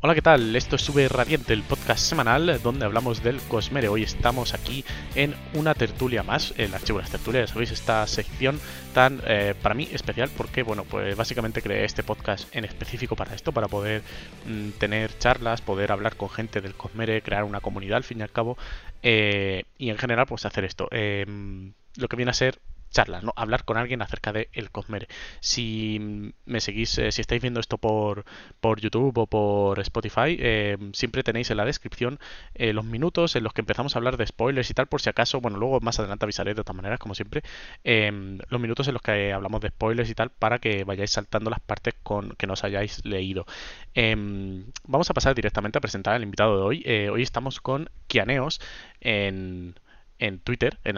[0.00, 0.54] Hola, ¿qué tal?
[0.54, 3.88] Esto es Sube Radiante, el podcast semanal donde hablamos del Cosmere.
[3.88, 4.84] Hoy estamos aquí
[5.16, 7.72] en una tertulia más, el archivo de las tertulias, ¿sabéis?
[7.72, 8.60] Esta sección
[8.94, 13.34] tan, eh, para mí, especial porque, bueno, pues básicamente creé este podcast en específico para
[13.34, 14.02] esto, para poder
[14.46, 18.22] mm, tener charlas, poder hablar con gente del Cosmere, crear una comunidad al fin y
[18.22, 18.56] al cabo,
[19.02, 20.86] eh, y en general, pues hacer esto.
[20.92, 22.60] Em, lo que viene a ser
[22.90, 23.32] charlas, ¿no?
[23.36, 25.08] Hablar con alguien acerca de el Cosmere.
[25.40, 28.24] Si me seguís, eh, si estáis viendo esto por,
[28.60, 32.18] por YouTube o por Spotify, eh, siempre tenéis en la descripción
[32.54, 35.10] eh, los minutos en los que empezamos a hablar de spoilers y tal, por si
[35.10, 37.42] acaso, bueno, luego más adelante avisaré de todas maneras, como siempre,
[37.84, 41.50] em, los minutos en los que hablamos de spoilers y tal, para que vayáis saltando
[41.50, 43.46] las partes con que nos hayáis leído.
[43.94, 47.08] Em, vamos a pasar directamente a presentar al invitado de hoy.
[47.08, 48.60] hoy estamos con Kianeos
[49.00, 49.74] en
[50.18, 50.96] en Twitter, en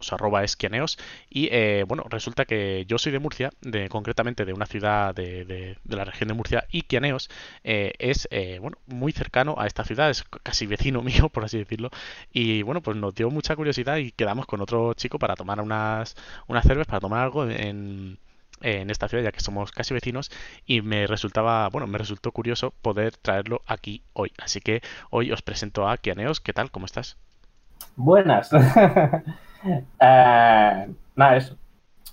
[0.00, 0.98] su arroba esquianeos.
[1.28, 5.44] Y eh, bueno, resulta que yo soy de Murcia, de, concretamente de una ciudad de,
[5.44, 7.30] de, la región de Murcia, y Quianeos
[7.64, 11.58] eh, es eh, bueno, muy cercano a esta ciudad, es casi vecino mío, por así
[11.58, 11.90] decirlo.
[12.32, 16.16] Y bueno, pues nos dio mucha curiosidad y quedamos con otro chico para tomar unas,
[16.46, 18.18] unas cervezas, para tomar algo en
[18.62, 20.30] en esta ciudad ya que somos casi vecinos
[20.66, 25.40] y me resultaba bueno me resultó curioso poder traerlo aquí hoy así que hoy os
[25.40, 26.70] presento a Kianeos ¿qué tal?
[26.70, 27.16] ¿cómo estás?
[28.00, 28.50] Buenas.
[28.52, 29.84] Eh,
[31.16, 31.56] nada, eso.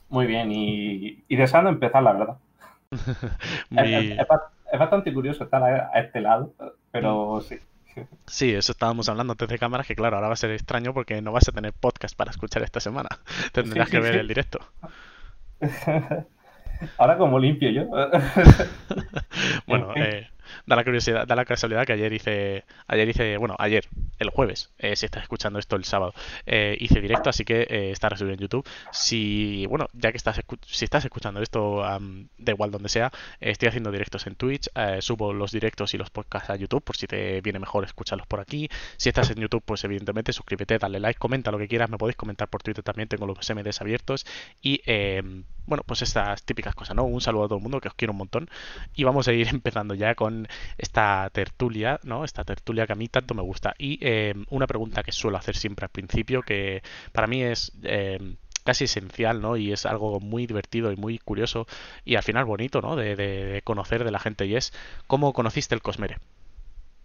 [0.09, 0.52] Muy bien.
[0.52, 2.38] Y, deseando empezar, la verdad.
[4.71, 6.53] es, bastante curioso estar a, este lado,
[6.91, 7.41] pero mm.
[7.41, 7.59] sí.
[8.27, 11.19] Sí, eso estábamos hablando antes de cámaras, que claro, ahora va a ser extraño porque
[11.21, 13.09] no vas a tener podcast para escuchar esta semana.
[13.53, 14.59] Tendrás que ver el directo.
[16.97, 17.88] Ahora como limpio yo.
[19.65, 20.30] bueno, eh,
[20.66, 23.88] da la curiosidad, da la casualidad que ayer hice, ayer hice, bueno, ayer,
[24.19, 26.14] el jueves, eh, si estás escuchando esto el sábado,
[26.45, 28.67] eh, hice directo, así que eh, está resubido en YouTube.
[28.91, 31.83] Si, bueno, ya que estás, si estás escuchando esto,
[32.38, 36.49] da igual donde sea, estoy haciendo directos en Twitch, subo los directos y los podcasts
[36.49, 38.69] a YouTube por si te viene mejor escucharlos por aquí.
[38.97, 42.16] Si estás en YouTube, pues evidentemente suscríbete, dale like, comenta lo que quieras, me podéis
[42.16, 44.25] comentar por Twitter también, tengo los MDs abiertos
[44.61, 44.82] y
[45.67, 47.03] bueno, pues estas típicas cosas, ¿no?
[47.03, 48.49] Un saludo a todo el mundo, que os quiero un montón.
[48.95, 50.46] Y vamos a ir empezando ya con
[50.77, 52.23] esta tertulia, ¿no?
[52.23, 53.73] Esta tertulia que a mí tanto me gusta.
[53.77, 56.81] Y eh, una pregunta que suelo hacer siempre al principio, que
[57.11, 57.71] para mí es...
[57.83, 58.35] Eh,
[58.67, 59.55] casi esencial, ¿no?
[59.55, 61.65] Y es algo muy divertido y muy curioso
[62.03, 62.97] y al final bonito, ¿no?
[62.97, 64.73] De, conocer de la gente y es
[65.08, 66.17] ¿cómo conociste el Cosmere?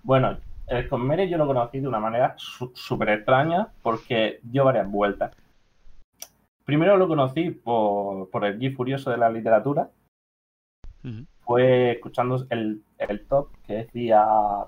[0.03, 5.37] Bueno, el Cosmere yo lo conocí de una manera súper extraña porque dio varias vueltas.
[6.65, 9.91] Primero lo conocí por, por el Gui Furioso de la literatura.
[11.45, 12.83] Fue escuchando el,
[13.29, 14.25] top que decía,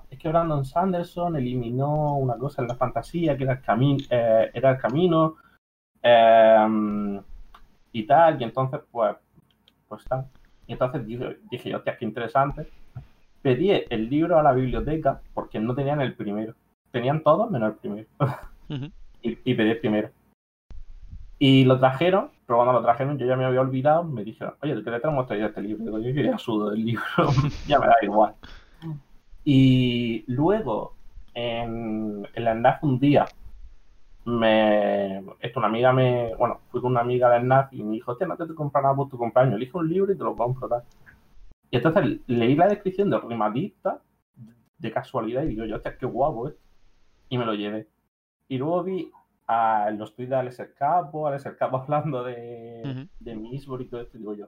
[0.09, 4.51] es que Brandon Sanderson eliminó una cosa en la fantasía que era el, camino eh,
[4.53, 5.35] era el camino
[6.01, 7.21] em,
[7.93, 9.15] y tal, y entonces pues,
[9.87, 10.27] pues tal.
[10.67, 12.67] Y entonces dije, dije hostia, qué interesante.
[13.41, 16.55] Pedí el libro a la biblioteca porque no tenían el primero.
[16.91, 18.07] Tenían todos menos el primero.
[19.21, 20.09] y, y pedí el primero.
[21.37, 24.81] Y lo trajeron, pero cuando lo trajeron yo ya me había olvidado, me dijeron, oye,
[24.83, 25.83] ¿qué le traemos traído este libro?
[25.83, 27.03] Digo, yo ya sudo del libro,
[27.67, 28.35] ya me da igual.
[29.43, 30.95] Y luego,
[31.33, 33.25] en, en la ENAF un día,
[34.25, 38.11] me, esto, una amiga me, bueno, fui con una amiga de la y me dijo,
[38.11, 40.35] hostia, no te, te comprar nada por tu compañero, elige un libro y te lo
[40.35, 40.83] compro, tal.
[41.69, 44.01] Y entonces leí la descripción de rimadista
[44.77, 46.55] de casualidad y digo, yo, hostia, qué guapo, ¿eh?
[47.29, 47.87] Y me lo llevé.
[48.47, 49.11] Y luego vi
[49.47, 54.01] a los tweets de Alex Capo, Alex Capo hablando de, uh de Misbor y todo
[54.01, 54.47] esto, digo yo,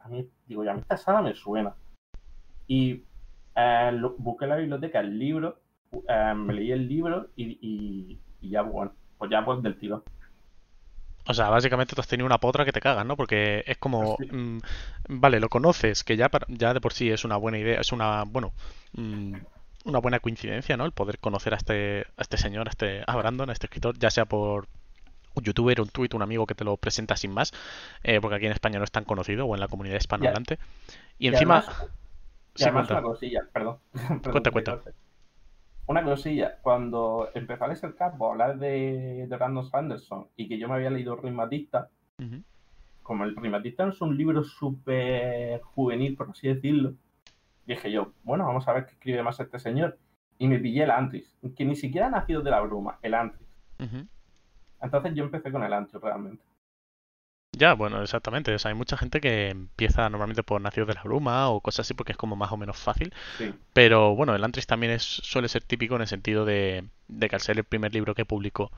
[0.00, 1.74] a mí, digo yo, a mí esta saga me suena.
[2.66, 3.04] Y
[3.56, 5.58] eh, busqué en la biblioteca el libro,
[6.08, 10.04] eh, me leí el libro y, y, ya, bueno, pues ya pues del tiro.
[11.26, 13.16] O sea, básicamente tú has tenido una potra que te cagas, ¿no?
[13.16, 14.58] Porque es como, mm,
[15.08, 18.24] vale, lo conoces, que ya, ya de por sí es una buena idea, es una,
[18.24, 18.52] bueno,
[18.92, 19.36] mm,
[19.84, 20.84] una buena coincidencia, ¿no?
[20.84, 23.98] El poder conocer a este, a este señor, a, este, a Brandon, a este escritor,
[23.98, 24.66] ya sea por
[25.34, 27.52] un youtuber, un tweet, un amigo que te lo presenta sin más,
[28.02, 30.58] eh, porque aquí en España no es tan conocido o en la comunidad hispanohablante.
[31.18, 31.64] Y, encima...
[32.56, 33.78] y además una cosilla, perdón.
[34.30, 34.80] cuenta, cuenta.
[35.86, 40.58] Una cosilla, cuando empezó a leer campo a hablar de, de Brandon Sanderson y que
[40.58, 41.90] yo me había leído Rimatista,
[43.02, 46.94] como el Rimatista es un libro súper juvenil, por así decirlo,
[47.66, 49.98] dije yo, bueno, vamos a ver qué escribe más este señor.
[50.38, 53.48] Y me pillé el Antris, que ni siquiera ha nacido de la bruma, el Antris.
[54.80, 56.42] Entonces yo empecé con el Antris realmente.
[57.56, 58.54] Ya, bueno, exactamente.
[58.54, 61.86] O sea, hay mucha gente que empieza normalmente por Nacidos de la Bruma o cosas
[61.86, 63.12] así porque es como más o menos fácil.
[63.72, 67.36] Pero bueno, el Antris también es, suele ser típico en el sentido de, de que
[67.36, 68.72] al ser el primer libro que publicó,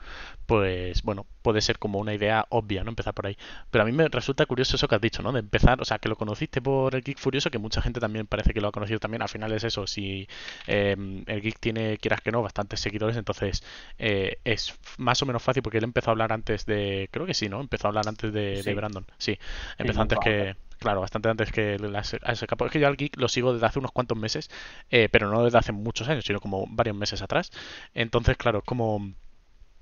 [0.45, 2.89] pues bueno, puede ser como una idea obvia, ¿no?
[2.89, 3.37] Empezar por ahí.
[3.71, 5.31] Pero a mí me resulta curioso eso que has dicho, ¿no?
[5.31, 8.27] De empezar, o sea, que lo conociste por el Geek Furioso, que mucha gente también
[8.27, 9.21] parece que lo ha conocido también.
[9.21, 10.27] Al final es eso, si
[10.67, 10.95] eh,
[11.25, 13.63] el Geek tiene, quieras que no, bastantes seguidores, entonces
[13.97, 17.33] eh, es más o menos fácil porque él empezó a hablar antes de, creo que
[17.33, 17.61] sí, ¿no?
[17.61, 19.37] Empezó a hablar antes de, de Brandon, sí,
[19.77, 23.27] empezó antes que Claro, bastante antes que las, ese Es que yo al Geek lo
[23.27, 24.49] sigo desde hace unos cuantos meses,
[24.91, 27.51] eh, pero no desde hace muchos años, sino como varios meses atrás.
[27.95, 29.13] Entonces, claro, como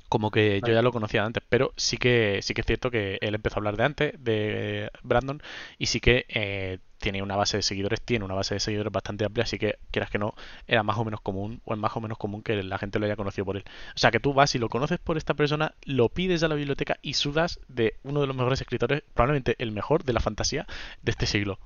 [0.09, 3.17] como que yo ya lo conocía antes, pero sí que sí que es cierto que
[3.21, 5.41] él empezó a hablar de antes de Brandon
[5.77, 9.25] y sí que eh, tiene una base de seguidores, tiene una base de seguidores bastante
[9.25, 10.33] amplia, así que quieras que no,
[10.67, 13.05] era más o menos común, o es más o menos común que la gente lo
[13.05, 13.63] haya conocido por él.
[13.95, 16.55] O sea, que tú vas y lo conoces por esta persona, lo pides a la
[16.55, 20.65] biblioteca y sudas de uno de los mejores escritores, probablemente el mejor de la fantasía
[21.01, 21.59] de este siglo.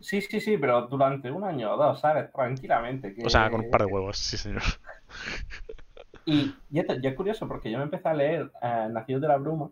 [0.00, 2.32] Sí, sí, sí, pero durante un año o dos, ¿sabes?
[2.32, 3.16] Tranquilamente.
[3.24, 4.62] O sea, con un par de huevos, sí, señor.
[6.28, 9.70] Y, ya es curioso porque yo me empecé a leer eh, Nacidos de la Bruma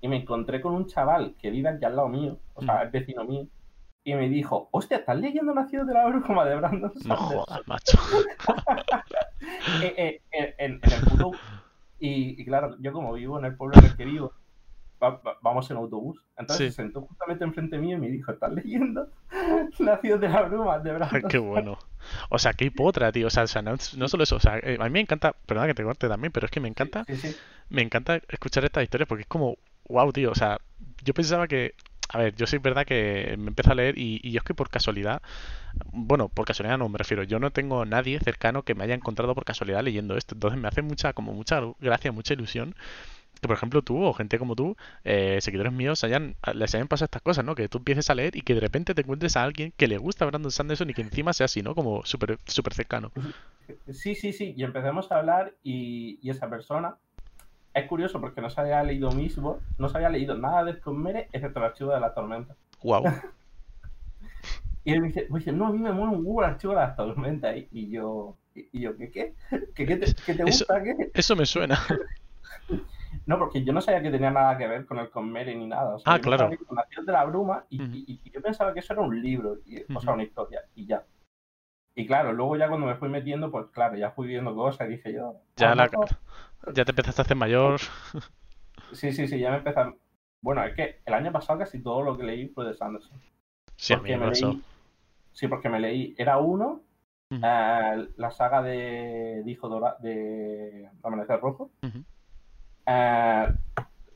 [0.00, 2.86] y me encontré con un chaval que vive aquí al lado mío, o sea, mm.
[2.86, 3.46] es vecino mío,
[4.04, 7.98] y me dijo, hostia, ¿estás leyendo Nacido de la Bruma de Brandon No jodas, macho.
[9.82, 11.30] Eh, eh, en, el pueblo,
[12.00, 14.32] y, claro, yo como vivo en el pueblo en el que vivo,
[15.42, 16.22] vamos en autobús.
[16.36, 19.08] Entonces se sentó justamente enfrente mío y me dijo, ¿estás leyendo
[19.78, 21.78] Nacido de la Bruma de Brandon Qué bueno.
[22.30, 23.26] O sea, qué hipotra, tío.
[23.26, 24.36] O sea, no, solo eso.
[24.36, 26.68] O sea, a mí me encanta, perdona que te corte también, pero es que me
[26.68, 27.04] encanta,
[27.68, 29.56] me encanta escuchar estas historias porque es como,
[29.88, 30.30] wow, tío.
[30.30, 30.58] O sea,
[31.04, 31.74] yo pensaba que
[32.10, 34.54] a ver, yo sí verdad que me empiezo a leer y, y, yo es que
[34.54, 35.20] por casualidad,
[35.92, 39.34] bueno, por casualidad no me refiero, yo no tengo nadie cercano que me haya encontrado
[39.34, 42.74] por casualidad leyendo esto, entonces me hace mucha, como mucha gracia, mucha ilusión
[43.40, 47.06] que por ejemplo tú o gente como tú, eh, seguidores míos, hayan, les hayan pasado
[47.06, 47.54] estas cosas, ¿no?
[47.54, 49.98] Que tú empieces a leer y que de repente te encuentres a alguien que le
[49.98, 51.74] gusta Brandon Sanderson y que encima sea así, ¿no?
[51.74, 53.12] Como súper super cercano.
[53.92, 56.96] Sí, sí, sí, y empecemos a hablar y, y esa persona
[57.74, 61.28] es curioso porque no se había leído mismo, no se había leído nada de Mere
[61.32, 62.54] excepto el archivo de la tormenta.
[62.82, 63.04] Wow.
[64.84, 67.54] y él me dice, no, a mí me mola un Google archivo de la tormenta.
[67.56, 69.34] Y, yo, y, yo, ¿qué qué?
[69.74, 70.78] ¿Qué, qué, te, qué te gusta?
[70.78, 71.78] Eso, eso me suena.
[73.28, 75.96] No, porque yo no sabía que tenía nada que ver con el Conmere ni nada.
[75.96, 76.48] O sea, ah, claro.
[76.48, 80.22] De la bruma y, yo pensaba que eso era un libro, y, o sea, una
[80.22, 81.04] historia, y ya.
[81.94, 84.92] Y claro, luego ya cuando me fui metiendo, pues claro, ya fui viendo cosas y
[84.92, 85.34] dije yo.
[85.56, 85.90] Ya, la,
[86.72, 87.80] ya te empezaste a hacer mayor.
[88.92, 89.80] Sí, sí, sí, ya me empecé.
[90.40, 93.20] Bueno, es que el año pasado casi todo lo que leí fue de Sanderson.
[93.76, 94.62] Sí, porque me leí...
[95.32, 96.14] Sí, porque me leí.
[96.16, 96.80] Era uno,
[97.30, 99.96] eh, la saga de, Hijo Dora...
[100.00, 101.70] de Amanecer Rojo.
[102.90, 103.52] Eh,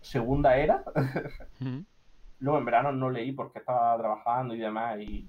[0.00, 0.82] segunda era.
[2.40, 5.28] Luego en verano no leí porque estaba trabajando y demás y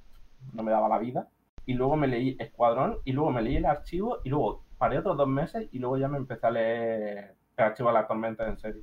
[0.53, 1.27] no me daba la vida.
[1.65, 5.17] Y luego me leí Escuadrón y luego me leí el archivo y luego paré otros
[5.17, 8.57] dos meses y luego ya me empecé a leer el archivo de la tormenta en
[8.57, 8.81] serio.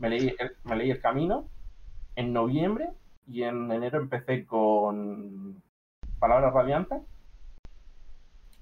[0.00, 1.48] me, leí el, me leí El Camino
[2.16, 2.90] en noviembre
[3.26, 5.62] y en enero empecé con
[6.18, 7.00] Palabras Radiantes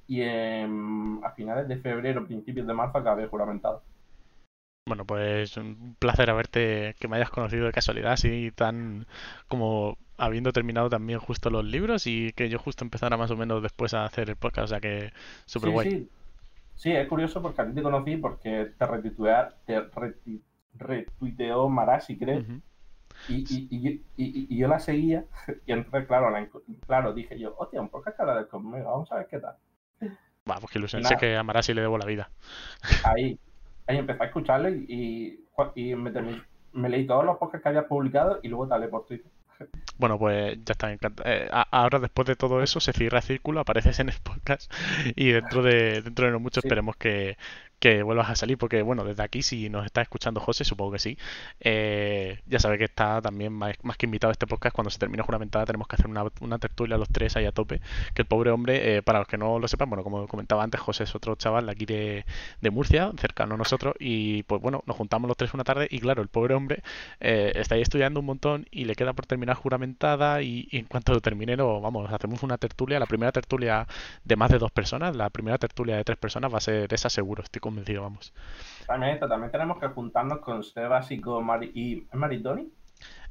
[0.06, 3.82] y a finales de febrero, principios de marzo acabé juramentado.
[4.88, 9.06] Bueno, pues un placer haberte, que me hayas conocido de casualidad, así tan
[9.46, 13.62] como habiendo terminado también justo los libros y que yo justo empezara más o menos
[13.62, 15.12] después a hacer el podcast, o sea que
[15.44, 15.90] súper guay.
[15.90, 16.08] Sí.
[16.74, 16.92] sí.
[16.92, 18.86] es curioso porque a ti te conocí porque te,
[19.66, 19.82] te
[20.74, 22.44] retuiteó Marashi, creo.
[23.28, 25.24] y, y, y, yo la seguía
[25.66, 26.34] y entonces, claro,
[26.86, 29.56] claro dije yo, hostia, un podcast que habla de conmigo, vamos a ver qué tal.
[30.50, 32.30] Va, pues que ilusión, sé que a Marashi le debo la vida.
[33.04, 33.38] Ahí,
[33.88, 35.40] ahí empecé a escucharlo y,
[35.74, 39.30] y, me, leí todos los podcasts que había publicado y luego tal por Twitter.
[39.98, 40.96] Bueno, pues ya está.
[41.24, 44.72] Eh, ahora, después de todo eso, se cierra el círculo, apareces en el podcast
[45.16, 47.36] y dentro de dentro de no mucho esperemos que,
[47.78, 50.98] que vuelvas a salir, porque bueno, desde aquí si nos está escuchando José, supongo que
[50.98, 51.18] sí,
[51.60, 55.64] eh, ya sabe que está también más, que invitado este podcast, cuando se termine juramentada
[55.66, 57.80] tenemos que hacer una, una tertulia los tres ahí a tope,
[58.14, 60.80] que el pobre hombre, eh, para los que no lo sepan, bueno, como comentaba antes,
[60.80, 62.24] José es otro chaval de aquí de,
[62.60, 66.00] de Murcia, cercano a nosotros, y pues bueno, nos juntamos los tres una tarde y
[66.00, 66.82] claro, el pobre hombre
[67.20, 71.12] eh, está ahí estudiando un montón y le queda por terminar juramentada y, en cuanto
[71.12, 73.86] lo termine, vamos, hacemos una tertulia, la primera tertulia
[74.24, 77.10] de más de dos personas, la primera tertulia de tres personas va a ser esa
[77.10, 78.32] seguro, estoy convencido, vamos.
[78.86, 82.68] También, también tenemos que juntarnos con Sebas y con y, Maritoni?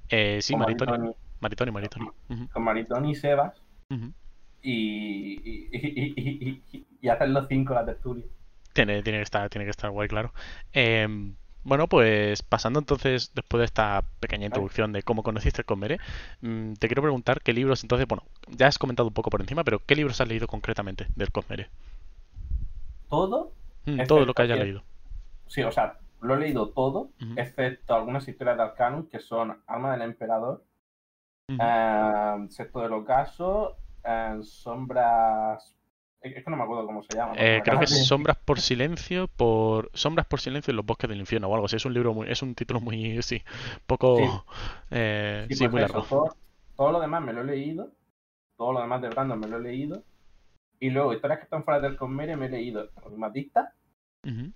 [0.10, 1.12] Eh, sí, Maritoni.
[1.40, 2.10] Maritoni, Maritoni.
[2.52, 3.54] Con Maritoni y Sebas.
[4.62, 5.34] y,
[5.72, 6.64] y,
[7.02, 8.26] y, hacer los cinco la tertulia.
[8.74, 10.32] Tiene, tiene, que estar, tiene que estar guay, claro.
[10.74, 16.00] Em, bueno, pues pasando entonces, después de esta pequeña introducción de cómo conociste el Conmere,
[16.42, 19.64] mm, te quiero preguntar qué libros, entonces, bueno, ya has comentado un poco por encima,
[19.64, 21.70] pero ¿qué libros has leído concretamente del Conmere?
[23.10, 23.52] Todo
[23.88, 24.84] Mm, todo lo que haya leído.
[25.48, 29.92] sí, o sea, lo he leído todo, excepto algunas historias de Arcanum, que son Arma
[29.94, 30.64] del Emperador,
[31.48, 35.74] eh, Sexto del Ocaso, eh, Sombras...
[36.20, 37.34] Es que no me acuerdo cómo se llama.
[37.38, 41.20] Eh, creo que es Sombras por Silencio, por Sombras por Silencio en los bosques del
[41.20, 41.76] infierno o algo así.
[41.76, 43.42] Es un libro muy, es un título muy, sí,
[43.86, 44.26] poco, Sí.
[44.92, 46.08] eh, Sí, sí, pues muy eso, largo.
[46.10, 46.36] todo,
[46.76, 47.92] todo lo demás me lo he leído,
[48.58, 50.04] todo lo demás de Brandon me lo he leído,
[50.80, 53.74] y luego historias que están fuera del Conmere me he leído Matista,
[54.24, 54.52] Ujú.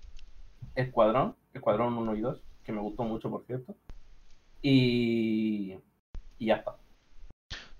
[0.76, 3.76] Escuadrón, Escuadrón 1 y 2, que me gustó mucho, por cierto,
[4.62, 5.76] y,
[6.38, 6.76] y ya está.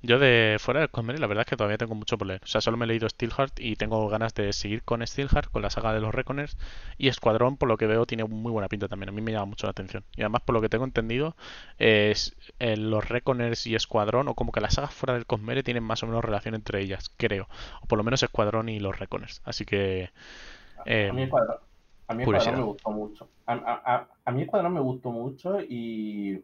[0.04, 2.42] Yo de fuera del Cosmere, la verdad es que todavía tengo mucho por leer.
[2.44, 5.62] O sea, solo me he leído Steelheart y tengo ganas de seguir con Steelheart, con
[5.62, 6.58] la saga de los Reckoners.
[6.98, 9.10] Y Escuadrón, por lo que veo, tiene muy buena pinta también.
[9.10, 10.04] A mí me llama mucho la atención.
[10.16, 11.36] Y además, por lo que tengo entendido,
[11.78, 15.84] es eh, los Reckoners y Escuadrón, o como que las sagas fuera del Cosmere tienen
[15.84, 17.48] más o menos relación entre ellas, creo.
[17.84, 19.42] O por lo menos Escuadrón y los Reckoners.
[19.46, 20.10] Así que,
[20.86, 21.58] Eh, a mí Escuadrón,
[22.08, 22.24] a mí.
[22.24, 23.30] Escuadrón me gustó mucho.
[23.46, 26.44] A- a- a mí Escuadrón me gustó mucho y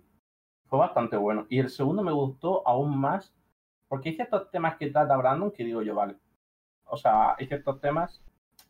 [0.68, 1.48] fue bastante bueno.
[1.50, 3.34] Y el segundo me gustó aún más
[3.88, 6.16] porque hay ciertos temas que trata Brandon que digo yo, vale.
[6.86, 8.22] O sea, hay ciertos temas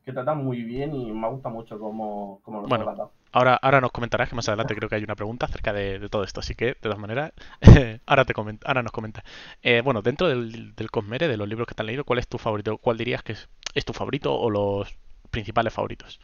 [0.04, 2.86] que tratan muy bien y me gusta mucho cómo, cómo lo Bueno.
[2.86, 3.10] trata.
[3.32, 6.10] ahora, ahora nos comentarás que más adelante creo que hay una pregunta acerca de, de
[6.10, 6.40] todo esto.
[6.40, 7.34] Así que, de todas maneras,
[8.06, 9.24] ahora, te coment- ahora nos comenta.
[9.62, 12.28] Eh, bueno, dentro del, del Cosmere, de los libros que te han leído, ¿cuál es
[12.28, 12.78] tu favorito?
[12.78, 14.96] ¿Cuál dirías que es, es tu favorito o los
[15.32, 16.20] principales favoritos?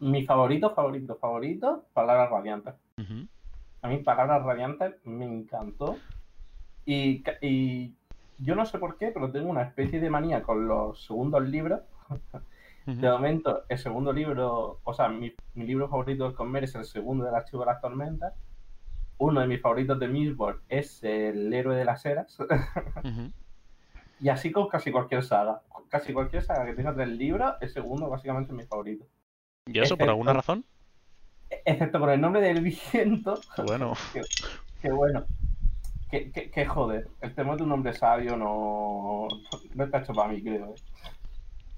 [0.00, 2.74] Mi favorito, favorito, favorito, Palabras Radiantes.
[3.82, 5.96] A mí Palabras Radiantes me encantó.
[6.84, 7.94] Y, ca- y
[8.38, 11.80] yo no sé por qué, pero tengo una especie de manía con los segundos libros.
[12.86, 16.86] De momento, el segundo libro, o sea, mi, mi libro favorito del Conmer es el
[16.86, 18.32] segundo del Archivo de las Tormentas.
[19.18, 22.38] Uno de mis favoritos de Mistborn es El héroe de las eras.
[24.20, 25.62] Y así con casi cualquier saga.
[25.88, 29.06] Casi cualquier saga que tenga tres libros, el segundo básicamente es mi favorito.
[29.66, 30.64] ¿Y eso por alguna razón?
[31.64, 33.94] Excepto con el nombre del viento, Bueno,
[34.82, 35.24] que bueno.
[36.10, 39.28] Que, que, que joder, el temor de un hombre sabio no,
[39.74, 40.66] no está hecho para mí, creo.
[40.66, 40.74] ¿eh?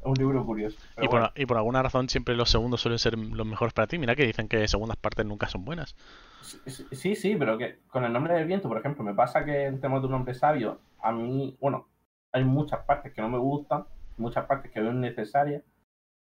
[0.01, 0.79] Es un libro curioso.
[0.97, 1.31] y por, bueno.
[1.37, 3.99] y por alguna razón siempre los segundos suelen ser los mejores para ti.
[3.99, 5.95] Mira que dicen que segundas partes nunca son buenas.
[6.43, 9.67] Sí, sí, sí, pero que con el nombre del viento, por ejemplo, me pasa que
[9.67, 11.87] el tema de un hombre sabio, a mí, bueno,
[12.33, 13.85] hay muchas partes que no me gustan,
[14.17, 15.63] muchas partes que veo innecesarias,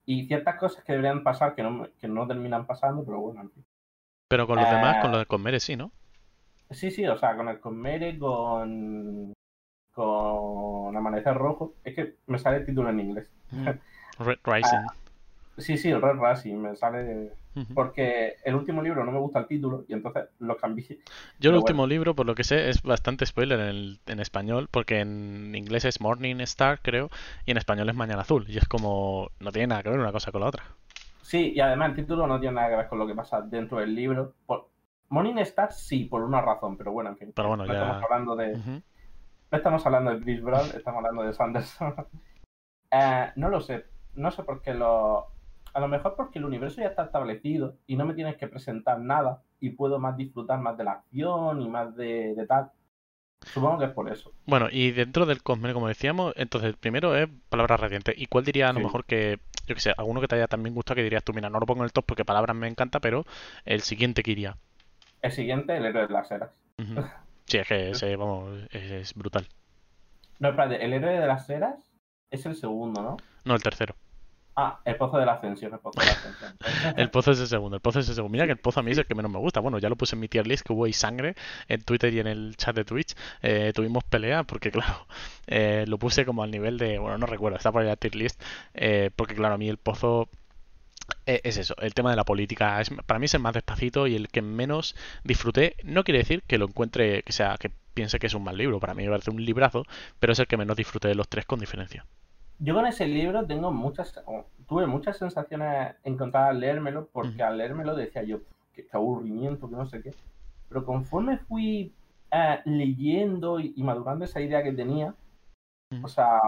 [0.07, 3.51] y ciertas cosas que deberían pasar que no, que no terminan pasando, pero bueno, en
[3.51, 3.65] fin.
[4.29, 5.13] Pero con los demás, con Ah.
[5.15, 5.91] lo de Cosmere sí, ¿no?
[6.75, 9.33] Sí, sí, o sea, con el Conmere, con,
[9.93, 13.31] con Amanecer Rojo, es que me sale el título en inglés.
[14.19, 14.87] Red Rising.
[15.59, 17.33] Sí, sí, el Red Racing me sale
[17.75, 20.99] porque el último libro no me gusta el título y entonces lo cambié.
[21.39, 24.69] Yo el último libro, por lo que sé, es bastante spoiler en, el- en español,
[24.71, 27.11] porque en inglés es Morning Star, creo,
[27.47, 28.47] y en español es Mañana Azul.
[28.49, 30.65] Y es como, no tiene nada que ver una cosa con la otra.
[31.23, 33.79] Sí, y además el título no tiene nada que ver con lo que pasa dentro
[33.79, 34.35] del libro.
[34.47, 34.69] Por...
[35.09, 37.33] Morning Star sí, por una razón, pero bueno, en fin.
[37.35, 41.23] Pero bueno, no ya- estamos hablando de, no estamos hablando de Chris Brown, estamos hablando
[41.23, 41.95] de Sanderson.
[42.97, 45.27] Eh, no lo sé, no sé por qué lo...
[45.73, 49.01] A lo mejor porque el universo ya está establecido y no me tienes que presentar
[49.01, 52.71] nada y puedo más disfrutar más de la acción y más de, de tal.
[53.53, 54.33] Supongo que es por eso.
[54.47, 58.15] Bueno, y dentro del Cosmere, como decíamos, entonces primero es Palabras Radiantes.
[58.17, 58.85] ¿Y cuál diría a lo Sí.
[58.85, 61.51] mejor que, yo que sé, alguno que te haya también gustado que dirías tú, mira,
[61.51, 63.25] no lo pongo en el top porque Palabras me encanta, pero
[63.65, 64.57] el siguiente que iría?
[65.25, 66.51] El siguiente, el héroe de las eras.
[67.47, 69.49] Sí, es que ese, vamos, es, es brutal.
[70.39, 71.77] No, espérate, el héroe de las eras
[72.31, 73.17] es el segundo, ¿no?
[73.47, 73.95] No, el tercero.
[74.55, 76.57] Ah, el pozo de la ascensión, el pozo de la ascensión.
[76.99, 78.33] El pozo es el segundo, el pozo es el segundo.
[78.33, 79.61] Mira que el pozo a mí es el que menos me gusta.
[79.61, 81.35] Bueno, ya lo puse en mi tier list, que hubo ahí sangre
[81.69, 83.15] en Twitter y en el chat de Twitch.
[83.43, 85.07] Eh, tuvimos pelea porque, claro,
[85.47, 86.99] eh, lo puse como al nivel de...
[86.99, 88.41] Bueno, no recuerdo, está por ahí la tier list.
[88.75, 90.29] eh, porque, claro, a mí el pozo...
[91.27, 94.07] eh, Es eso, el tema de la política es, para mí es el más despacito
[94.07, 94.95] y el que menos
[95.25, 95.77] disfruté.
[95.85, 98.81] No quiere decir que lo encuentre, que sea, que piense que es un mal libro.
[98.81, 99.85] Para mí me parece un librazo,
[100.19, 102.05] pero es el que menos disfruté de los tres con diferencia.
[102.59, 104.15] Yo con ese libro tengo muchas,
[104.69, 107.45] tuve muchas sensaciones encontradas al leérmelo, porque Ujú.
[107.45, 108.39] al leérmelo decía yo,
[108.75, 110.15] qué, aburrimiento, que no sé qué.
[110.69, 111.93] Pero conforme fui
[112.31, 115.15] eh, leyendo y, y madurando esa idea que tenía,
[115.91, 116.07] Ujú.
[116.07, 116.41] o sea,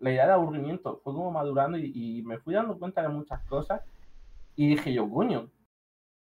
[0.00, 3.40] la idea de aburrimiento fue como madurando y, y me fui dando cuenta de muchas
[3.46, 3.80] cosas
[4.54, 5.48] y dije yo, coño,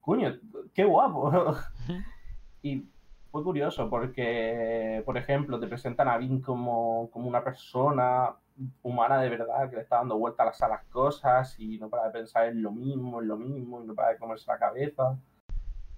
[0.00, 0.38] coño,
[0.74, 1.32] qué guapo.
[2.62, 2.84] Y
[3.30, 8.34] fue curioso porque, por ejemplo, te presentan a Vin como, como una persona
[8.82, 12.10] humana de verdad que le está dando vueltas a las cosas y no para de
[12.10, 15.16] pensar en lo mismo, en lo mismo, y no para de comerse la cabeza.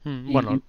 [0.05, 0.62] Mm, Y- Bueno, y-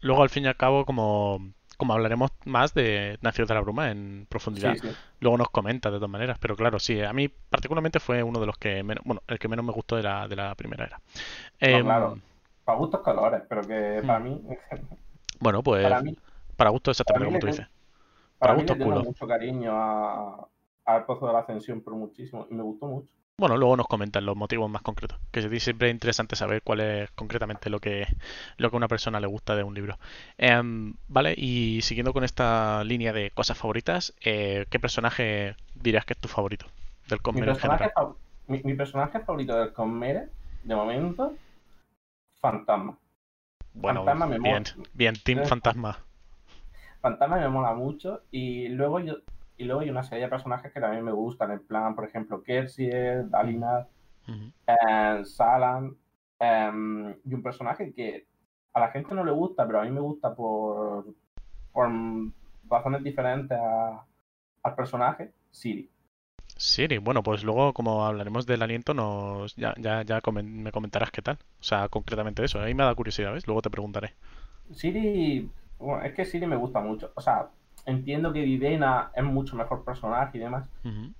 [0.00, 1.40] luego al fin y al cabo, como
[1.76, 4.96] como hablaremos más de Nacidos de la Bruma en profundidad, Sí, sí.
[5.20, 6.38] luego nos comenta de todas maneras.
[6.40, 9.48] Pero claro, sí, a mí particularmente fue uno de los que menos, bueno, el que
[9.48, 11.00] menos me gustó de la, de la primera era.
[11.66, 12.22] No, Em, claro.
[12.64, 14.06] Para gustos colores, pero que Hmm.
[14.06, 14.40] para mí,
[15.40, 16.16] bueno, pues para mí,
[16.56, 17.66] para gusto exactamente para como tú dices.
[18.38, 19.02] para Para gustos tengo culo.
[19.02, 20.48] mucho cariño a,
[20.84, 22.46] al Pozo de la Ascensión, pero muchísimo.
[22.50, 23.14] Y me gustó mucho.
[23.36, 27.10] Bueno, luego nos comentan los motivos más concretos, que siempre es interesante saber cuál es
[27.12, 28.06] concretamente lo que,
[28.58, 29.98] lo que a una persona le gusta de un libro.
[30.38, 36.12] Em, vale, y siguiendo con esta línea de cosas favoritas, eh, ¿qué personaje dirías que
[36.12, 36.66] es tu favorito
[37.08, 38.14] del Mi Conmere en personaje, fa-
[38.46, 40.30] mi, mi personaje favorito del Conmere,
[40.62, 41.38] de momento,
[42.40, 42.96] Fantasma.
[43.74, 44.66] Bueno, Fantasma me bien, mola.
[44.94, 45.42] bien, Team.
[45.42, 45.98] Fantasma.
[47.00, 48.22] Fantasma me mola mucho.
[48.32, 49.16] Y luego yo
[49.56, 52.42] y luego hay una serie de personajes que también me gustan, en plan, por ejemplo,
[52.42, 53.88] Kersier, Dalinar,
[54.28, 54.52] Ujú.
[54.66, 55.96] eh, Salan,
[56.38, 58.26] em, y un personaje que
[58.74, 61.06] a la gente no le gusta, pero a mí me gusta por,
[61.72, 61.90] por
[62.70, 64.04] razones diferentes a-
[64.64, 65.90] al personaje, Siri.
[66.56, 71.12] Siri, bueno, pues luego como hablaremos del aliento, nos ya, ya, ya comen- me comentarás
[71.12, 71.38] qué tal.
[71.60, 72.60] O sea, concretamente eso.
[72.60, 73.46] Ahí me da curiosidad, ¿ves?
[73.46, 74.14] Luego te preguntaré.
[74.72, 77.12] Siri, bueno, es que Siri me gusta mucho.
[77.14, 77.50] O sea,
[77.86, 80.70] entiendo que Vivena es mucho mejor personaje y demás.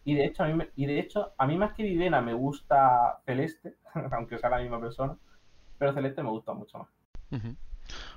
[0.04, 2.34] Y de hecho, a mí, me- y de hecho, a mí más que Vivena me
[2.34, 3.76] gusta Celeste,
[4.12, 5.16] aunque sea la misma persona.
[5.78, 6.88] Pero Celeste me gusta mucho más.
[7.30, 7.56] Ujú.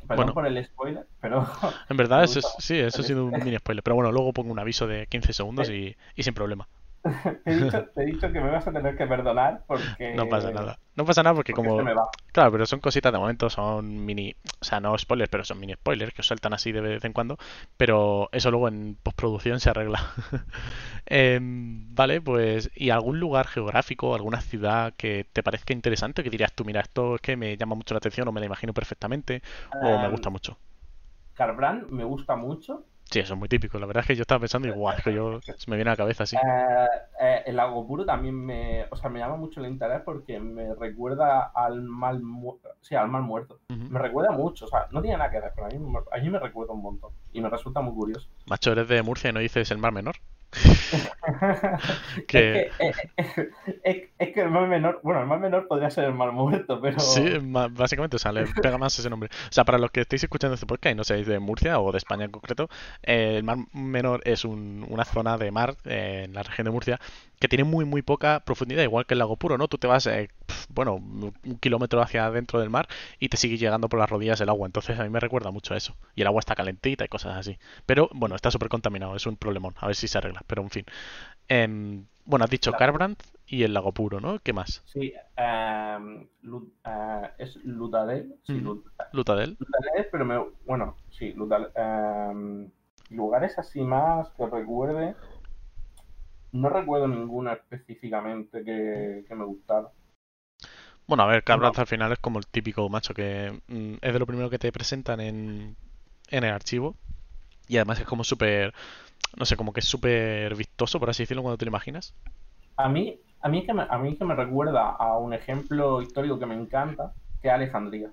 [0.08, 0.34] Perdón Bueno.
[0.34, 1.46] por el spoiler, pero
[1.90, 3.84] En verdad, eso es- sí, eso ha sido un mini spoiler.
[3.84, 6.68] Pero bueno, luego pongo un aviso de 15 segundos y, y sin problema.
[7.44, 10.28] te, he dicho, te he dicho que me vas a tener que perdonar porque, No
[10.30, 10.80] pasa nada.
[10.96, 11.72] No pasa nada porque porque como...
[11.72, 12.08] se me va.
[12.32, 14.36] Claro, pero son cositas de momento, son mini...
[14.62, 17.14] O sea, no spoilers, pero son mini spoilers que os saltan así de vez en
[17.14, 17.38] cuando.
[17.78, 20.00] Pero eso luego en postproducción se arregla.
[21.06, 22.70] Em, vale, pues...
[22.76, 26.24] ¿Y algún lugar geográfico, alguna ciudad que te parezca interesante?
[26.24, 28.46] Que dirías tú, mira, esto es que me llama mucho la atención o me la
[28.48, 29.42] imagino perfectamente
[29.80, 30.58] o me Em, gusta mucho.
[31.34, 32.86] Carbran me gusta mucho.
[33.10, 33.80] Sí, eso es muy típico.
[33.80, 35.98] La verdad es que yo estaba pensando igual, que yo se me viene a la
[35.98, 36.36] cabeza así.
[36.36, 36.40] Eh,
[37.22, 40.76] eh, el lago puro también me, o sea, me llama mucho el interés porque me
[40.76, 43.60] recuerda al mal, mu- sí, al mal muerto.
[43.70, 45.78] Me recuerda mucho, o sea, no tiene nada que ver, pero a mí,
[46.12, 48.28] a mí me recuerda un montón y me resulta muy curioso.
[48.46, 50.16] Macho, eres de Murcia y no dices el Mar Menor.
[52.18, 53.50] Es Que- que, eh, eh,
[53.84, 56.80] es, es que el mal menor, bueno, el mal menor podría ser el mal muerto,
[56.82, 57.24] pero Sí,
[57.72, 59.30] básicamente, o sea, le pega más ese nombre.
[59.50, 61.92] O sea, para los que estéis escuchando este podcast y no seáis de Murcia o
[61.92, 62.70] de España en concreto,
[63.04, 66.72] eh, el Mar Menor es un- una zona de mar eh, en la región de
[66.72, 67.00] Murcia
[67.40, 69.68] que tiene muy, muy poca profundidad, igual que el Lago Puro, ¿no?
[69.68, 72.88] Tú te vas, eh, pf, bueno, un kilómetro hacia adentro del mar
[73.20, 74.66] y te sigue llegando por las rodillas el agua.
[74.68, 75.96] Entonces a mí me recuerda mucho a eso.
[76.16, 77.58] Y el agua está calentita y cosas así.
[77.86, 79.76] Pero bueno, está súper contaminado, es un problemón.
[79.80, 80.86] A ver si se arregla, pero en fin.
[81.48, 84.40] Em, bueno, has dicho Carbrandt y el Lago Puro, ¿no?
[84.40, 84.84] ¿Qué más?
[84.86, 88.54] sí, em, Lu- eh, es Lutadel, sí.
[88.54, 89.58] Lut- Lutadel.
[89.60, 92.70] Lutadel, pero me, bueno, sí, Lutadel, em,
[93.10, 95.16] lugares así más que recuerde,
[96.62, 99.90] no recuerdo ninguno específicamente que, que me gustara.
[101.08, 104.20] Bueno, a ver, Carbrandt al final es como el típico macho que mm, es de
[104.20, 105.76] lo primero que te presentan en,
[106.30, 106.96] en el archivo
[107.68, 108.74] y además es como súper,
[109.38, 112.14] no sé, como que es súper vistoso, por así decirlo, cuando te lo imaginas.
[112.76, 116.40] A mí, a mí que me, a mí que me recuerda a un ejemplo histórico
[116.40, 118.10] que me encanta, que es Alejandría.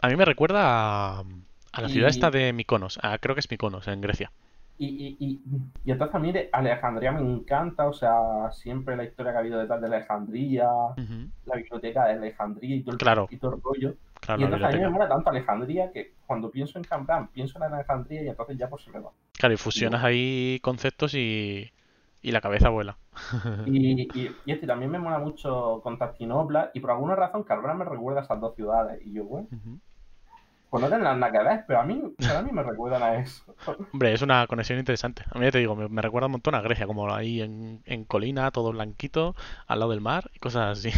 [0.00, 1.24] A mí me recuerda a,
[1.72, 4.30] a la ciudad esta de Mykonos, ah, creo que es Mykonos, en Grecia.
[4.78, 5.40] Y, y,
[5.84, 9.40] y, entonces a mí de Alejandría me encanta, o sea, siempre la historia que ha
[9.40, 10.68] habido detrás de Alejandría,
[11.46, 13.28] la biblioteca de Alejandría y todo el, Claro.
[13.30, 13.94] y todo el rollo.
[14.20, 17.58] Claro, y entonces a mí me mola tanto Alejandría que cuando pienso en Cambran, pienso
[17.58, 19.10] en Alejandría y entonces ya pues se me va.
[19.38, 21.70] Claro, y fusionas ahí conceptos y,
[22.22, 22.98] y la cabeza vuela.
[23.66, 27.84] Y, y, y este también me mola mucho Constantinopla y por alguna razón Cambran me
[27.84, 29.00] recuerda a esas dos ciudades.
[29.06, 29.48] Y yo, bueno.
[30.70, 33.14] Pues no tendrán nada que ver, pero a mí, pero a mí me recuerdan a
[33.16, 33.44] eso.
[33.92, 35.24] Hombre, es una conexión interesante.
[35.30, 37.82] A mí ya te digo, me, me recuerda un montón a Grecia, como ahí en,
[37.86, 39.34] en colina, todo blanquito,
[39.66, 40.90] al lado del mar y cosas así.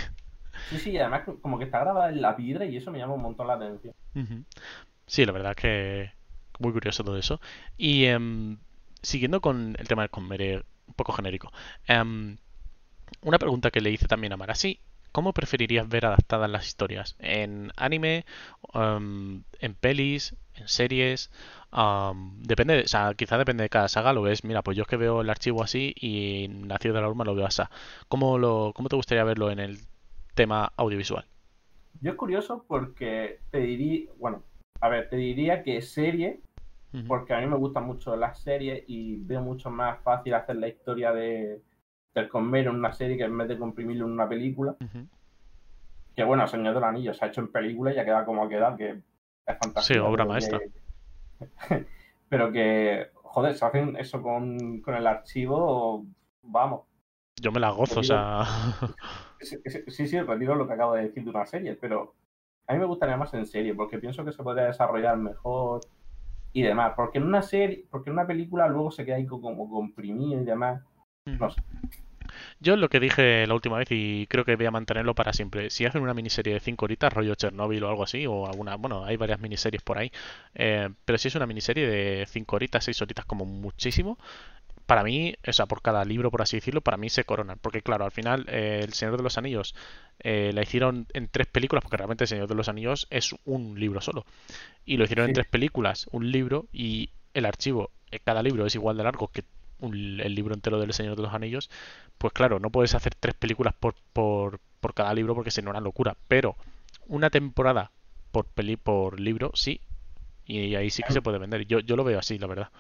[0.70, 3.14] Sí, sí, y además como que está grabada en la piedra y eso me llama
[3.14, 3.94] un montón la atención.
[5.06, 6.12] Sí, la verdad es que
[6.58, 7.40] muy curioso todo eso.
[7.76, 8.58] Y em,
[9.02, 11.52] siguiendo con el tema del Conmere, un poco genérico.
[11.86, 12.38] em,
[13.22, 14.80] una pregunta que le hice también a Marasi.
[15.18, 17.16] ¿Cómo preferirías ver adaptadas las historias?
[17.18, 18.24] ¿En anime?
[18.72, 20.36] em, ¿En pelis?
[20.54, 21.30] ¿En series?
[21.72, 24.82] Am, depende, de- o sea, quizá depende de cada saga, lo ves, mira, pues yo
[24.84, 27.62] es que veo el archivo así y en Nacido de la Urma lo veo así.
[28.08, 29.78] ¿Cómo lo, cómo te gustaría verlo en el
[30.34, 31.26] tema audiovisual?
[32.00, 34.44] Yo es curioso porque te diría, bueno,
[34.80, 36.40] a ver, te diría que serie,
[37.06, 40.68] porque a mí me gustan mucho las series y veo mucho más fácil hacer la
[40.68, 41.62] historia de
[42.18, 44.76] del Conmero en una serie que en vez de comprimirlo en una película.
[46.14, 48.48] Que bueno, Señor del Anillo se ha hecho en película y ya queda como ha
[48.48, 49.82] quedado, que es fantástico.
[49.82, 50.58] Sí, obra maestra.
[50.58, 51.86] que-
[52.28, 56.04] pero que, joder, se hacen eso con, con el archivo,
[56.42, 56.82] vamos.
[57.40, 58.42] Yo me la gozo, o sea.
[59.40, 62.12] Sí, sí, retiro lo que acabo de decir de una serie, pero
[62.66, 65.80] a mí me gustaría más en serie, porque pienso que se podría desarrollar mejor
[66.52, 66.94] y demás.
[66.96, 70.44] Porque en una serie, porque en una película luego se queda ahí como comprimido y
[70.44, 70.82] demás.
[71.26, 71.62] No sé.
[72.60, 75.70] Yo lo que dije la última vez y creo que voy a mantenerlo para siempre.
[75.70, 79.04] Si hacen una miniserie de 5 horitas, rollo Chernobyl o algo así, o alguna, bueno,
[79.04, 80.10] hay varias miniseries por ahí,
[80.54, 84.18] eh, pero si es una miniserie de 5 horitas, 6 horitas como muchísimo,
[84.86, 87.58] para mí, o sea, por cada libro, por así decirlo, para mí se coronan.
[87.60, 89.74] Porque claro, al final eh, El Señor de los Anillos
[90.20, 93.78] eh, la hicieron en tres películas, porque realmente El Señor de los Anillos es un
[93.78, 94.24] libro solo.
[94.86, 97.90] Y lo hicieron en tres películas, un libro, y el archivo,
[98.24, 99.44] cada libro es igual de largo que
[99.80, 101.70] el libro entero del Señor de los Anillos,
[102.18, 105.80] pues claro, no puedes hacer tres películas por, por, por cada libro porque sería una
[105.80, 106.16] locura.
[106.28, 106.56] Pero
[107.06, 107.90] una temporada
[108.30, 109.80] por peli por libro, sí.
[110.44, 111.66] Y ahí sí que se puede vender.
[111.66, 112.70] Yo, yo lo veo así, la verdad.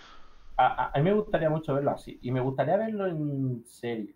[0.56, 2.18] A, mí me gustaría mucho verlo así.
[2.22, 4.14] Y me gustaría verlo en serie.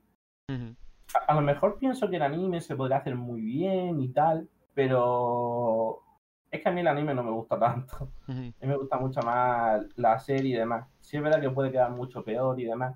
[0.49, 4.49] a, lo mejor pienso que el anime se podría hacer muy bien y tal.
[4.75, 6.03] Pero
[6.53, 8.11] es que a mí el anime no me gusta tanto.
[8.29, 10.87] A mí me gusta mucho más la serie y demás.
[11.01, 12.95] Sí es verdad que puede quedar mucho peor y demás.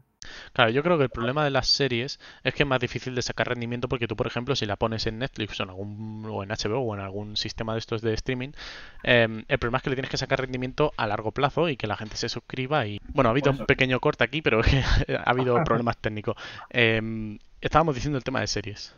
[0.52, 3.22] Claro, yo creo que el problema de las series es que es más difícil de
[3.22, 6.42] sacar rendimiento porque tú, por ejemplo, si la pones en Netflix o en, algún, o
[6.42, 8.50] en HBO o en algún sistema de estos de streaming,
[9.04, 11.86] em, el problema es que le tienes que sacar rendimiento a largo plazo y que
[11.86, 12.86] la gente se suscriba.
[12.86, 14.60] y Bueno, ha habido un pequeño corte aquí, pero
[15.24, 16.36] ha habido problemas técnicos.
[16.70, 18.96] Em, estábamos diciendo el tema de series.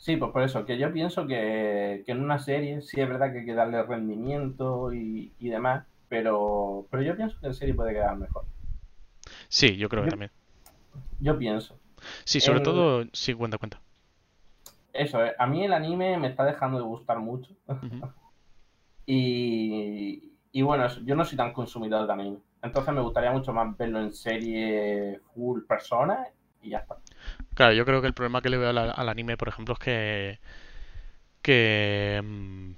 [0.00, 3.40] Sí, pues por eso, que yo pienso que, en una serie sí es verdad que
[3.40, 7.92] hay que darle rendimiento y, y demás, pero, pero yo pienso que en serie puede
[7.92, 8.46] quedar mejor.
[9.50, 10.30] Sí, yo creo que también.
[11.18, 11.78] Yo pienso.
[12.24, 13.78] Sí, sobre todo, sí, cuenta, cuenta.
[14.94, 17.52] Eso, eh, a mí el anime me está dejando de gustar mucho.
[19.04, 22.38] y, y bueno, yo no soy tan consumidor de anime.
[22.62, 26.26] Entonces me gustaría mucho más verlo en serie full persona
[26.62, 26.96] y ya está.
[27.54, 30.38] Claro, yo creo que el problema que le veo al, anime, por ejemplo, es que.
[31.42, 32.20] que.
[32.24, 32.72] Mm,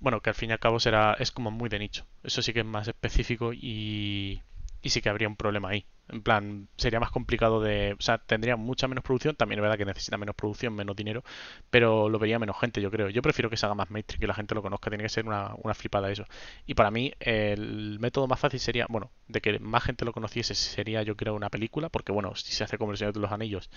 [0.00, 1.16] bueno, que al fin y al cabo será.
[1.18, 2.06] es como muy de nicho.
[2.22, 4.42] Eso sí que es más específico y.
[4.82, 5.86] y sí que habría un problema ahí.
[6.10, 7.94] En plan, sería más complicado de.
[7.98, 9.36] O sea, tendría mucha menos producción.
[9.36, 11.22] También es verdad que necesita menos producción, menos dinero.
[11.70, 13.10] Pero lo vería menos gente, yo creo.
[13.10, 14.90] Yo prefiero que se haga más mainstream, que la gente lo conozca.
[14.90, 16.24] Tiene que ser una, una flipada eso.
[16.66, 18.86] Y para mí, el método más fácil sería.
[18.88, 21.90] Bueno, de que más gente lo conociese sería, yo creo, una película.
[21.90, 23.70] Porque, bueno, si se hace como El Señor de los Anillos,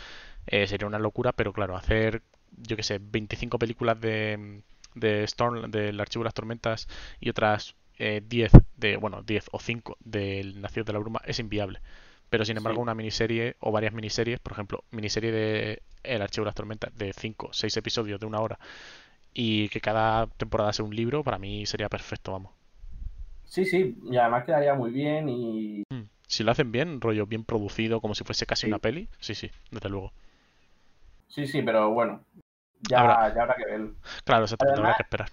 [0.48, 1.34] eh, sería una locura.
[1.34, 4.64] Pero claro, hacer, yo que sé, 25 películas de.
[4.94, 6.90] De Storm, del Archivo de las Tormentas
[7.22, 11.40] y otras 10 eh, de, bueno, 10 o 5 del Nacido de la Bruma es
[11.40, 11.80] inviable.
[12.30, 16.50] Pero sin embargo, una miniserie o varias miniseries, por ejemplo, miniserie de El Archivo de
[16.50, 18.58] las Tormentas de 5, 6 episodios de una hora
[19.34, 22.54] y que cada temporada sea un libro, para mí sería perfecto, vamos.
[23.46, 25.84] Sí, sí, y además quedaría muy bien y...
[25.90, 26.04] Hmm.
[26.26, 29.52] Si lo hacen bien, rollo bien producido, como si fuese casi una peli, sí, sí,
[29.70, 30.14] desde luego.
[31.28, 32.24] Sí, sí, pero bueno,
[32.90, 33.96] ya habrá, ya habrá que verlo.
[34.24, 35.30] Claro, se tendrá que esperar.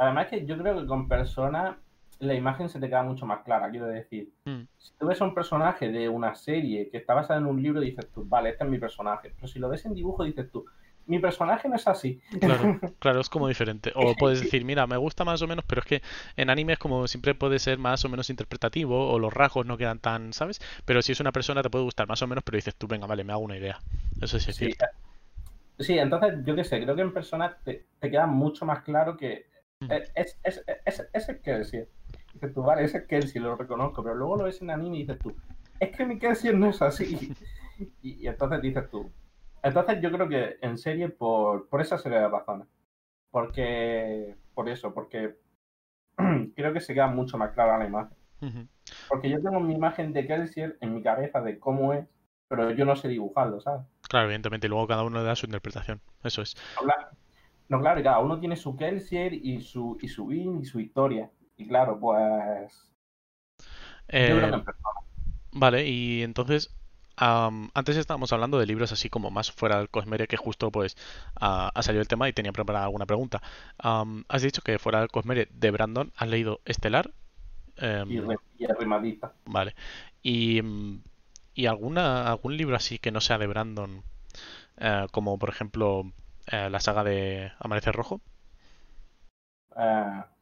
[0.00, 1.76] Además que yo creo que con personas
[2.18, 4.30] la imagen se te queda mucho más clara, quiero decir.
[4.44, 4.62] Mm.
[4.76, 7.80] Si tú ves a un personaje de una serie que está basada en un libro,
[7.80, 9.32] dices tú, vale, este es mi personaje.
[9.34, 10.66] Pero si lo ves en dibujo, dices tú,
[11.06, 12.20] mi personaje no es así.
[12.40, 13.92] Claro, claro, es como diferente.
[13.94, 16.02] O puedes decir, mira, me gusta más o menos, pero es que
[16.36, 19.76] en anime es como siempre puede ser más o menos interpretativo, o los rasgos no
[19.76, 20.60] quedan tan, ¿sabes?
[20.84, 23.06] Pero si es una persona te puede gustar más o menos, pero dices tú, venga,
[23.06, 23.80] vale, me hago una idea.
[24.20, 24.84] Eso sí es cierto.
[24.84, 24.88] Eh,
[25.80, 29.49] sí, entonces yo qué sé, creo que en persona te, queda mucho más claro que.
[29.88, 34.36] Es, es, es, es, el que tú, vale, ese es Kelsey, lo reconozco, pero luego
[34.36, 35.34] lo ves en anime y dices tú,
[35.80, 37.32] es que mi Kelsey no es así.
[38.02, 39.10] Y, entonces dices tú.
[39.62, 42.68] Entonces yo creo que en serie por, por esa serie de razones.
[43.30, 45.38] Porque, por eso, porque
[46.54, 48.68] creo que se queda mucho más clara la imagen.
[49.08, 52.04] Porque yo tengo mi imagen de Kelsier en mi cabeza de cómo es,
[52.48, 53.86] pero yo no sé dibujarlo, ¿sabes?
[54.02, 56.02] Claro, evidentemente, y luego cada uno da su interpretación.
[56.22, 56.54] Eso es.
[57.70, 61.30] No, claro, y cada uno tiene su Kelsier y su, y su y su historia.
[61.56, 62.92] Y claro, pues.
[64.08, 64.50] Eh,
[65.52, 66.74] vale, y entonces.
[67.16, 70.96] antes estábamos hablando de libros así como más fuera del Cosmere, que justo pues
[71.36, 73.40] ha salido el tema y tenía preparada alguna pregunta.
[73.78, 77.12] has dicho que fuera del Cosmere de Brandon has leído Estelar.
[77.76, 79.18] Em, y.
[79.44, 79.76] Vale.
[80.24, 80.60] Y,
[81.54, 84.02] y alguna, algún libro así que no sea de Brandon,
[84.78, 86.12] eh, como por ejemplo
[86.50, 88.20] eh, la saga de Amanecer Rojo.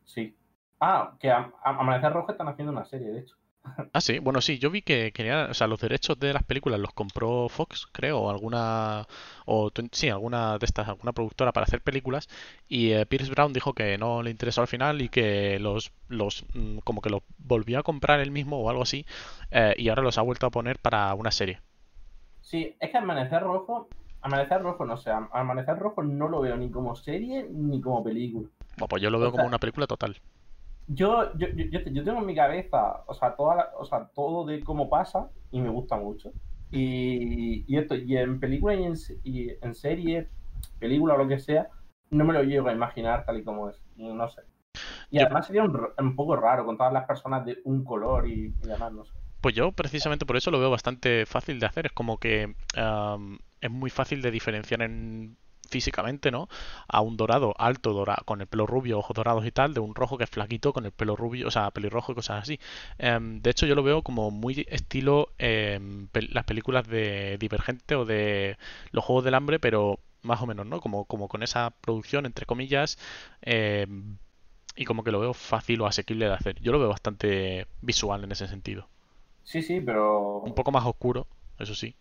[0.04, 0.34] sí.
[0.80, 3.34] Ah, que a, Amanecer Rojo están haciendo una serie, de hecho.
[3.92, 6.78] Ah, sí, bueno, sí, yo vi que quería, o sea, los derechos de las películas
[6.78, 9.06] los compró Fox, creo, o alguna,
[9.46, 12.28] o sí, alguna de estas, alguna productora para hacer películas,
[12.68, 16.44] y eh, Pierce Brown dijo que no le interesó al final y que los, los,
[16.54, 19.06] mm, como que los volvió a comprar él mismo o algo así,
[19.50, 21.60] eh, y ahora los ha vuelto a poner para una serie.
[22.42, 23.88] Sí, es que Amanecer Rojo,
[24.28, 28.02] Amanecer Rojo, no sé, Am- Amanecer Rojo no lo veo ni como serie ni como
[28.04, 28.48] película.
[28.76, 30.16] Bueno, pues yo lo O veo como una película total.
[30.86, 34.62] yo, yo, yo, tengo en mi cabeza, o sea, toda la- o sea, todo de
[34.64, 36.32] cómo pasa y me gusta mucho.
[36.70, 40.28] Y, y esto, y en película y en, se- y en serie,
[40.78, 41.68] película o lo que sea,
[42.10, 43.80] no me lo llego a imaginar tal y como es.
[43.96, 44.42] y No sé.
[45.10, 48.54] Y además sería un, un poco raro con todas las personas de un color y,
[48.62, 49.12] y demás, no sé.
[49.40, 51.86] Pues yo precisamente por eso lo veo bastante fácil de hacer.
[51.86, 55.36] Es como que am, es muy fácil de diferenciar en
[55.70, 56.48] físicamente, ¿no?
[56.88, 59.94] A un dorado alto, dorado, con el pelo rubio, ojos dorados y tal, de un
[59.94, 62.58] rojo que es flaquito con el pelo rubio, o sea, pelirrojo y cosas así.
[62.98, 67.94] Em, de hecho, yo lo veo como muy estilo em, pel- las películas de Divergente
[67.96, 68.56] o de
[68.92, 70.80] los Juegos del Hambre, pero más o menos, ¿no?
[70.80, 72.98] Como, como con esa producción, entre comillas,
[73.42, 74.16] em,
[74.76, 76.60] y como que lo veo fácil o asequible de hacer.
[76.60, 78.88] Yo lo veo bastante visual en ese sentido.
[79.42, 79.80] Sí, sí,
[80.42, 81.28] Un pero poco más oscuro,
[81.60, 81.94] eso sí.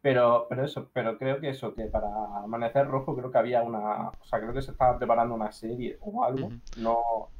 [0.00, 2.08] Pero, pero eso, pero creo que eso, que para
[2.44, 5.98] Amanecer Rojo creo que había una, o sea, creo que se estaba preparando una serie
[6.00, 6.50] o algo.
[6.76, 7.32] No,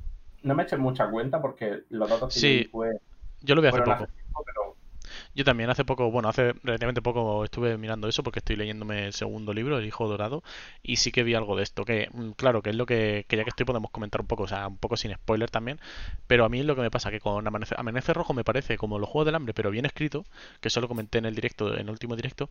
[0.42, 3.00] no me eché mucha cuenta porque los datos que Sí, fue,
[3.42, 4.06] yo lo vi hace poco.
[5.38, 9.12] Yo también hace poco, bueno, hace relativamente poco estuve mirando eso porque estoy leyéndome el
[9.12, 10.42] segundo libro, El Hijo Dorado,
[10.82, 13.36] y sí que vi algo de esto, que mm, claro, que es lo que, que
[13.36, 15.78] ya que estoy podemos comentar un poco, o sea, un poco sin spoiler también,
[16.26, 18.76] pero a mí es lo que me pasa, que con Amanecer, Amanecer Rojo me parece
[18.76, 20.24] como los Juegos del Hambre, pero bien escrito,
[20.60, 22.50] que eso lo comenté en el directo, en el último directo,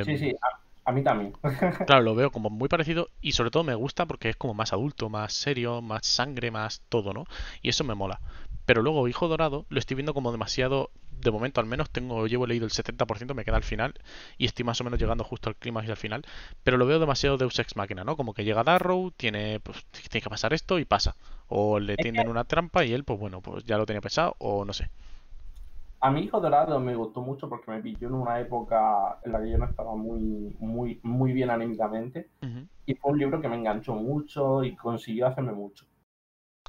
[0.00, 1.34] sí, em, sí, a, a mí también.
[1.86, 4.72] Claro, lo veo como muy parecido y sobre todo me gusta porque es como más
[4.72, 7.24] adulto, más serio, más sangre, más todo, ¿no?
[7.60, 8.20] Y eso me mola.
[8.64, 12.46] Pero luego Hijo Dorado lo estoy viendo como demasiado, de momento al menos tengo, llevo
[12.46, 13.94] leído el 70%, me queda al final
[14.38, 16.24] y estoy más o menos llegando justo al clímax y al final,
[16.62, 18.16] pero lo veo demasiado Deus Ex Machina, ¿no?
[18.16, 21.16] Como que llega Darrow, tiene, pues, tiene que pasar esto y pasa.
[21.48, 24.64] O le tienden una trampa y él, pues bueno, pues ya lo tenía pensado o
[24.64, 24.90] no sé.
[26.00, 29.40] a mi hijo dorado me gustó mucho porque me pilló en una época en la
[29.42, 32.30] que yo no estaba muy, muy, muy bien anímicamente.
[32.86, 35.86] Y fue un libro que me enganchó mucho y consiguió hacerme mucho.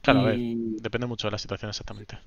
[0.01, 2.17] Claro, a ver, Y depende mucho de la situación exactamente.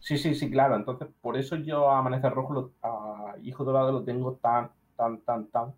[0.00, 0.76] Sí, sí, sí, claro.
[0.76, 5.20] Entonces, por eso yo a Amanecer Rojo, lo- a Hijo Dorado lo tengo tan, tan,
[5.22, 5.74] tan, tan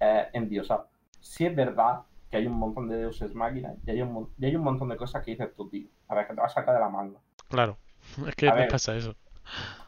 [0.00, 0.88] eh, endiosado.
[1.20, 4.56] Sí es verdad que hay un montón de deuses máquinas y hay un, y hay
[4.56, 5.88] un montón de cosas que dices tú, tío.
[6.08, 7.20] A ver, que te vas a sacar de la manga.
[7.48, 7.78] Claro,
[8.26, 9.14] es que A me ver, pasa eso.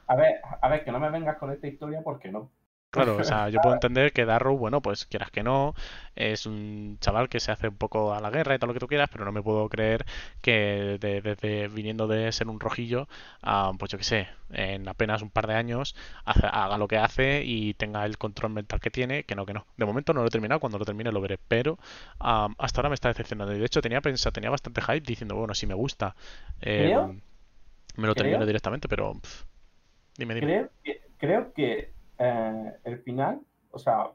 [0.07, 2.51] a ver, a ver, que no me vengas con esta historia porque no.
[2.95, 5.75] Claro, o sea, yo puedo entender que Darrow, bueno, pues quieras que no,
[6.15, 8.79] es un chaval que se hace un poco a la guerra y todo lo que
[8.79, 10.07] tú quieras, pero no me puedo creer
[10.41, 13.09] que de- desde viniendo de ser un rojillo,
[13.43, 17.43] a, pues yo qué sé, en apenas un par de años haga lo que hace
[17.45, 19.67] y tenga el control mental que tiene, que no, que no.
[19.77, 21.79] De momento no lo he terminado, cuando lo termine lo veré, pero
[22.21, 23.53] am, hasta ahora me está decepcionando.
[23.55, 26.15] Y de hecho tenía pensado, tenía bastante hype diciendo, bueno, si me gusta,
[26.61, 27.21] em,
[27.97, 29.15] me lo termino creo, directamente, pero
[30.19, 30.51] dime, dime.
[30.51, 34.11] creo que, creo que eh, el final, o sea,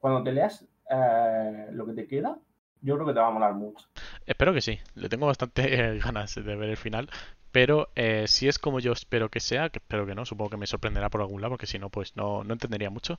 [0.00, 2.38] cuando te leas eh, lo que te queda,
[2.82, 3.86] yo creo que te va a molar mucho.
[4.26, 7.08] Espero que sí, le tengo bastante eh, ganas de ver el final,
[7.52, 7.88] pero
[8.26, 11.08] si es como yo espero que sea, que espero que no, supongo que me sorprenderá
[11.08, 13.18] por algún lado, porque si no, pues no, no entendería mucho.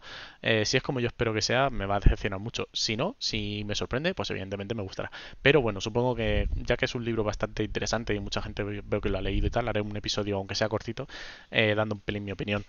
[0.63, 2.67] Si es como yo espero que sea, me va a decepcionar mucho.
[2.71, 5.09] Si no, si me sorprende, pues evidentemente me gustará.
[5.41, 8.83] Pero bueno, supongo que ya que es un libro bastante interesante y mucha gente ve-
[8.85, 11.07] veo que lo ha leído y tal, haré un episodio, aunque sea cortito,
[11.49, 12.63] dando un pelín mi opinión.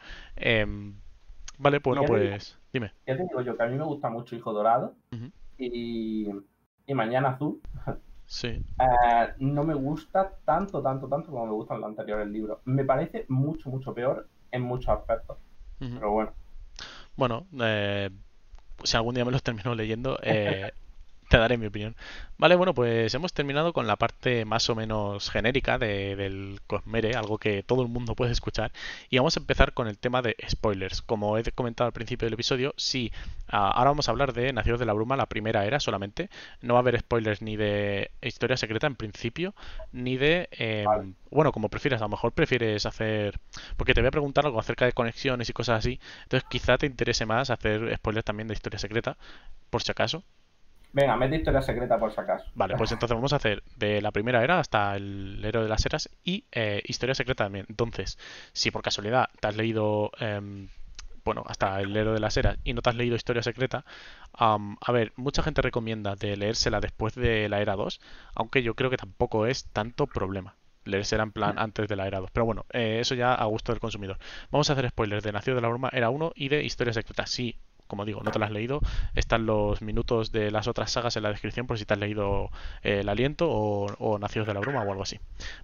[1.59, 2.93] Vale, te digo, pues dime.
[3.07, 4.95] ya te digo yo que a mí me gusta mucho Hijo Dorado
[5.57, 6.29] y,
[6.87, 7.61] y Mañana Azul.
[8.27, 8.63] Sí.
[8.81, 12.61] Eh, no me gusta tanto, tanto, tanto como me gustan los anteriores libros.
[12.65, 15.37] Me parece mucho, mucho peor en muchos aspectos.
[15.79, 16.33] Pero bueno,
[17.17, 18.11] Bueno, eh,
[18.85, 20.73] si algún día me los termino leyendo, eh,
[21.31, 21.97] te daré mi opinión.
[22.39, 27.15] Vale, bueno, pues hemos terminado con la parte más o menos genérica de- del Cosmere,
[27.17, 28.73] algo que todo el mundo puede escuchar,
[29.11, 31.03] y vamos a empezar con el tema de spoilers.
[31.03, 33.13] Como he comentado al principio del episodio, sí,
[33.49, 36.31] ah, ahora vamos a hablar de Nacidos de la Bruma, la primera era solamente.
[36.63, 39.55] No va a haber spoilers ni de Historia Secreta en principio,
[39.93, 40.49] ni de...
[40.85, 41.03] vale.
[41.05, 43.39] em, bueno, como prefieras, a lo mejor prefieres hacer...
[43.77, 46.87] Porque te voy a preguntar algo acerca de conexiones y cosas así, entonces quizá te
[46.87, 49.17] interese más hacer spoilers también de Historia Secreta,
[49.71, 50.23] por si acaso.
[50.93, 52.47] Venga, mete historia secreta por si acaso.
[52.55, 55.85] Vale, pues entonces vamos a hacer de la primera era hasta el héroe de las
[55.85, 57.67] eras y eh, historia secreta también.
[57.69, 58.19] Entonces,
[58.53, 60.69] si por casualidad te has leído, em,
[61.25, 63.85] bueno, hasta el héroe de las eras y no te has leído historia secreta,
[64.33, 68.01] a ver, mucha gente recomienda de leérsela después de la era 2,
[68.35, 70.57] aunque yo creo que tampoco es tanto problema
[70.89, 72.31] leerse era en plan antes de la era 2.
[72.33, 74.19] Pero bueno, eh, eso ya a gusto del consumidor.
[74.51, 77.31] Vamos a hacer spoilers de Nacido de la Bruma era 1 y de Historias Secretas.
[77.31, 77.57] Sí,
[77.89, 78.81] como digo, no te lo has leído,
[79.15, 82.51] están los minutos de las otras sagas en la descripción por si te has leído
[82.83, 85.19] eh, El Aliento o, o Nacidos de la Bruma o algo así.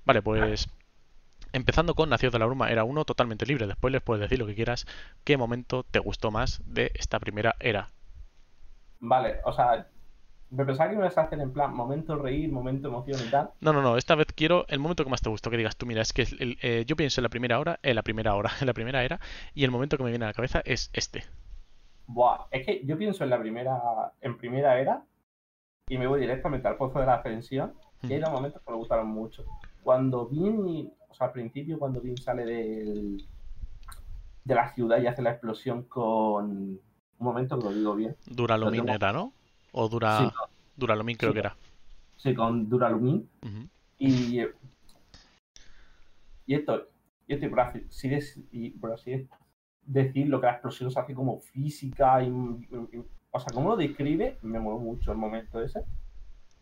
[0.04, 0.68] Vale, pues
[1.54, 3.68] Empezando con Nacidos de la Bruma era uno totalmente libre.
[3.68, 4.86] Después les puedes decir lo que quieras.
[5.22, 7.90] ¿Qué momento te gustó más de esta primera era?
[8.98, 9.86] Vale, o sea,
[10.50, 13.50] me pensaba que me ibas a hacer en plan momento reír, momento emoción y tal.
[13.60, 13.96] No, no, no.
[13.96, 15.48] Esta vez quiero el momento que más te gustó.
[15.48, 17.94] Que digas tú, mira, es que el, eh, yo pienso en la primera hora, en
[17.94, 19.20] la primera hora, en la primera era,
[19.54, 21.22] y el momento que me viene a la cabeza es este.
[22.06, 23.80] Buah, es que yo pienso en la primera,
[24.20, 25.04] en primera era
[25.88, 27.74] y me voy directamente al pozo de la ascensión.
[28.02, 29.44] Y hay dos momentos que me gustaron mucho.
[29.82, 33.24] Cuando vi o sea, al principio cuando Vin sale del,
[34.42, 36.80] de la ciudad y hace la explosión con...
[37.16, 38.16] Un momento que lo digo bien.
[38.26, 39.32] Duralumin era, ¿no?
[39.70, 40.18] O Dura...
[40.18, 40.30] Sí,
[40.76, 41.56] Duralumin creo que era.
[42.16, 43.28] Sí, con Duralumin.
[43.98, 44.40] Y...
[46.46, 46.88] Y esto,
[47.26, 47.86] y esto por así,
[48.50, 49.12] y por así
[49.86, 52.30] decirlo, que la explosión se hace como física y,
[53.30, 55.84] o sea, como lo describe, me mueve mucho el momento ese.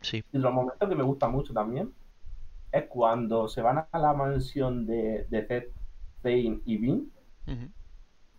[0.01, 0.25] Sí.
[0.33, 1.93] Y los momentos que me gustan mucho también
[2.73, 5.65] es cuando se van a la mansión de, de Zed,
[6.23, 7.13] Zane y Vin.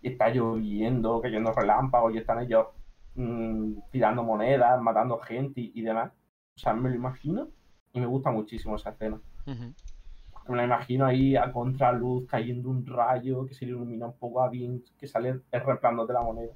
[0.02, 2.66] Y está lloviendo, cayendo relámpagos y están ellos
[3.14, 6.12] mm, tirando monedas, matando gente y, demás.
[6.56, 7.48] O sea, me lo imagino
[7.92, 9.20] y me gusta muchísimo esa escena.
[10.48, 14.42] Me la imagino ahí a contraluz, cayendo un rayo que se le ilumina un poco
[14.42, 16.52] a Vin, que sale el resplandor de la moneda.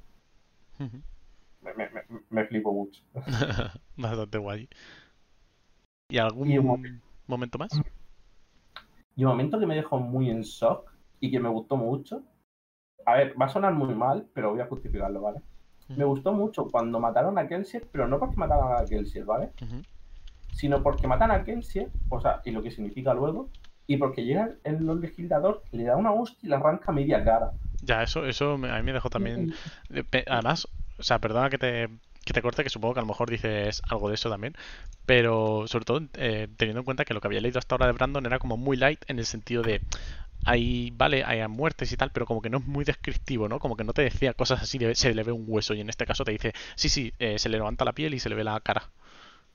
[0.79, 1.89] me, me,
[2.29, 3.03] me, flipo mucho.
[3.97, 4.69] Bastante guay.
[6.11, 7.71] ¿Y algún momento más.
[9.17, 12.23] Y un momento que me dejó muy en shock y que me gustó mucho.
[13.05, 15.41] A ver, va a sonar muy mal, pero voy a justificarlo, ¿vale?
[15.89, 19.51] Me gustó mucho cuando mataron a Kelsier, pero no porque mataron a Kelsier, ¿vale?
[20.53, 23.49] Sino porque matan a Kelsier, o sea, y lo que significa luego,
[23.89, 27.53] y porque llega el, legislador, le da una hostia y le arranca media cara.
[27.83, 29.55] Ya, eso, eso a mí me dejó también.
[30.27, 31.89] Además, o sea, perdona que te
[32.25, 34.55] que te corte, que supongo que a lo mejor dices algo de eso también,
[35.07, 37.93] pero sobre todo eh, teniendo en cuenta que lo que había leído hasta ahora de
[37.93, 39.81] Brandon era como muy light en el sentido de
[40.45, 43.59] hay, vale, hay muertes y tal, pero como que no es muy descriptivo, ¿no?
[43.59, 45.89] Como que no te decía cosas así de se le ve un hueso y en
[45.89, 48.35] este caso te dice, sí, sí, eh, se le levanta la piel y se le
[48.35, 48.91] ve la cara.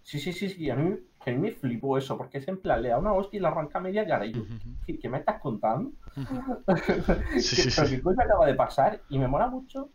[0.01, 0.97] Sí, sí, sí, sí, a mí,
[1.29, 3.49] a mí me flipó eso, porque es en plan, le da una hostia y la
[3.49, 4.41] arranca media cara y yo,
[4.85, 5.91] ¿qué, me estás contando?
[7.39, 8.01] sí, sí, sí.
[8.01, 9.01] ¿Qué acaba de pasar?
[9.09, 9.89] Y me mola mucho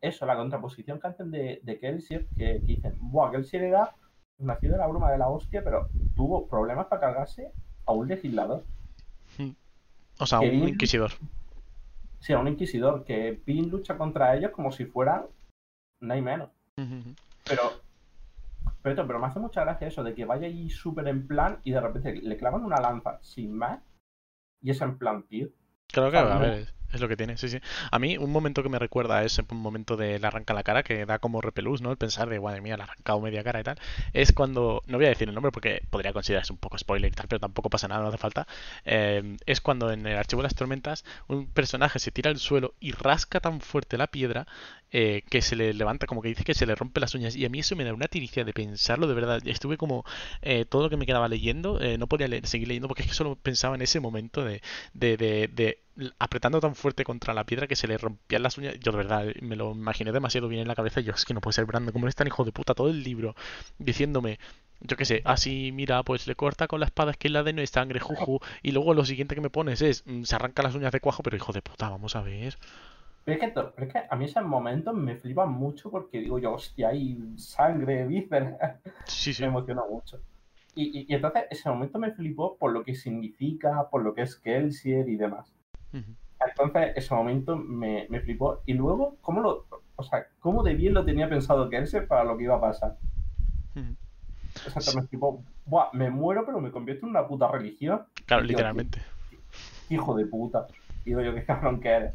[0.00, 3.94] eso, la contraposición que hacen de, de Kelsier, que, dicen, buah, Kelsier era
[4.38, 7.52] nacido de la bruma de la hostia, pero tuvo problemas para cargarse
[7.86, 8.64] a un legislador.
[10.18, 11.12] O sea, un inquisidor.
[12.20, 15.24] Sí, a un inquisidor, que Pin lucha contra ellos como si fueran
[16.00, 16.50] no hay menos.
[17.44, 17.62] Pero,
[18.82, 21.72] pero, pero me hace mucha gracia eso, de que vaya ahí súper en plan y
[21.72, 23.80] de repente le clavan una lanza sin más
[24.62, 25.48] y es en plan, tío.
[25.88, 27.58] Creo que, a ver, es lo que tiene, sí, sí.
[27.90, 30.82] A mí, un momento que me recuerda es un momento de le arranca la cara,
[30.82, 31.90] que da como repelús, ¿no?
[31.90, 33.78] El pensar de, madre mía, le ha arrancado media cara y tal.
[34.12, 37.14] Es cuando, no voy a decir el nombre porque podría considerarse un poco spoiler y
[37.14, 38.46] tal, pero tampoco pasa nada, no hace falta.
[38.84, 42.74] Eh, es cuando en el archivo de las tormentas un personaje se tira al suelo
[42.80, 44.46] y rasca tan fuerte la piedra
[44.92, 47.36] eh, que se le levanta, como que dice que se le rompe las uñas.
[47.36, 49.40] Y a mí eso me da una tiricia de pensarlo, de verdad.
[49.46, 50.04] Estuve como
[50.42, 53.36] eh, todo lo que me quedaba leyendo, no podía seguir leyendo porque es que solo
[53.36, 54.62] pensaba en ese momento de,
[54.94, 55.78] de, de
[56.18, 58.78] apretando tan fuerte contra la piedra que se le rompían las uñas.
[58.80, 61.00] Yo de verdad me lo imaginé demasiado bien en la cabeza.
[61.00, 63.02] Yo es que no puede ser Brandon, como es tan hijo de puta todo el
[63.02, 63.34] libro
[63.78, 64.38] diciéndome,
[64.80, 67.52] yo qué sé, así mira, pues le corta con la espada es que la de
[67.52, 68.40] no es sangre, juju.
[68.62, 71.22] Y luego lo siguiente que me pones es, mm, se arranca las uñas de cuajo,
[71.22, 72.56] pero hijo de puta, vamos a ver.
[73.24, 76.54] Pero es, que, es que a mí esos momentos me flipan mucho porque digo yo,
[76.54, 78.80] hostia, hay sangre, vísceras.
[79.04, 79.42] Sí, sí.
[79.42, 80.20] me emociona mucho.
[80.74, 84.36] Y, y, entonces ese momento me flipó por lo que significa, por lo que es
[84.36, 85.52] Kelsier y demás.
[85.92, 88.62] Entonces, ese momento me, me, flipó.
[88.66, 92.36] Y luego, ¿cómo lo, o sea, cómo de bien lo tenía pensado Kelsier para lo
[92.36, 92.96] que iba a pasar?
[94.66, 98.02] Exactamente, tipo, Buah, me muero, pero me convierto en una puta religión.
[98.26, 99.00] Claro, literalmente.
[99.88, 100.66] hijo de puta.
[101.04, 102.14] Y digo yo, qué cabrón que eres.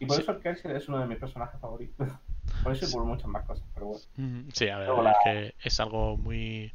[0.00, 2.08] Y por eso Kelsier es uno de mis personajes favoritos.
[2.64, 4.44] por eso y por muchas más cosas, pero bueno.
[4.52, 6.72] Sí, a ver, es que es algo muy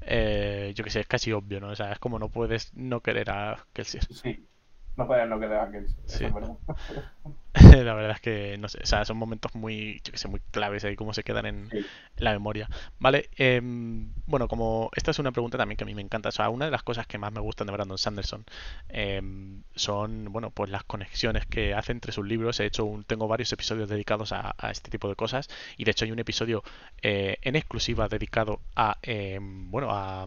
[0.00, 1.68] eh, yo que sé, es casi obvio, ¿no?
[1.68, 4.04] O sea, es como no puedes no querer a Kelsier.
[4.12, 4.48] Sí,
[4.96, 6.00] no puedes no querer a Kelsier.
[6.06, 6.26] Sí.
[7.84, 10.40] la verdad es que, no sé, o sea, son momentos muy, yo que sé, muy
[10.50, 11.70] claves ahí, como se quedan en
[12.16, 12.68] la memoria.
[12.98, 16.32] Vale, em, bueno, como esta es una pregunta también que a mí me encanta, o
[16.32, 18.44] sea, una de las cosas que más me gustan de Brandon Sanderson
[18.88, 22.60] em, son, bueno, pues las conexiones que hace entre sus libros.
[22.60, 26.04] He hecho un, tengo varios episodios dedicados a, este tipo de cosas y de hecho
[26.04, 26.62] hay un episodio
[27.02, 30.26] eh, en exclusiva dedicado a, em, bueno, a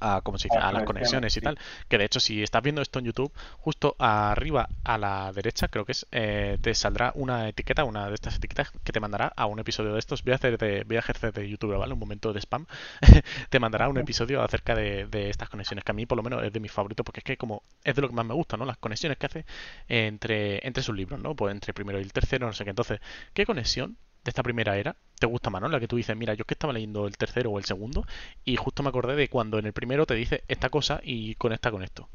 [0.00, 0.58] a, ¿cómo se dice?
[0.58, 1.58] a las conexiones y tal.
[1.88, 5.84] Que de hecho, si estás viendo esto en YouTube, justo arriba a la derecha, creo
[5.84, 9.46] que es, eh, te saldrá una etiqueta, una de estas etiquetas que te mandará a
[9.46, 10.22] un episodio de estos.
[10.24, 11.92] Voy a hacer de, voy a ejercer de YouTube, ¿vale?
[11.92, 12.66] Un momento de spam.
[13.50, 16.52] te mandará un episodio acerca de, estas conexiones, que a mí por lo menos es
[16.52, 18.64] de mis favoritos, porque es que como es de lo que más me gusta, ¿no?
[18.64, 19.44] Las conexiones que hace
[19.88, 21.34] entre, entre sus libros, ¿no?
[21.34, 22.70] Pues entre primero y el tercero, no sé qué.
[22.70, 23.00] Entonces,
[23.34, 25.68] ¿qué conexión de esta primera era te gusta más, ¿no?
[25.68, 28.04] La que tú dices, mira, yo es que estaba leyendo el tercero o el segundo
[28.44, 31.70] y justo me acordé de cuando en el primero te dice esta cosa y conecta
[31.70, 32.08] con esto.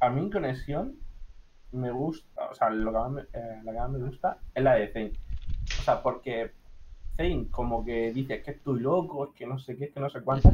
[0.00, 0.96] A mí conexión
[1.72, 4.62] me gusta, o sea, lo que más me, eh, la que más me gusta es
[4.62, 5.12] la de Zane.
[5.78, 6.52] O sea, porque
[7.16, 10.00] Zane como que dice es que estoy loco, es que no sé qué, es que
[10.00, 10.52] no sé cuánto.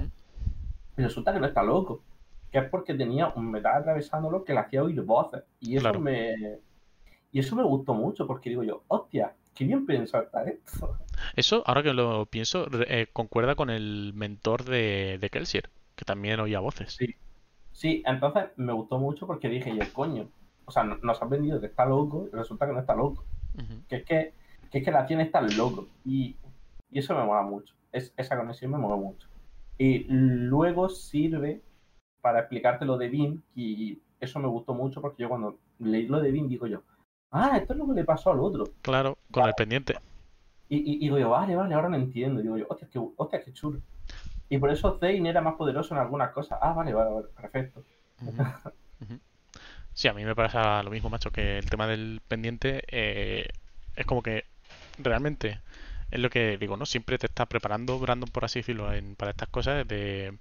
[0.96, 2.02] Y resulta que no está loco.
[2.50, 5.42] Que es porque tenía un metal atravesándolo que le hacía oír voces.
[5.60, 6.58] Y eso me.
[7.32, 10.96] Y eso me gustó mucho, porque digo yo, hostia, qué bien pensado está esto.
[11.34, 16.38] Eso, ahora que lo pienso, eh, concuerda con el mentor de, de Kelsier, que también
[16.38, 16.92] oía voces.
[16.92, 17.16] Sí.
[17.76, 20.30] Sí, entonces me gustó mucho porque dije, y el coño,
[20.64, 23.26] o sea, nos han vendido que está loco y resulta que no está loco.
[23.86, 24.32] que, es que,
[24.70, 25.86] que es que la tiene está loco.
[26.02, 26.36] Y,
[26.90, 27.74] y, eso me mola mucho.
[27.92, 29.28] Es, esa conexión me mola mucho.
[29.76, 31.60] Y luego sirve
[32.22, 36.20] para explicarte lo de Vin y eso me gustó mucho porque yo cuando leí lo
[36.20, 36.80] de Vin digo yo,
[37.30, 38.64] ah, esto es lo que le pasó al otro.
[38.82, 39.96] Claro, con el pendiente.
[40.68, 42.40] Y, y, digo yo, vale, vale, ahora no entiendo.
[42.40, 43.80] digo yo, hostia, qué, hostia, qué chulo.
[44.48, 46.58] Y por eso Zane era más poderoso en algunas cosas.
[46.60, 47.82] Ah, vale, vale, vale perfecto.
[49.92, 53.48] Sí, a mí me parece lo mismo, macho, que el tema del pendiente eh,
[53.94, 54.44] es como que
[54.98, 55.60] realmente
[56.10, 56.86] es lo que digo, ¿no?
[56.86, 60.32] Siempre te está preparando Brandon, por así decirlo, para estas cosas de,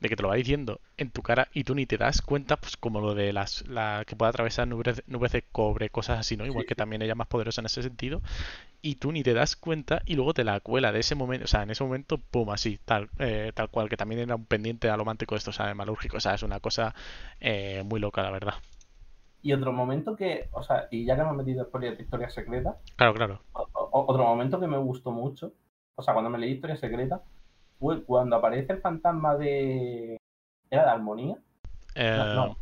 [0.00, 2.76] que te lo va diciendo en tu cara y tú ni te das cuenta, pues
[2.76, 6.46] como lo de las la, que puede atravesar nubes, nubes de cobre, cosas así, ¿no?
[6.46, 8.22] Igual que también ella es más poderosa en ese sentido
[8.84, 11.48] y tú ni te das cuenta y luego te la cuela de ese momento, o
[11.48, 14.90] sea, en ese momento, pum, así, tal, eh, tal cual, que también era un pendiente
[14.90, 16.94] alomántico esto, o sea, malúrgico, o sea, es una cosa
[17.40, 18.54] eh, muy loca, la verdad.
[19.44, 22.78] Y otro momento que, o sea, y ya que hemos metido de historia secreta.
[22.96, 23.40] Claro, claro.
[23.52, 25.52] otro momento que me gustó mucho,
[25.96, 27.20] o sea, cuando me leí historia secreta,
[27.78, 30.16] fue cuando aparece el fantasma de.
[30.70, 31.36] ¿Era de armonía?
[31.94, 32.56] Eh, no,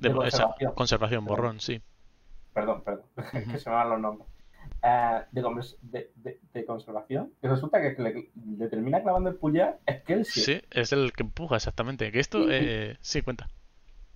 [0.00, 0.74] De, conservación.
[0.74, 1.80] conservación, borrón, sí.
[2.52, 3.06] Perdón, perdón,
[3.52, 4.28] que se me van los nombres.
[4.82, 5.22] Eh,
[5.82, 10.24] de, de, de, conservación, y resulta que le, le termina clavando el puñal es que
[10.24, 10.40] sí.
[10.40, 12.10] Sí, es el que empuja, exactamente.
[12.10, 13.48] Que esto, eh, sí, cuenta.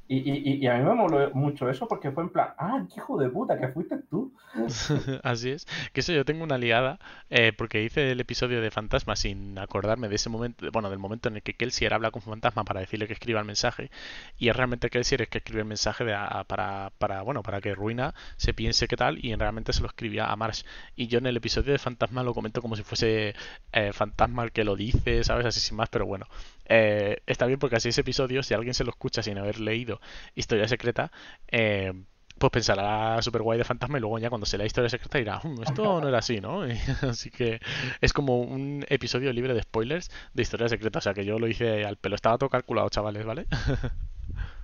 [0.09, 3.19] Y, y, y, a mí me moló mucho eso porque fue en plan, ah, hijo
[3.19, 4.33] de puta, que fuiste tú.
[5.23, 5.67] Así es.
[5.93, 6.99] Que eso yo tengo una liada
[7.29, 11.29] eh, porque hice el episodio de Fantasma sin acordarme de ese momento, bueno, del momento
[11.29, 13.91] en el que Kelsier habla con Fantasma para decirle que escriba el mensaje
[14.39, 17.75] y es realmente Kelsier es que escribe el mensaje de para, para, bueno, para que
[17.75, 20.63] Ruina se piense qué tal y realmente se lo escribía a Marsh.
[20.97, 23.35] Y yo en el episodio de Fantasma lo comento como si fuese
[23.73, 25.47] eh, Fantasma el que lo dice, ¿sabes?
[25.47, 26.27] Así sin más, pero bueno.
[26.69, 30.01] Eh, está bien porque así ese episodio, si alguien se lo escucha sin haber leído
[30.35, 31.11] Historia Secreta,
[31.49, 31.93] eh,
[32.39, 35.41] pues pensará super guay de fantasma y luego ya cuando se lea Historia Secreta dirá,
[35.43, 36.63] mm, esto no era así, ¿no?
[37.09, 37.61] así que
[38.01, 41.49] es como un episodio libre de spoilers de Historia Secreta, o sea que yo lo
[41.49, 43.47] hice al pelo, estaba todo calculado, chavales, ¿vale?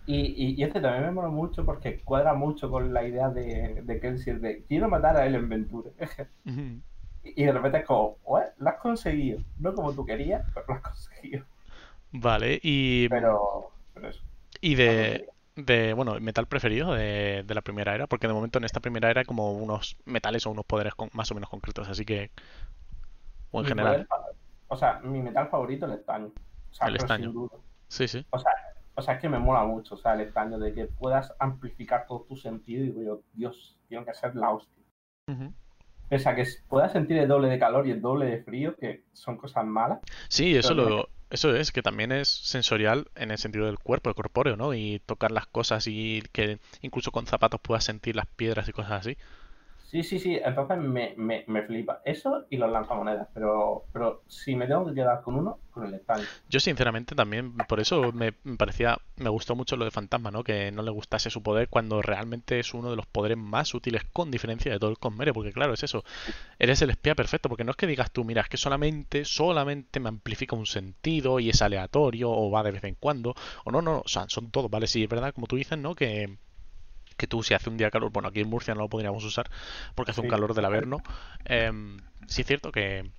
[0.07, 4.39] Y, y, este también me mola mucho porque cuadra mucho con la idea de, de
[4.39, 5.93] de quiero matar a él en Venture.
[7.25, 8.19] y, de repente es como,
[8.59, 9.41] lo has conseguido.
[9.59, 11.47] No como tú querías, pero lo has conseguido.
[12.15, 13.09] Vale, y.
[13.09, 13.71] Pero.
[14.61, 15.29] Y de.
[15.57, 19.21] De, bueno, metal preferido de, la primera era, porque de momento en esta primera era
[19.21, 22.31] hay como unos metales o unos poderes más o menos concretos, así que.
[23.53, 24.09] O en general.
[24.67, 26.33] o sea, mi metal favorito es el estaño.
[26.71, 27.33] O sea, el estaño.
[27.87, 28.27] Sí, sí.
[28.31, 28.51] O sea,
[28.97, 32.07] o sea, es que me mola mucho, o sea, el estaño de que puedas amplificar
[32.07, 34.83] todo tu sentido y digo yo, Dios, tiene que ser la hostia.
[36.09, 39.05] Pese a que puedas sentir el doble de calor y el doble de frío, que
[39.12, 40.01] son cosas malas.
[40.29, 44.16] Sí, eso lo, eso es, que también es sensorial en el sentido del cuerpo, el
[44.16, 44.74] corpóreo, ¿no?
[44.74, 48.93] Y tocar las cosas y que incluso con zapatos puedas sentir las piedras y cosas
[48.93, 49.16] así.
[49.85, 52.01] Sí, sí, sí, entonces me, me, me, flipa.
[52.05, 55.95] Eso y los lanzamonedas, pero, pero si me tengo que quedar con uno, con el
[55.95, 56.24] estaño.
[56.49, 60.43] Yo sinceramente también, por eso me, parecía, me gustó mucho lo de Fantasma, ¿no?
[60.43, 64.03] Que no le gustase su poder cuando realmente es uno de los poderes más útiles
[64.12, 66.03] con diferencia de todo el Conmere, porque claro, es eso,
[66.59, 70.01] eres el espía perfecto, porque no es que digas tú, mira, es que solamente, solamente
[70.01, 73.82] me amplifica un sentido y es aleatorio o va de vez en cuando, o no,
[73.82, 74.87] no, o sea, son todos, ¿vale?
[74.87, 75.95] Sí, es verdad, como tú dices, ¿no?
[75.95, 76.39] Que
[77.17, 79.51] que tú si hace un día calor, bueno, aquí en Murcia no lo podríamos usar
[79.95, 80.99] porque hace un calor del averno.
[81.45, 81.71] Eh,
[82.27, 83.11] sí es cierto que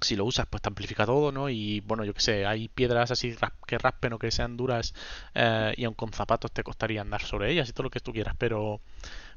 [0.00, 1.48] si lo usas, pues te amplifica todo, ¿no?
[1.48, 4.94] Y bueno, yo que sé, hay piedras así que raspen o que sean duras
[5.34, 8.12] eh, y aun con zapatos te costaría andar sobre ellas y todo lo que tú
[8.12, 8.80] quieras, pero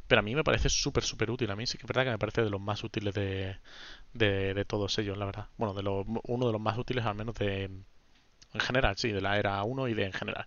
[0.08, 1.50] pero a mí me parece súper, súper útil.
[1.52, 3.58] A mí sí que es verdad que me parece de los más útiles de,
[4.14, 5.48] de, todos ellos, la verdad.
[5.58, 9.22] Bueno, de lo, uno de los más útiles al menos de, en general, sí, de
[9.22, 10.46] la era 1 y de en general.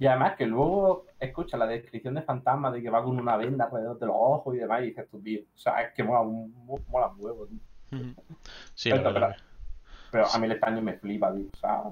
[0.00, 3.66] Y además que luego escucha la descripción de fantasma de que va con una venda
[3.66, 6.22] alrededor de los ojos y demás y dices tú, tío, o sea, es que mola,
[6.22, 7.58] mola un huevo, tío.
[8.74, 9.34] Sí, pero, pero,
[10.10, 11.82] pero, a mí el estaño me flipa, tío, o sea...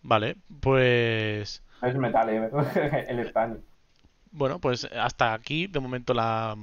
[0.00, 1.62] Vale, pues...
[1.82, 2.50] Es metal, ¿eh?
[3.08, 3.58] el estaño.
[4.30, 6.56] Bueno, pues hasta aquí, de momento, la,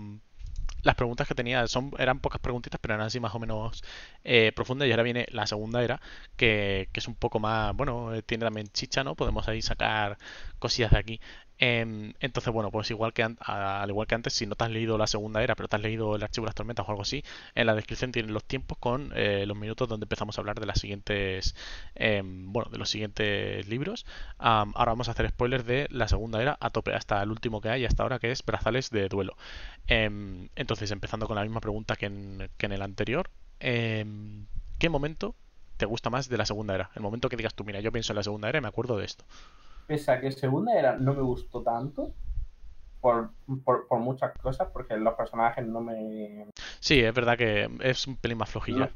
[0.84, 3.84] las preguntas que tenía son eran pocas preguntitas, pero eran así más o menos
[4.24, 4.88] eh, profundas.
[4.88, 6.02] Y ahora viene la segunda era,
[6.38, 9.16] que, que, es un poco más, bueno, eh, tiene también chicha, ¿no?
[9.16, 10.18] Podemos ahí sacar
[10.60, 11.22] cosillas de aquí.
[11.60, 14.98] Em, entonces, bueno, pues igual que al igual que antes, si no te has leído
[14.98, 17.24] la segunda era, pero te has leído el archivo de las tormentas o algo así,
[17.56, 20.66] en la descripción tienen los tiempos con eh, los minutos donde empezamos a hablar de
[20.66, 21.56] las siguientes,
[21.96, 24.06] em, bueno, de los siguientes libros.
[24.38, 27.70] ahora vamos a hacer spoilers de la segunda era a tope, hasta el último que
[27.70, 29.36] hay, hasta ahora que es Brazales de duelo.
[29.88, 33.30] Em, entonces, empezando con la misma pregunta que en, que en el anterior,
[33.60, 35.36] ¿qué momento
[35.78, 36.92] te gusta más de la segunda era?
[36.96, 38.98] El momento que digas tú, mira, yo pienso en la segunda era y me acuerdo
[38.98, 39.26] de esto
[39.88, 42.14] pese a que segunda era no me gustó tanto
[43.02, 43.32] por,
[43.64, 46.48] por, muchas cosas, porque los personajes no me...
[46.80, 48.90] Sí, es verdad que es un pelín más flojilla.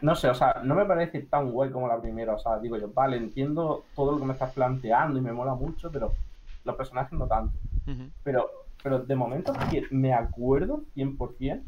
[0.00, 2.78] No, sé, o sea, no me parece tan guay como la primera, o sea, digo
[2.78, 6.14] yo, vale, entiendo todo lo que me estás planteando y me mola mucho, pero
[6.64, 7.58] los personajes no tanto.
[8.22, 8.48] Pero
[8.82, 9.52] pero de momento
[9.90, 11.62] me acuerdo 100%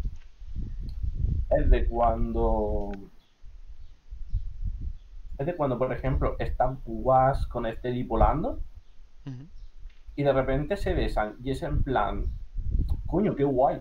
[1.51, 2.91] es de cuando
[5.39, 8.61] es de cuando, por ejemplo, están Was con Steady volando
[10.14, 12.26] y de repente se besan y es en plan,
[13.07, 13.80] coño, qué guay.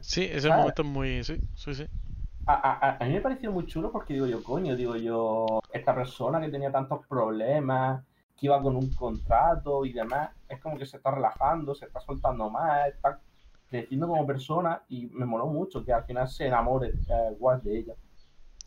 [0.00, 1.24] Sí, ese momento es muy.
[1.24, 1.86] Sí, sí, sí.
[2.46, 6.40] A, a, mí me pareció muy chulo porque digo yo, coño, digo yo, esta persona
[6.40, 8.04] que tenía tantos problemas,
[8.36, 12.00] que iba con un contrato y demás, es como que se está relajando, se está
[12.00, 13.18] soltando más, está
[13.70, 17.94] creciendo como persona y me moló mucho que al final se enamore eh, de ella.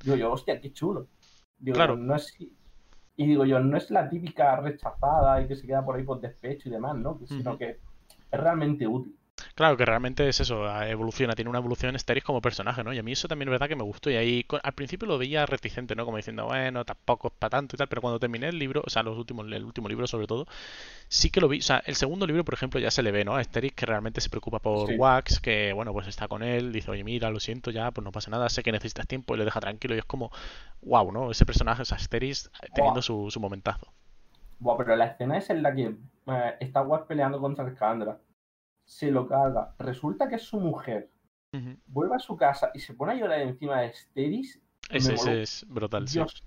[0.04, 1.08] Digo yo, hostia, qué chulo
[1.64, 1.98] claro.
[1.98, 5.96] no es, y digo yo, no es la típica rechazada y que se queda por
[5.96, 7.20] ahí por despecho y demás, ¿no?
[7.26, 7.80] Sino que
[8.32, 9.17] es realmente útil.
[9.58, 12.94] Claro, que realmente es eso, evoluciona, tiene una evolución Asterix como personaje, ¿no?
[12.94, 14.12] Y a mí eso también es verdad que me gustó.
[14.12, 16.06] Y ahí al principio lo veía reticente, ¿no?
[16.06, 18.90] Como diciendo, bueno, tampoco es para tanto y tal, pero cuando terminé el libro, o
[18.92, 20.46] sea, los últimos, el último libro sobre todo,
[21.08, 21.58] sí que lo vi.
[21.58, 23.36] O sea, el segundo libro, por ejemplo, ya se le ve, ¿no?
[23.36, 26.92] A Asterix que realmente se preocupa por Wax, que bueno, pues está con él, dice,
[26.92, 29.46] oye, mira, lo siento, ya, pues no pasa nada, sé que necesitas tiempo y le
[29.46, 29.96] deja tranquilo.
[29.96, 30.30] Y es como,
[30.84, 31.32] wow, ¿no?
[31.32, 33.92] Ese personaje, es Asterix teniendo su, su, momentazo.
[34.60, 35.96] Wow, pero la escena es en la que
[36.28, 38.20] eh, está Wax peleando contra Alcandra
[38.88, 39.76] se lo carga.
[39.78, 41.12] Resulta que es su mujer.
[41.88, 44.62] Vuelve a su casa y se pone a llorar encima de Steris.
[44.90, 46.44] Ese, es brutal, Dios,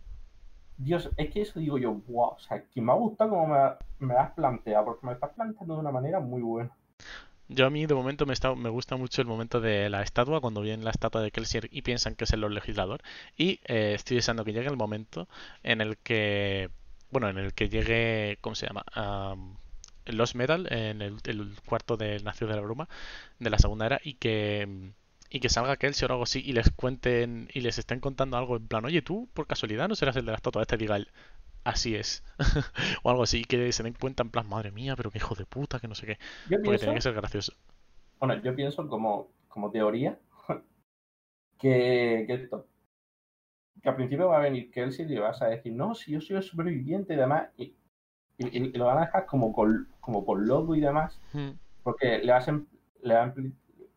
[0.78, 3.59] Dios, es que eso digo yo, wow, o sea, que me ha gustado como me,
[3.99, 6.70] me has planteado, porque me estás planteando de una manera muy buena.
[7.49, 10.41] Yo a mí de momento me, está, me gusta mucho el momento de la estatua,
[10.41, 13.03] cuando viene la estatua de Kelsier y piensan que es el legislador.
[13.36, 15.28] Y eh, estoy deseando que llegue el momento
[15.64, 16.70] en el que,
[17.11, 18.84] bueno, en el que llegue, ¿cómo se llama?
[20.13, 21.21] Los Metal en el,
[21.67, 22.89] cuarto de Nación de la Bruma
[23.39, 24.93] de la segunda era y que
[25.33, 28.57] y que salga Kelsey o algo así y les cuenten y les estén contando algo
[28.57, 30.99] en plan, oye, tú por casualidad no serás el de la estatua este, diga
[31.63, 32.25] así es,
[33.03, 35.47] o algo así, que se den cuenta en plan, madre mía, pero qué hijo de
[35.47, 36.19] puta, que no sé qué,
[36.65, 37.53] porque tiene que ser gracioso.
[38.19, 40.19] Bueno, yo pienso como, como teoría
[41.59, 42.67] que, que esto,
[43.83, 46.21] que al principio va a venir Kelsey y le vas a decir, no, si yo
[46.21, 47.75] soy el superviviente y demás, y
[48.41, 49.53] y, lo van a dejar como,
[50.01, 51.51] como por loco y demás, hmm.
[51.82, 52.49] porque le, vas
[53.03, 53.34] le, va,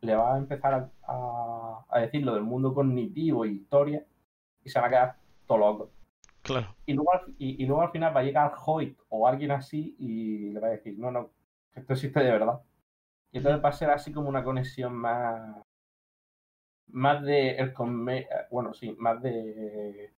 [0.01, 4.05] le va a empezar a, a, decir lo del mundo cognitivo y historia
[4.63, 5.15] y se van a quedar
[5.47, 5.89] todo locos.
[6.41, 6.75] Claro.
[6.85, 10.59] Y luego, y, luego al final va a llegar Hoyt o alguien así y le
[10.59, 11.29] va a decir, no, no,
[11.73, 12.61] esto existe de verdad.
[13.31, 15.57] Y entonces va a ser así como una conexión más
[16.87, 17.73] más de el
[18.51, 20.13] bueno sí más de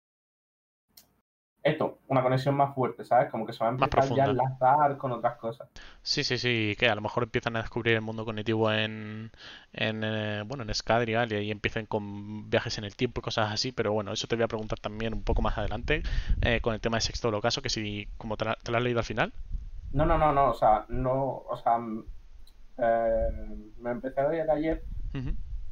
[1.64, 3.32] esto, una conexión más fuerte, ¿sabes?
[3.32, 5.70] Como que se va a empezar ya a enlazar con otras cosas.
[6.02, 9.32] Sí, sí, sí, que a lo mejor empiezan a descubrir el mundo cognitivo en,
[9.72, 13.50] en eh, bueno, en Scadrial y ahí empiecen con viajes en el tiempo y cosas
[13.52, 16.04] así, pero bueno, eso te voy a preguntar también un poco más adelante
[16.42, 19.06] eh, con el tema de Sexto Holocaso, que si, como te, lo has leído al
[19.06, 19.32] final.
[19.94, 21.78] No, no, no, no, o sea, no, o sea,
[22.78, 23.30] eh,
[23.80, 24.84] me empecé a leer ayer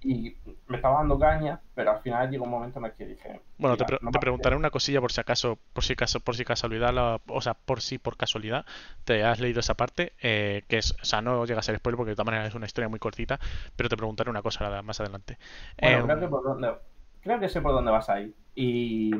[0.03, 0.35] y
[0.67, 3.41] me estaba dando caña, pero al final llegó un momento en el que dije.
[3.57, 3.85] Bueno, te,
[4.19, 7.81] preguntaré una cosilla por si acaso, por si caso, por si casualidad, o sea, por
[7.81, 8.65] si por casualidad
[9.03, 11.97] te has leído esa parte, eh, que es, o sea, no llega a ser spoiler
[11.97, 13.39] porque de todas maneras es una historia muy cortita,
[13.75, 15.37] pero te preguntaré una cosa más adelante.
[15.79, 16.73] Bueno, creo, em, que por dónde,
[17.21, 18.33] creo que sé por dónde vas a ir.
[18.55, 19.11] Y,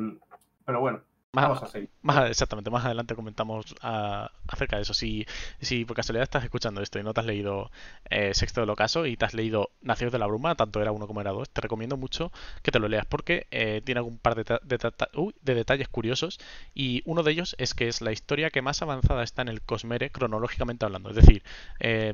[0.64, 1.02] pero bueno,
[1.34, 1.88] Vamos a seguir.
[2.02, 4.92] Más, exactamente, más adelante comentamos ah, acerca de eso.
[4.92, 5.24] Si,
[5.62, 7.70] si por casualidad estás escuchando esto y no te has leído
[8.10, 11.06] eh, Sexto del Ocaso y te has leído Nacidos de la Bruma, tanto era uno
[11.06, 14.34] como era dos, te recomiendo mucho que te lo leas porque eh, tiene algún par
[14.34, 16.38] de, de, detalles curiosos
[16.74, 19.62] y uno de ellos es que es la historia que más avanzada está en el
[19.62, 21.08] Cosmere cronológicamente hablando.
[21.08, 21.42] Es decir,
[21.80, 22.12] eh,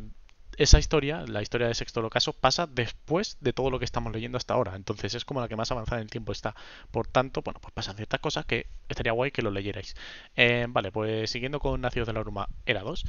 [0.58, 4.36] esa historia, la historia de Sexto Ocaso, pasa después de todo lo que estamos leyendo
[4.36, 4.74] hasta ahora.
[4.76, 6.54] Entonces es como la que más avanzada en el tiempo está.
[6.90, 9.94] Por tanto, bueno, pues pasan ciertas cosas que estaría guay que lo leyerais.
[10.36, 13.04] Eh, vale, pues siguiendo con Nacidos de la Bruma, era 2.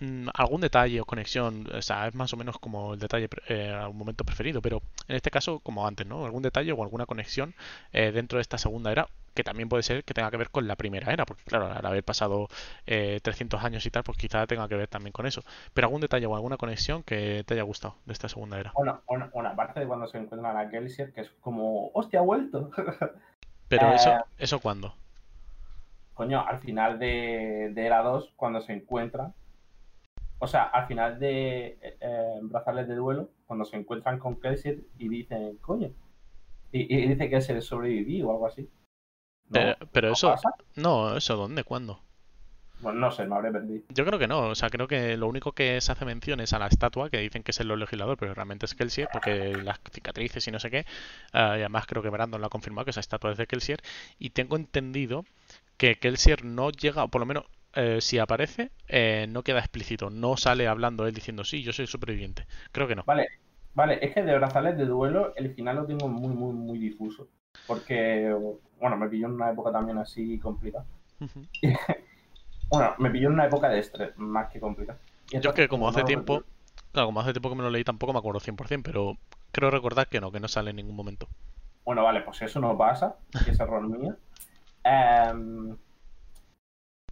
[0.00, 3.70] Mm, algún detalle o conexión, o sea, es más o menos como el detalle, eh,
[3.70, 6.24] algún momento preferido, pero en este caso, como antes, ¿no?
[6.24, 7.54] Algún detalle o alguna conexión
[7.92, 10.66] eh, dentro de esta segunda era que también puede ser que tenga que ver con
[10.66, 12.48] la primera era, porque claro, al haber pasado
[12.86, 15.42] 300 años y tal, pues quizá tenga que ver también con eso.
[15.72, 18.72] Pero algún detalle o alguna conexión que te haya gustado de esta segunda era.
[18.74, 22.22] Bueno, una, una parte de cuando se encuentran a Kelsier, que es como, hostia, ha
[22.22, 22.70] vuelto.
[23.68, 24.94] Pero eso, eh, ¿eso cuándo?
[26.14, 29.34] Coño, al final de, de Era 2, cuando se encuentran,
[30.38, 35.08] o sea, al final de eh, Brazales de Duelo, cuando se encuentran con Kelsier y
[35.08, 35.90] dicen, coño,
[36.72, 38.68] y, y dice que se sobrevivió o algo así.
[39.50, 40.34] Pero, eso.
[40.74, 41.64] No, ¿eso dónde?
[41.64, 42.00] ¿Cuándo?
[42.80, 43.84] Bueno, no sé, me habré perdido.
[43.88, 46.52] Yo creo que no, o sea, creo que lo único que se hace mención es
[46.52, 49.80] a la estatua, que dicen que es el legislador, pero realmente es Kelsier, porque las
[49.90, 50.84] cicatrices y no sé qué,
[51.32, 53.80] ah, y además creo que Brandon lo ha confirmado que esa estatua es de Kelsier,
[54.18, 55.24] y tengo entendido
[55.78, 57.44] que Kelsier no llega, o por lo menos
[57.74, 61.86] eh, si aparece, eh, no queda explícito, no sale hablando él diciendo sí, yo soy
[61.86, 63.04] superviviente, creo que no.
[63.06, 63.26] Vale,
[63.72, 67.28] vale, es que de brazales de duelo el final lo tengo muy, muy, muy difuso,
[67.66, 68.34] porque
[68.80, 70.84] bueno, me pilló en una época también así complicada.
[72.68, 74.98] bueno, me pilló en una época de estrés, más que complicada.
[75.30, 76.44] Yo que como hace tiempo,
[76.92, 79.16] claro, como hace tiempo que me lo leí tampoco me acuerdo 100%, pero
[79.50, 81.28] creo recordar que no, que no sale en ningún momento.
[81.84, 84.16] Bueno, vale, pues eso no pasa, que es error mío.
[84.84, 85.76] Em,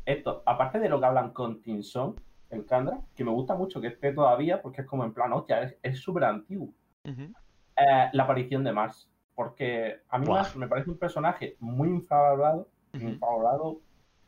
[0.05, 2.21] esto, aparte de lo que hablan con Tinson,
[2.51, 5.75] el Kandra, que me gusta mucho que esté todavía, porque es como en plan, hostia,
[5.83, 6.73] es súper antiguo.
[7.05, 9.09] Eh, la aparición de Mars.
[9.35, 10.27] Porque a mí
[10.57, 13.81] me parece un personaje muy infravalorado, infravalorado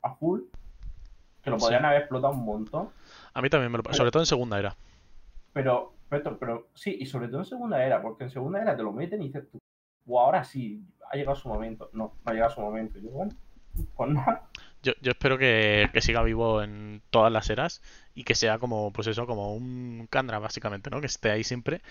[0.02, 0.42] a full,
[1.42, 2.90] que lo podrían haber explotado un montón.
[3.32, 4.76] A mí también me lo sobre todo en segunda era.
[5.52, 8.82] Pero, pero, pero, sí, y sobre todo en segunda era, porque en segunda era te
[8.82, 9.58] lo meten y dices tú,
[10.06, 11.90] o ahora sí, ha llegado su momento.
[11.92, 12.98] No, no ha llegado su momento.
[12.98, 13.32] Yo, bueno,
[13.94, 14.48] pues nada.
[14.82, 17.82] Yo, yo espero que, que, siga vivo en todas las eras
[18.14, 21.00] y que sea como, pues eso, como un Kandra básicamente, ¿no?
[21.00, 21.82] Que esté ahí siempre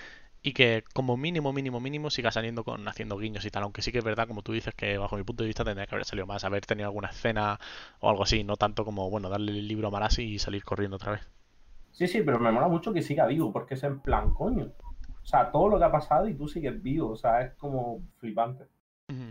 [0.46, 3.64] y que como mínimo, mínimo, mínimo siga saliendo con haciendo guiños y tal.
[3.64, 5.88] Aunque sí que es verdad, como tú dices, que bajo mi punto de vista tendría
[5.88, 7.60] que haber salido más, haber tenido alguna escena
[8.00, 10.98] o algo así, no tanto como, bueno, darle el libro a Marasi y salir corriendo
[10.98, 11.28] otra vez.
[11.90, 14.72] Sí, sí, pero me mola mucho que siga vivo, porque es en plan, coño.
[15.24, 18.04] O sea, todo lo que ha pasado y tú sigues vivo, o sea, es como
[18.20, 18.66] flipante.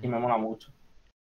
[0.03, 0.73] Y me mola mucho.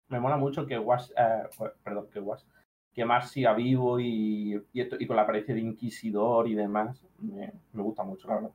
[0.09, 1.49] Me mola mucho que Was, eh,
[1.83, 2.47] perdón, que Was,
[2.93, 7.03] que Mars siga vivo y, y, con la aparición de Inquisidor y demás.
[7.19, 8.51] Me, me gusta mucho, la verdad.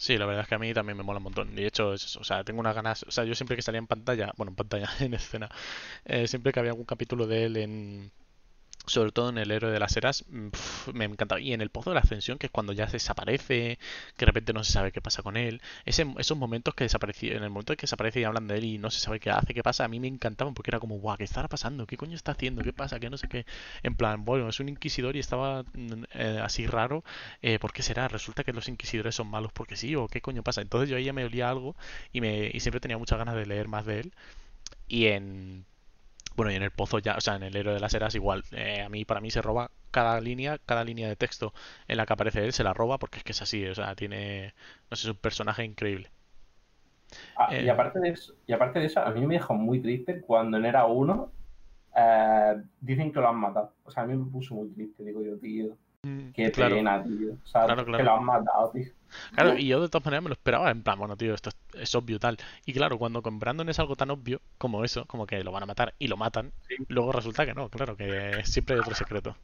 [0.00, 1.54] Sí, la verdad es que a mí también me mola un montón.
[1.54, 2.16] De hecho, es.
[2.16, 3.02] O sea, tengo unas ganas.
[3.06, 5.48] O sea, yo siempre que salía en pantalla, bueno, en pantalla, en escena,
[6.04, 8.12] eh, siempre que había algún capítulo de él en,
[8.90, 10.48] sobre todo en el héroe de las eras, mm,
[10.94, 11.40] me encanta.
[11.40, 13.78] Y en el pozo de la ascensión, que es cuando ya desaparece,
[14.16, 15.60] que de repente no se sabe qué pasa con él.
[15.86, 18.78] esos momentos que desapareció, en el momento en que desaparece y hablan de él y
[18.78, 21.16] no se sabe qué hace, qué pasa, a mí me encantaban porque era como, guau,
[21.16, 21.86] ¿qué estará pasando?
[21.86, 22.62] ¿Qué coño está haciendo?
[22.62, 22.98] ¿Qué pasa?
[23.00, 23.46] ¿Qué no sé qué?
[23.82, 27.04] En plan, bueno, es un inquisidor y estaba mm, eh, así raro.
[27.42, 28.08] Eh, ¿Por qué será?
[28.08, 29.94] ¿Resulta que los inquisidores son malos porque sí?
[29.96, 30.60] ¿O qué coño pasa?
[30.62, 31.76] Entonces yo ahí ya me olía algo
[32.12, 34.12] y, me, y siempre tenía muchas ganas de leer más de él.
[34.88, 35.66] Y en
[36.40, 38.44] bueno, y en el pozo ya, o sea, en el héroe de las eras igual.
[38.52, 41.52] Eh, a mí, para mí se roba cada línea, cada línea de texto
[41.86, 43.94] en la que aparece él, se la roba porque es que es así, o sea,
[43.94, 44.54] tiene,
[44.90, 46.08] no sé, es un personaje increíble.
[47.36, 49.82] Ah, y, eh, aparte de eso, y aparte de eso, a mí me dejó muy
[49.82, 51.30] triste cuando en Era 1
[51.94, 53.74] eh, dicen que lo han matado.
[53.84, 55.76] O sea, a mí me puso muy triste, digo yo, tío.
[56.02, 57.32] Mm, Qué pena, tío.
[57.32, 58.86] O sea, que lo han matado, tío.
[59.34, 61.94] Claro, y yo de todas maneras me lo esperaba, en plan, bueno, tío, esto es,
[61.94, 62.38] obvio tal.
[62.64, 65.64] Y claro, cuando con Brandon es algo tan obvio como eso, como que lo van
[65.64, 66.52] a matar y lo matan,
[66.88, 69.36] luego resulta que no, claro, que siempre hay otro secreto.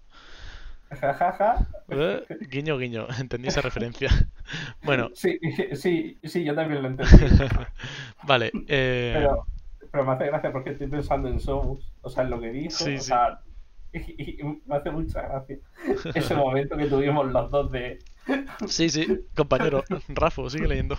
[0.91, 1.67] Jajaja.
[1.89, 4.09] Eh, guiño, guiño, entendí esa referencia.
[4.83, 5.11] bueno.
[5.15, 5.39] Sí,
[5.75, 7.13] sí, sí, yo también lo entendí.
[8.23, 8.53] vale.
[8.69, 9.15] Eh...
[9.17, 9.47] Pero,
[9.91, 12.85] pero me hace gracia porque estoy pensando en Somus, o sea, en lo que dijo,
[12.85, 13.41] o sea,
[14.19, 15.59] y, me hace mucha gracia
[16.15, 17.99] ese momento que tuvimos los dos de...
[18.67, 20.99] Sí, sí, compañero, Rafa, sigue leyendo.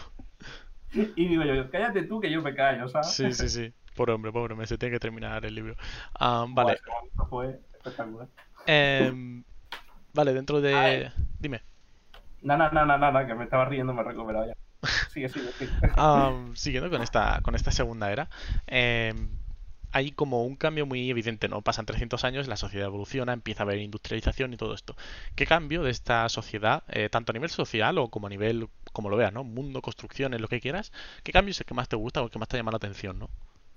[0.93, 3.11] Y digo yo, cállate tú que yo me callo, ¿sabes?
[3.11, 3.73] Sí, sí, sí.
[3.95, 5.75] Pobre hombre, pobre hombre, se tiene que terminar el libro.
[6.17, 6.79] Ah, vale.
[7.29, 8.27] fue espectacular.
[8.65, 9.43] Em,
[10.13, 11.11] vale, dentro de...
[11.39, 11.61] Dime.
[12.41, 14.55] Nada, nada, nada, que me estaba riendo, me he recuperado ya.
[15.09, 15.71] Sigue, sigue, sigue.
[16.53, 18.29] siguiendo con esta, con esta segunda era.
[18.67, 19.13] Eh,
[19.91, 21.61] hay como un cambio muy evidente, ¿no?
[21.61, 24.95] Pasan 300 años, la sociedad evoluciona, empieza a haber industrialización y todo esto.
[25.35, 29.09] ¿Qué cambio de esta sociedad, eh, tanto a nivel social o como a nivel, como
[29.09, 29.43] lo veas, ¿no?
[29.43, 30.91] Mundo, construcciones, lo que quieras,
[31.23, 32.77] ¿qué cambio es el que más te gusta o el que más te llama la
[32.77, 33.29] atención, ¿no?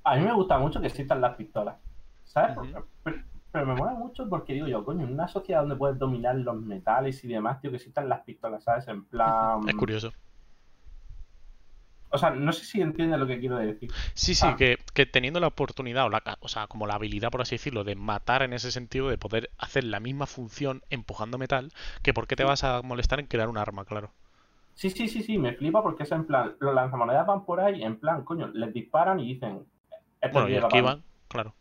[0.04, 1.76] A mí me gusta mucho que existan las pistolas,
[2.24, 2.56] ¿sabes?
[3.04, 3.18] pero,
[3.52, 6.60] pero, me mola mucho porque digo yo, coño, en una sociedad donde puedes dominar los
[6.60, 8.88] metales y demás, tío, que existan las pistolas, ¿sabes?
[8.88, 9.60] En plan...
[9.68, 10.12] Es curioso.
[12.12, 13.90] O sea, no sé si entiendes lo que quiero decir.
[14.14, 14.56] Sí, sí, ah.
[14.56, 17.94] que, teniendo la oportunidad, o, la, o sea, como la habilidad, por así decirlo, de
[17.94, 22.34] matar en ese sentido, de poder hacer la misma función empujando metal, que por qué
[22.34, 24.10] te vas a molestar en crear un arma, claro.
[24.74, 27.82] Sí, sí, sí, sí, me flipa porque es en plan, los lanzamonedas van por ahí,
[27.82, 29.64] en plan, coño, les disparan y dicen...
[30.32, 31.54] Bueno, y esquivan, claro.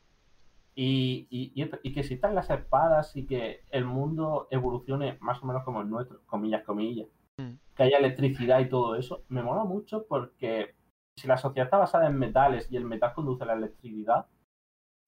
[0.73, 5.63] Y, y, y, que existan las espadas y que el mundo evolucione más o menos
[5.63, 7.07] como el nuestro, comillas, comillas.
[7.39, 7.57] Mm.
[7.75, 10.75] que haya electricidad y todo eso, me mola mucho porque
[11.15, 14.25] si la sociedad está basada en metales y el metal conduce a la electricidad,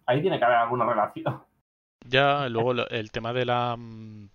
[0.06, 1.26] ahí tiene que haber alguna relación.
[2.04, 4.28] Ya, luego el tema de la mm,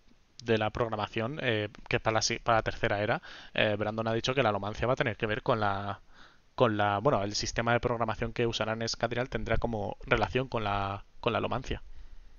[0.45, 3.23] de la programación, eh, que es para la, para la tercera era,
[3.55, 6.01] eh, Brandon ha dicho que la alomancia va a tener que ver con la
[6.55, 11.05] con la bueno el sistema de programación que usarán Escadrial tendrá como relación con la
[11.19, 11.83] con la alomancia.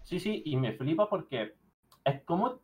[0.04, 1.56] Sí, sí, y me flipa porque
[2.06, 2.62] es como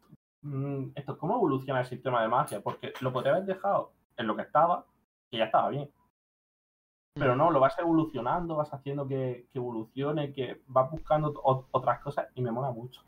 [0.96, 2.62] esto, ¿cómo evoluciona el sistema de magia?
[2.62, 4.86] Porque lo podría haber dejado en lo que estaba,
[5.30, 5.90] que ya estaba bien.
[7.16, 7.38] Pero mm.
[7.38, 12.42] no, lo vas evolucionando, vas haciendo que, que evolucione, que vas buscando otras cosas y
[12.42, 13.02] me mola mucho.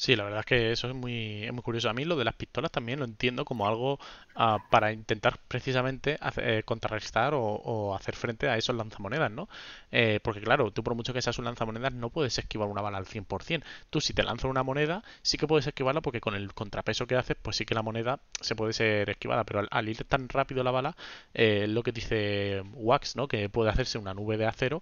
[0.00, 1.90] Sí, la verdad es que eso es muy, es muy curioso.
[1.90, 3.94] A mí lo de las pistolas también lo entiendo como algo
[4.36, 9.48] uh, para intentar precisamente hacer, eh, contrarrestar o, o, hacer frente a esos lanzamonedas, ¿no?
[9.90, 12.98] Eh, porque claro, tú por mucho que seas un lanzamonedas no puedes esquivar una bala
[12.98, 13.66] al 100%.
[13.90, 17.16] Tú si te lanzas una moneda sí que puedes esquivarla porque con el contrapeso que
[17.16, 20.28] haces pues sí que la moneda se puede ser esquivada, pero al, al ir tan
[20.28, 20.96] rápido la bala,
[21.34, 23.26] eh, lo que dice Wax, ¿no?
[23.26, 24.80] Que puede hacerse una nube de acero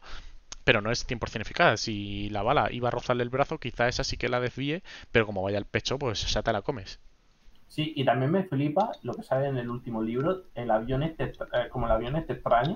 [0.67, 1.79] pero no es 100% eficaz.
[1.79, 5.25] Si la bala iba a rozarle el brazo, quizá esa sí que la desvíe, pero
[5.25, 6.99] como vaya al pecho, pues ya te la comes.
[7.69, 11.35] Sí, y también me flipa lo que sale en el último libro, el avión este,
[11.53, 12.75] eh, como el avión este extraño.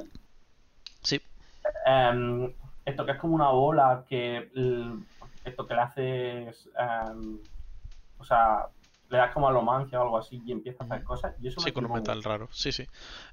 [1.03, 1.21] Sí.
[1.85, 2.53] Em,
[2.85, 4.51] esto que es como una bola que
[5.45, 7.41] esto que le haces, em,
[8.19, 8.69] o sea,
[9.11, 11.35] le das como alomancia o algo así y empieza a hacer cosas.
[11.41, 12.49] Y eso sí, con un metal raro.
[12.53, 12.87] Sí, sí.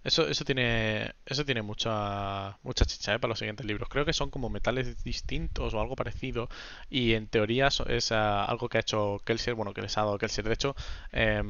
[0.04, 3.20] Eso, eso tiene, eso tiene mucha, mucha chicha ¿eh?
[3.20, 3.88] para los siguientes libros.
[3.88, 6.50] Creo que son como metales distintos o algo parecido.
[6.90, 10.18] Y en teoría es ah, algo que ha hecho Kelsier, bueno, que les ha dado
[10.18, 10.48] Kelsier.
[10.48, 10.76] De hecho,
[11.12, 11.44] eh,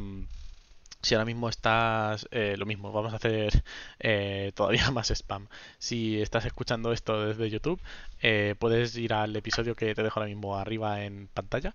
[1.02, 3.64] si ahora mismo estás eh, lo mismo, vamos a hacer
[4.00, 5.48] eh, todavía más spam.
[5.78, 7.82] Si estás escuchando esto desde YouTube,
[8.22, 11.74] eh, puedes ir al episodio que te dejo ahora mismo arriba en pantalla,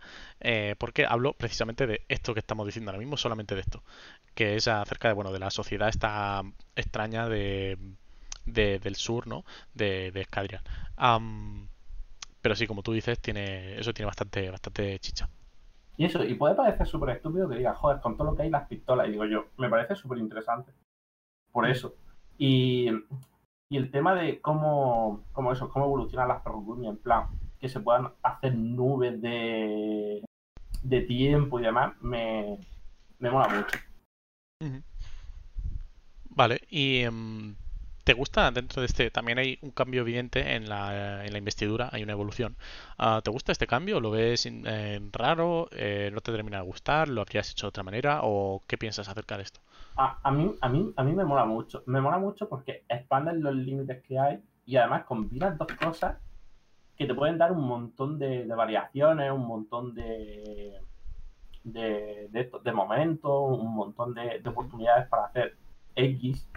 [0.79, 3.83] porque hablo precisamente de esto que estamos diciendo ahora mismo, solamente de esto,
[4.35, 6.43] que es acerca de bueno de la sociedad esta
[6.77, 7.79] extraña de,
[8.45, 9.45] del sur, ¿no?
[9.75, 10.63] De, de Escadrian.
[12.41, 15.29] pero sí, como tú dices, tiene eso tiene bastante bastante chicha.
[16.03, 18.51] Y eso, y puede parecer súper estúpido que diga, joder, con todo lo que hay
[18.51, 19.07] las pistolas.
[19.07, 20.73] Y digo yo, me parece súper interesante.
[21.53, 21.95] Por eso.
[22.37, 22.91] Y,
[23.69, 27.27] y, el tema de cómo, cómo eso, cómo evolucionan las perrucuñas, en plan,
[27.61, 30.25] que se puedan hacer nubes de,
[30.83, 32.59] de tiempo y demás, me,
[33.21, 33.79] me mola mucho.
[36.31, 37.55] Vale, y em,
[38.05, 39.11] ¿Te gusta dentro de este?
[39.13, 42.57] También hay un cambio evidente en la, en la investidura, hay una evolución.
[42.99, 44.01] Ah, ¿Te gusta este cambio?
[44.01, 45.69] ¿Lo ves eh, raro?
[45.71, 47.09] Eh, ¿No te termina de gustar?
[47.09, 48.21] ¿Lo habrías hecho de otra manera?
[48.25, 49.61] ¿O qué piensas acerca de esto?
[49.97, 51.85] A, a, mí, a, mí, a mí me mola mucho.
[51.87, 56.17] Me mola mucho porque expanden los límites que hay y además combinan dos cosas
[56.97, 60.81] que te pueden dar un montón de, variaciones, un montón de,
[61.63, 65.57] de, de, momentos, un montón de, de oportunidades para hacer
[65.95, 66.49] X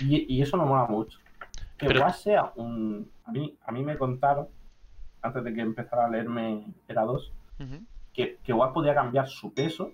[0.00, 1.18] y, eso me mola mucho.
[1.76, 2.10] Que Pero...
[2.10, 3.10] sea un.
[3.24, 4.48] A mí, a mí me contaron,
[5.22, 7.32] antes de que empezara a leerme Era 2,
[8.12, 9.92] que, que WAS podía cambiar su peso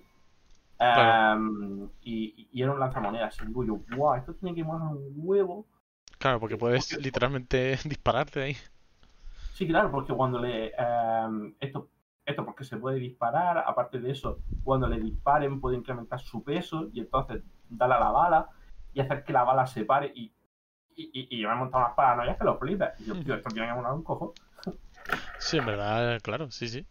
[0.79, 3.37] em, y, y, era un lanzamonedas.
[3.41, 5.65] Y digo yo, wow, esto tiene que molar un huevo.
[6.17, 8.57] Claro, porque puedes literalmente dispararte ahí.
[9.53, 10.71] Sí, claro, porque cuando le.
[10.77, 11.89] Em, esto,
[12.25, 16.89] esto porque se puede disparar, aparte de eso, cuando le disparen puede incrementar su peso
[16.93, 18.49] y entonces darle a la bala
[18.95, 20.33] y hacer que la bala se pare y,
[20.95, 22.89] y, y, yo me he montado unas paranoias que lo flipes.
[23.01, 24.33] Y yo, tío, esto tiene que un cojo.
[25.37, 26.79] Sí, en verdad, claro, sí, sí.
[26.79, 26.85] Y,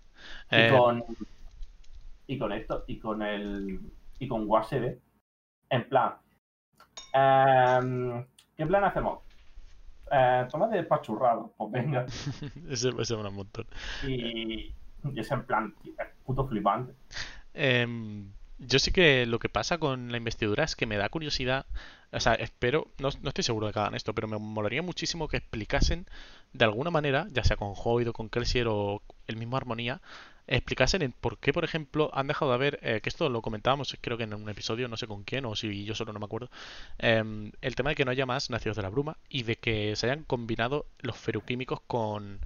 [0.51, 1.03] eh, con,
[2.27, 3.81] y con esto, y con el.
[4.19, 4.99] Y con WASD,
[5.71, 6.17] en plan.
[7.15, 9.21] Eh, ¿Qué plan hacemos?
[10.11, 12.05] Eh, toma de despachurrado, pues venga.
[12.69, 13.67] ese, ese un montón.
[14.07, 14.75] Y,
[15.05, 16.95] y ese en plan, tío, es puto flipante.
[17.55, 17.87] Eh,
[18.59, 21.67] Yo sí que lo que pasa con la investidura es que me da curiosidad,
[22.13, 25.29] o sea, espero, no, no estoy seguro de que hagan esto, pero me molaría muchísimo
[25.29, 26.07] que explicasen
[26.53, 30.01] de alguna manera, ya sea con Hoyd o con Kelsier o el mismo Armonía,
[30.47, 33.97] explicasen el por qué, por ejemplo, han dejado de haber, eh, que esto lo comentábamos
[34.01, 36.27] creo que en un episodio, no sé con quién, o si yo solo no me
[36.27, 36.51] acuerdo,
[36.99, 39.97] em, el tema de que no haya más nacidos de la bruma y de que
[39.97, 42.41] se hayan combinado los feroquímicos con,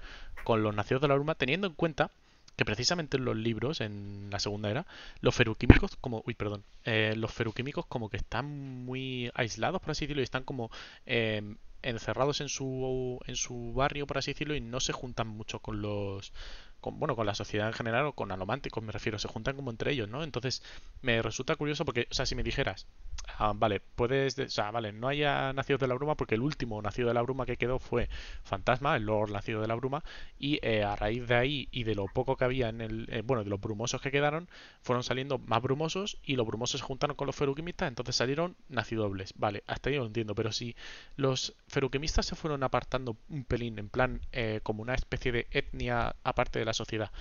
[0.45, 2.11] con los nacidos de la bruma, teniendo en cuenta
[2.59, 4.85] que precisamente en los libros, en la segunda era,
[5.21, 10.07] los feroquímicos como, uy, perdón, eh, los feroquímicos como que están muy aislados, por así
[10.07, 10.69] decirlo, y están como
[11.07, 15.61] em, encerrados en su, en su barrio, por así decirlo, y no se juntan mucho
[15.61, 16.33] con los,
[16.81, 19.71] con, bueno, con la sociedad en general o con alománticos, me refiero, se juntan como
[19.71, 20.25] entre ellos, ¿no?
[20.25, 20.61] Entonces,
[21.01, 22.89] me resulta curioso porque, o sea, si me dijeras,
[23.37, 24.39] Ah, vale, puedes.
[24.39, 27.23] O sea, vale, no haya nacido de la bruma porque el último nacido de la
[27.23, 28.09] bruma que quedó fue
[28.43, 30.03] Fantasma, el Lord nacido de la bruma,
[30.39, 33.07] y eh, a raíz de ahí y de lo poco que había en el.
[33.11, 34.49] Eh, bueno, de los brumosos que quedaron,
[34.83, 39.35] fueron saliendo más brumosos y los brumosos se juntaron con los feruquimistas, entonces salieron nacidobles.
[39.37, 40.75] Vale, hasta ahí lo entiendo, pero si
[41.17, 46.17] los feruquimistas se fueron apartando un pelín, en plan, eh, como una especie de etnia
[46.25, 47.13] aparte de la sociedad,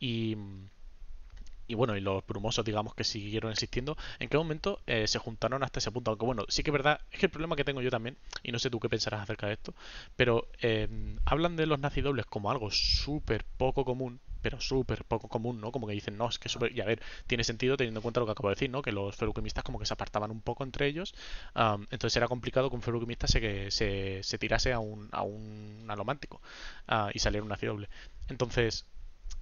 [0.00, 0.36] y
[1.70, 5.62] y bueno, y los brumosos, digamos, que siguieron existiendo, ¿en qué momento eh, se juntaron
[5.62, 6.10] hasta ese punto?
[6.10, 8.50] Aunque bueno, sí que es verdad, es que el problema que tengo yo también, y
[8.50, 9.72] no sé tú qué pensarás acerca de esto,
[10.16, 15.60] pero em, hablan de los nacidobles como algo súper poco común, pero súper poco común,
[15.60, 15.70] ¿no?
[15.70, 16.76] Como que dicen, no, es que súper...
[16.76, 18.82] Y a ver, tiene sentido teniendo en cuenta lo que acabo de decir, ¿no?
[18.82, 21.14] Que los feruquimistas como que se apartaban un poco entre ellos,
[21.54, 26.40] entonces era complicado que un feruquimista se, se, se tirase a un, a un alomántico
[26.88, 27.88] uh, y saliera un nacidoble.
[28.28, 28.86] Entonces,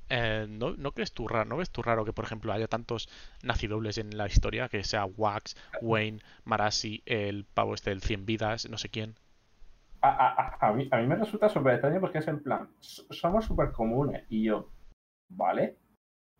[0.09, 3.09] eh, ¿no, ¿no, crees tú raro, ¿no ves tú raro que, por ejemplo, haya tantos
[3.43, 4.69] nacidobles en la historia?
[4.69, 9.17] Que sea Wax, Wayne, Marasi, el pavo este del 100 vidas, no sé quién.
[10.01, 13.45] A, a, a, mí, a mí, me resulta súper extraño porque es en plan, somos
[13.45, 14.71] súper comunes y yo,
[15.29, 15.77] ¿vale?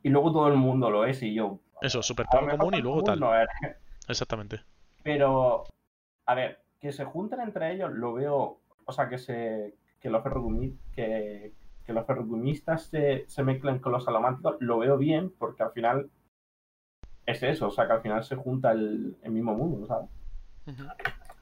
[0.03, 1.59] Y luego todo el mundo lo es y yo...
[1.81, 3.21] Eso, súper común y luego tal.
[4.07, 4.61] Exactamente.
[5.03, 5.65] Pero,
[6.27, 10.23] a ver, que se junten entre ellos lo veo, o sea, que se que los
[10.95, 11.53] que,
[11.89, 16.11] que los ferrogumistas se, se mezclen con los salománticos, lo veo bien porque al final
[17.25, 20.11] es eso, o sea que al final se junta el, mismo mundo, ¿sabes?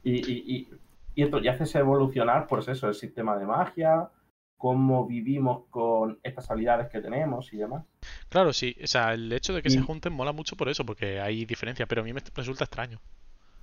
[0.04, 0.68] y,
[1.16, 4.08] esto ya hace evolucionar, pues eso, el sistema de magia,
[4.56, 7.84] cómo vivimos con estas habilidades que tenemos y demás.
[8.28, 11.20] Claro, sí, o sea, el hecho de que se junten mola mucho por eso, porque
[11.20, 13.00] hay diferencia, pero a mí me resulta extraño.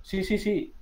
[0.02, 0.74] Sí, sí, sí,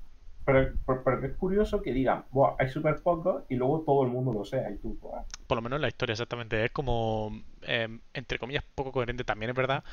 [0.45, 4.45] pero, es curioso que digan, Buah, hay súper poco y luego todo el mundo lo
[4.45, 4.99] sea y tú,
[5.47, 6.65] Por lo menos en la historia, exactamente.
[6.65, 9.25] Es como, em, entre comillas, poco coherente.
[9.25, 9.85] También es verdad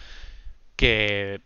[0.75, 1.41] que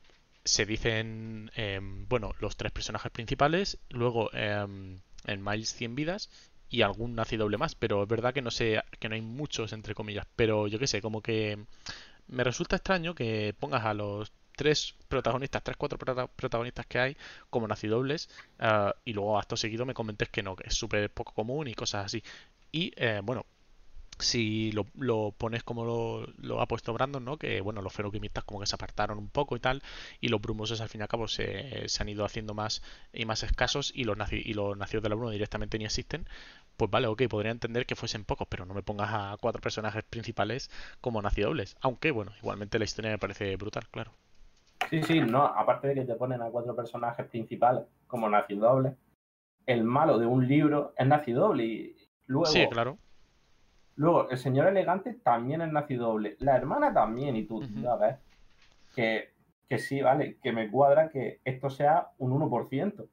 [0.45, 6.29] se dicen, em, bueno, los tres personajes principales, luego em, en Miles 100 vidas
[6.69, 9.73] y algún nazi doble más, pero es verdad que no sé, que no hay muchos,
[9.73, 10.27] entre comillas.
[10.35, 11.57] Pero yo qué sé, como que
[12.27, 17.17] me resulta extraño que pongas a los tres protagonistas, tres, cuatro protagonistas que hay
[17.49, 18.29] como nacidobles
[18.59, 21.73] uh, y luego acto seguido me comentes que no, que es súper poco común y
[21.73, 22.23] cosas así.
[22.71, 23.45] Y eh, bueno,
[24.19, 25.85] si lo, lo, pones como
[26.37, 27.37] lo, ha puesto Brandon, ¿no?
[27.37, 29.83] Que bueno, los feroquimistas como que se apartaron un poco y tal,
[30.21, 32.81] y los brumosos al fin y al cabo se, se han ido haciendo más
[33.13, 36.27] y más escasos y los, naci y los nacidos de la bruma directamente ni existen,
[36.77, 40.03] pues vale, ok, podría entender que fuesen pocos, pero no me pongas a cuatro personajes
[40.03, 40.69] principales
[41.01, 41.75] como nacidobles.
[41.81, 44.13] Aunque bueno, igualmente la historia me parece brutal, claro.
[44.89, 48.93] Sí, sí, no, aparte de que te ponen a cuatro personajes principales como nacidobles,
[49.65, 51.95] el malo de un libro es nacidoble y
[52.27, 52.45] luego...
[52.45, 52.97] Sí, claro.
[53.95, 58.17] Luego, el señor elegante también es nacidoble, la hermana también, y tú, uh ves
[58.95, 59.33] que,
[59.69, 63.07] que sí, vale, que me cuadra que esto sea un 1%.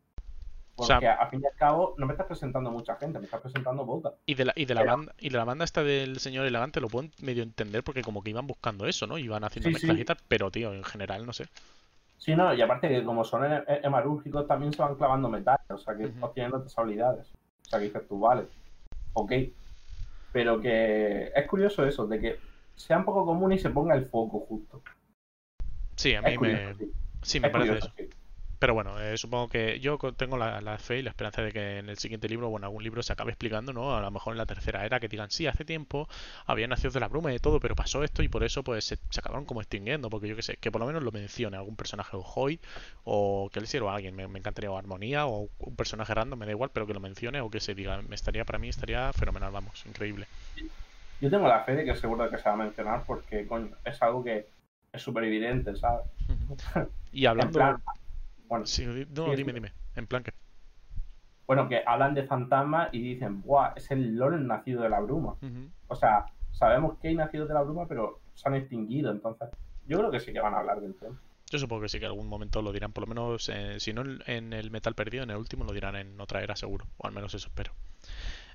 [0.86, 3.84] Porque a fin y al cabo no me estás presentando mucha gente, me estás presentando
[3.84, 4.12] poca.
[4.26, 6.80] Y de la, y de la banda, y de la banda esta del señor elegante
[6.80, 9.18] lo puedo medio entender porque como que iban buscando eso, ¿no?
[9.18, 11.46] Iban haciendo sí, pero tío, en general no sé.
[12.18, 15.96] Sí, no, y aparte que como son hemarúrgicos también se van clavando metales, o sea
[15.96, 17.26] que uh tienen otras habilidades.
[17.66, 18.44] O sea que dices tú, vale,
[19.14, 19.32] ok.
[20.32, 22.38] Pero que es curioso eso, de que
[22.76, 24.82] sea un poco común y se ponga el foco justo.
[25.96, 26.76] Sí, a mí me...
[27.22, 27.92] Sí, me parece eso.
[28.60, 31.88] Pero bueno, eh, supongo que yo tengo la, fe y la esperanza de que en
[31.88, 33.96] el siguiente libro, bueno, algún libro se acabe explicando, ¿no?
[33.96, 36.08] A lo mejor en la tercera era que digan, sí, hace tiempo
[36.44, 38.84] había nacido de la bruma y de todo, pero pasó esto y por eso pues
[38.84, 41.74] se, acabaron como extinguiendo, porque yo que sé, que por lo menos lo mencione algún
[41.74, 42.60] personaje o Hoy
[43.04, 46.44] o que le sirva a alguien, me, encantaría o Armonía o un personaje random, me
[46.44, 49.10] da igual, pero que lo mencione o que se diga, me estaría para mí estaría
[49.14, 50.26] fenomenal, vamos, increíble.
[51.18, 54.02] Yo tengo la fe de que seguro que se va a mencionar porque, coño, es
[54.02, 54.50] algo que
[54.92, 56.04] es súper evidente, ¿sabes?
[57.12, 57.80] Y hablando...
[58.50, 59.72] Bueno, sí, no, dime, dime.
[59.94, 60.32] En plan que.
[61.46, 63.74] Bueno, que hablan de fantasmas y dicen, ¡buah!
[63.76, 65.36] Es el Loren nacido de la bruma.
[65.86, 69.48] O sea, sabemos que hay nacidos de la bruma, pero se han extinguido, entonces.
[69.86, 71.16] Yo creo que sí que van a hablar del tema.
[71.48, 74.02] Yo supongo que sí, que algún momento lo dirán, por lo menos, eh, si no
[74.26, 77.12] en el Metal Perdido, en el último lo dirán en otra era seguro, o al
[77.12, 77.72] menos eso espero.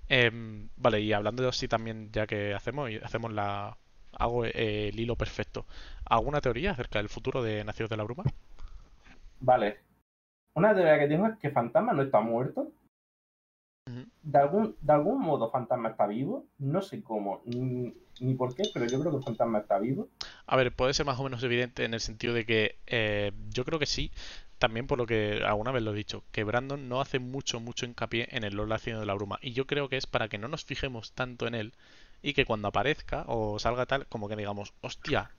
[0.09, 3.77] Em, vale, y hablando de así también, ya que hacemos, hacemos la,
[4.11, 5.65] hago eh, el hilo perfecto.
[6.05, 8.23] ¿Alguna teoría acerca del futuro de Nacidos de la Bruma?
[9.39, 9.79] Vale.
[10.55, 12.71] Una teoría que tengo es que Fantasma no está muerto.
[14.23, 16.45] De algún, de algún modo Fantasma está vivo.
[16.57, 20.09] No sé cómo ni, por qué, pero yo creo que Fantasma está vivo.
[20.47, 23.65] A ver, puede ser más o menos evidente en el sentido de que eh, yo
[23.65, 24.11] creo que sí.
[24.57, 27.86] También por lo que alguna vez lo he dicho, que Brandon no hace mucho, mucho
[27.86, 29.38] hincapié en el LOL haciendo de la bruma.
[29.41, 31.73] Y yo creo que es para que no nos fijemos tanto en él
[32.21, 35.31] y que cuando aparezca o salga tal, como que digamos, hostia,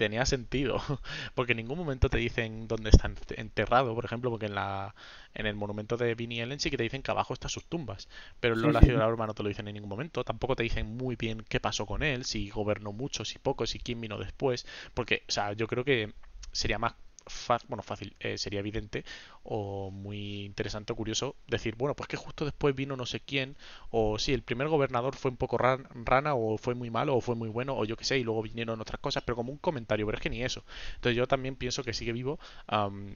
[0.00, 0.80] tenía sentido.
[1.34, 4.94] porque en ningún momento te dicen dónde está enterrado, por ejemplo, porque en la
[5.34, 8.08] en el monumento de Vinnie Ellen sí que te dicen que abajo están sus tumbas.
[8.40, 10.24] Pero en la ciudad de la no te lo dicen en ningún momento.
[10.24, 13.78] Tampoco te dicen muy bien qué pasó con él, si gobernó mucho, si poco, si
[13.78, 14.66] quién vino después.
[14.94, 16.14] Porque, o sea, yo creo que
[16.52, 16.94] sería más
[17.68, 19.04] bueno, fácil, eh, sería evidente
[19.42, 23.56] o muy interesante o curioso decir, bueno, pues que justo después vino no sé quién,
[23.90, 27.34] o si el primer gobernador fue un poco rana, o fue muy malo, o fue
[27.34, 30.06] muy bueno, o yo qué sé, y luego vinieron otras cosas, pero como un comentario,
[30.06, 30.64] pero es que ni eso.
[30.96, 32.38] Entonces yo también pienso que sigue vivo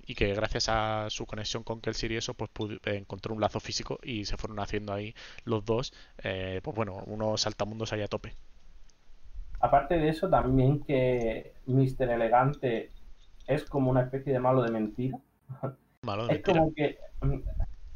[0.06, 3.60] y que gracias a su conexión con Kelsier y eso, pues pude, encontró un lazo
[3.60, 5.92] físico y se fueron haciendo ahí los dos,
[6.22, 8.34] eh, pues bueno, unos saltamundos ahí a tope.
[9.60, 12.10] Aparte de eso, también que Mr.
[12.10, 12.90] Elegante
[13.46, 15.18] es como una especie de malo de mentira.
[16.02, 16.98] Malo de es como que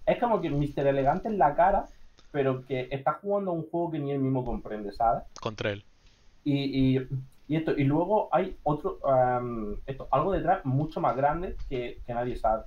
[0.07, 0.87] es como que Mr.
[0.87, 1.85] Elegante en la cara,
[2.33, 5.25] pero que está jugando a un juego que ni él mismo comprende, ¿sabes?
[5.39, 5.85] Contra él.
[6.45, 6.99] Y,
[7.49, 8.99] esto, y luego hay otro,
[9.85, 12.65] esto, algo detrás mucho más grande que, nadie sabe.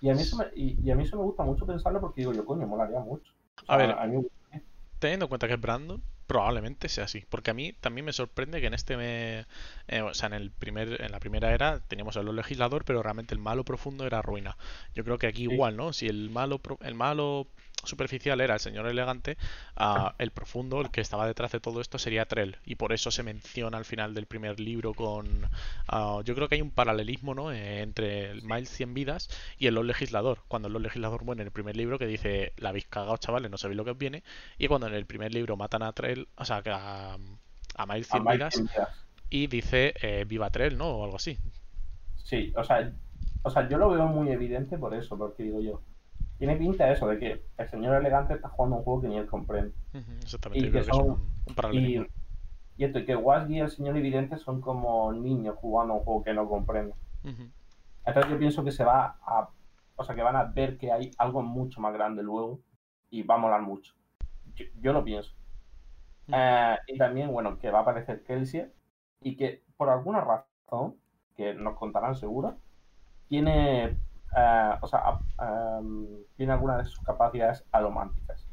[0.00, 2.32] Y a, mí eso me, y, a mí eso me gusta mucho pensarlo porque digo
[2.32, 3.32] yo, coño, molaría mucho.
[3.68, 3.94] a ver,
[4.98, 6.02] teniendo en cuenta que es Brandon,
[6.32, 7.26] probablemente sea así.
[7.28, 9.44] Porque a mí también me sorprende que en este me,
[9.88, 13.02] eh, o sea, en el primer, en la primera era teníamos a los legislador, pero
[13.02, 14.56] realmente el malo profundo era ruina.
[14.94, 15.92] Yo creo que aquí igual, ¿no?
[15.92, 17.48] Si el malo, el malo
[17.84, 19.36] superficial era el señor elegante,
[20.18, 22.56] el profundo, el que estaba detrás de todo esto sería Trell.
[22.64, 25.48] Y por eso se menciona al final del primer libro con...
[25.88, 27.52] Ah, yo creo que hay un paralelismo ¿no?
[27.52, 29.28] Eh, entre el Miles 100 vidas
[29.58, 30.38] y el Lord Legislador.
[30.48, 33.50] Cuando el Lord Legislador muere en el primer libro que dice, la habéis cagado chavales,
[33.50, 34.22] no sabéis lo que os viene.
[34.58, 37.18] Y cuando en el primer libro matan a Trell, o sea, a,
[37.76, 38.62] a Miles 100 vidas,
[39.30, 40.88] y dice, eh, viva Trell, ¿no?
[40.88, 41.38] O algo así.
[42.16, 42.92] Sí, o sea,
[43.42, 45.82] o sea, yo lo veo muy evidente por eso, porque digo yo,
[46.42, 49.28] tiene pinta eso de que el señor elegante está jugando un juego que ni él
[49.28, 49.72] comprende.
[50.24, 51.22] exactamente, y que, son,
[51.70, 56.24] y, esto, y que Wasgy y el señor evidente son como niños jugando un juego
[56.24, 56.94] que no comprende.
[58.04, 59.50] Entonces yo pienso que se va a,
[59.94, 62.58] o sea, que van a ver que hay algo mucho más grande luego
[63.08, 63.94] y va a molar mucho.
[64.80, 65.32] Yo, lo pienso.
[66.26, 68.66] Eh, y también, bueno, que va a aparecer Kelsey
[69.20, 70.96] y que por alguna razón,
[71.36, 72.56] que nos contarán seguro,
[73.28, 73.96] tiene
[74.36, 76.06] eh, o sea, em,
[76.36, 78.46] tiene algunas de sus capacidades alománticas.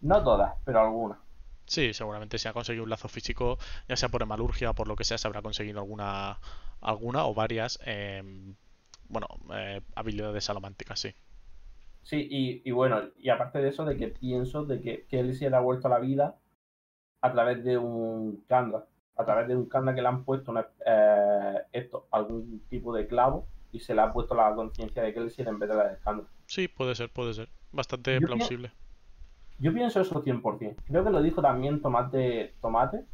[0.00, 1.18] No todas, pero algunas.
[1.66, 3.58] Sí, seguramente si ha conseguido un lazo físico,
[3.88, 6.38] ya sea por hemalurgia o por lo que sea, se habrá conseguido alguna,
[6.80, 8.56] alguna o varias, em,
[9.08, 11.14] bueno, eh, habilidades alománticas, sí.
[12.02, 12.26] Sí,
[12.64, 15.56] y, bueno, y aparte de eso, de que pienso de que, que él se le
[15.56, 16.36] ha vuelto a la vida
[17.20, 20.52] a través de un kanda, a través de un kanda que le han puesto
[20.84, 25.48] eh, esto, algún tipo de clavo y se le ha puesto la conciencia de Kelsier
[25.48, 25.98] en vez de la de.
[26.46, 27.48] Sí, puede ser, puede ser.
[27.72, 28.70] Bastante plausible.
[29.58, 30.76] yo pienso eso 100%.
[30.84, 33.04] Creo que lo dijo también Tomate Tomate.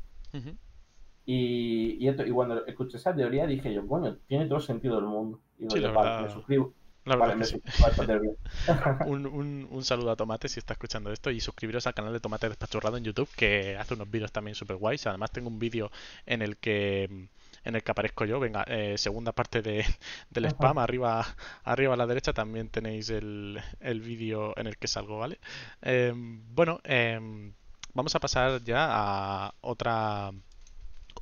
[1.25, 5.05] y, esto, y cuando escuché esa teoría dije yo, coño, tiene todo el sentido del
[5.05, 5.41] mundo.
[5.59, 6.75] Y sí, vale, me suscribo.
[9.07, 12.21] un, un, un, saludo a Tomate si está escuchando esto y suscribiros al canal de
[12.21, 15.07] Tomate Despachurrado en YouTube que hace unos vídeos también super guays.
[15.07, 15.91] Además tengo un vídeo
[16.27, 17.29] en el que
[17.65, 18.41] en el que aparezco yo.
[18.41, 19.85] Venga, eh, segunda parte de,
[20.31, 21.27] del spam, arriba,
[21.65, 25.39] arriba a la derecha también tenéis el, el vídeo en el que salgo, ¿vale?
[25.83, 27.53] Em, bueno, em,
[27.95, 30.31] vamos a pasar ya a otra,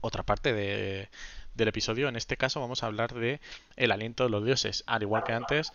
[0.00, 1.08] otra parte de,
[1.54, 2.08] del episodio.
[2.08, 3.40] En este caso vamos a hablar de
[3.76, 4.84] el aliento de los dioses.
[4.86, 5.72] Al igual que antes,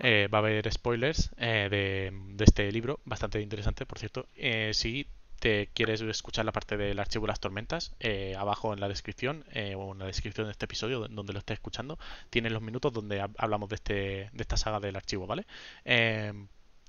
[0.00, 4.26] eh, va a haber spoilers eh, de, de, este libro, bastante interesante, por cierto.
[4.36, 5.06] Eh, si
[5.38, 9.44] te quieres escuchar la parte del archivo de las tormentas, eh, abajo en la descripción
[9.52, 11.98] eh, o en la descripción de este episodio donde lo estés escuchando,
[12.30, 15.46] tienes los minutos donde hablamos de, este, de esta saga del archivo, ¿vale?
[15.84, 16.32] Eh,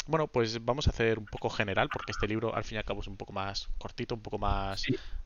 [0.07, 2.85] bueno, pues vamos a hacer un poco general, porque este libro al fin y al
[2.85, 4.83] cabo es un poco más cortito, un poco más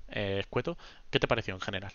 [0.10, 0.78] escueto.
[1.10, 1.94] ¿Qué te pareció en general?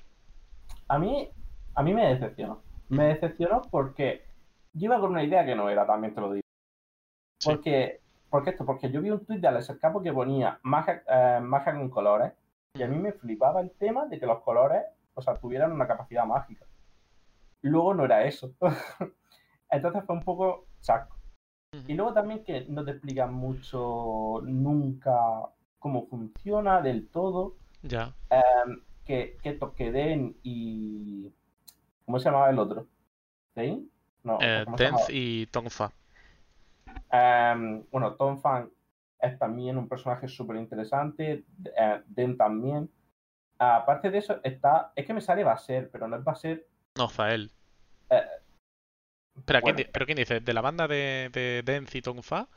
[0.89, 1.29] A mí,
[1.75, 2.63] a mí me decepcionó.
[2.89, 4.25] Me decepcionó porque
[4.73, 6.43] yo iba con una idea que no era, también te lo digo.
[7.45, 8.01] Porque
[8.31, 8.65] ¿Por qué esto?
[8.67, 12.33] Porque yo vi un tuit de Alex Capo que ponía magia, eh, magia con colores
[12.75, 14.83] y a mí me flipaba el tema de que los colores,
[15.15, 16.67] o sea, tuvieran una capacidad mágica.
[17.63, 18.53] luego no era eso.
[19.71, 21.17] Entonces fue un poco chaco.
[21.87, 25.19] Y luego también que no te explican mucho nunca
[25.79, 27.57] cómo funciona del todo.
[27.83, 28.15] Ya.
[28.31, 31.33] Em, que, que Tokeden y.
[32.07, 32.87] ¿Cómo se llamaba el otro?
[33.55, 33.91] ¿Dein?
[34.23, 35.13] No, Eh, ¿cómo se Tenth llamaba?
[35.13, 35.93] y Tongfa.
[37.11, 38.71] Em, bueno, Tom Fan
[39.21, 41.45] es también un personaje súper interesante.
[41.77, 42.91] eh, Den también.
[43.59, 44.93] Aparte de eso, está.
[44.95, 46.67] Es que me sale Baser, pero no es Baser.
[46.97, 47.51] No, Zael.
[48.11, 48.23] Eh,
[49.37, 49.87] Espera, ¿quién bueno.
[49.87, 50.41] di- ¿pero quién dice?
[50.41, 52.49] ¿De la banda de, de y Tongfa?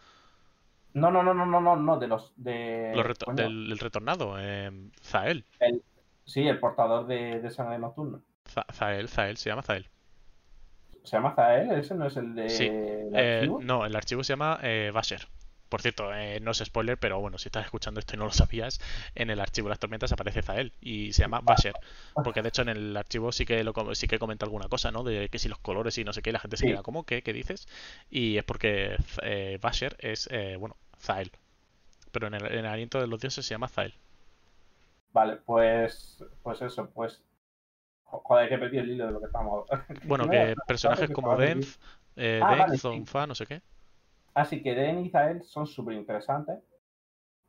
[0.94, 2.34] No, no, no, no, no, no, no, de los.
[2.36, 4.36] De, Los reto- del, del retornado.
[4.40, 4.70] eh,
[5.02, 5.46] Zael.
[5.60, 5.84] el-
[6.26, 8.20] sí, el portador de, de sangre nocturna.
[8.48, 9.90] Za- Zael, Zael, se llama Zael.
[11.04, 11.72] ¿Se llama Zael?
[11.72, 12.46] ¿Ese no es el de.
[12.46, 12.72] Sí,
[13.08, 13.60] el Eh, archivo?
[13.60, 15.28] no, el archivo se llama eh, Basher.
[15.70, 18.32] Por cierto, eh, no es spoiler, pero bueno, si estás escuchando esto y no lo
[18.32, 18.80] sabías,
[19.16, 21.80] en el archivo de las tormentas aparece Zael y se llama Basher.
[22.22, 25.04] Porque de hecho en el archivo sí que lo sí que comenta alguna cosa, ¿no?
[25.04, 26.68] De que si los colores y no sé qué, la gente se Sí.
[26.68, 27.06] queda, ¿cómo?
[27.06, 27.24] ¿Qué?
[27.24, 27.68] ¿Qué dices?
[28.10, 31.32] Y es porque eh, Basher es, eh, bueno, Zael.
[32.12, 33.94] Pero en el, en el aliento de los dioses se llama Zael.
[35.14, 36.24] Vale, pues.
[36.44, 37.22] Pues eso, pues.
[38.12, 39.66] Jo- Joder, que perdí el hilo de lo que estábamos.
[40.08, 41.56] Bueno, No, que personajes como perdido.
[41.56, 41.80] Denz,
[42.16, 42.82] eh, Ah, Denz, vale, sí.
[42.82, 43.62] Zonfa, no sé qué.
[44.34, 46.60] Así que Den y Zael son súper interesantes,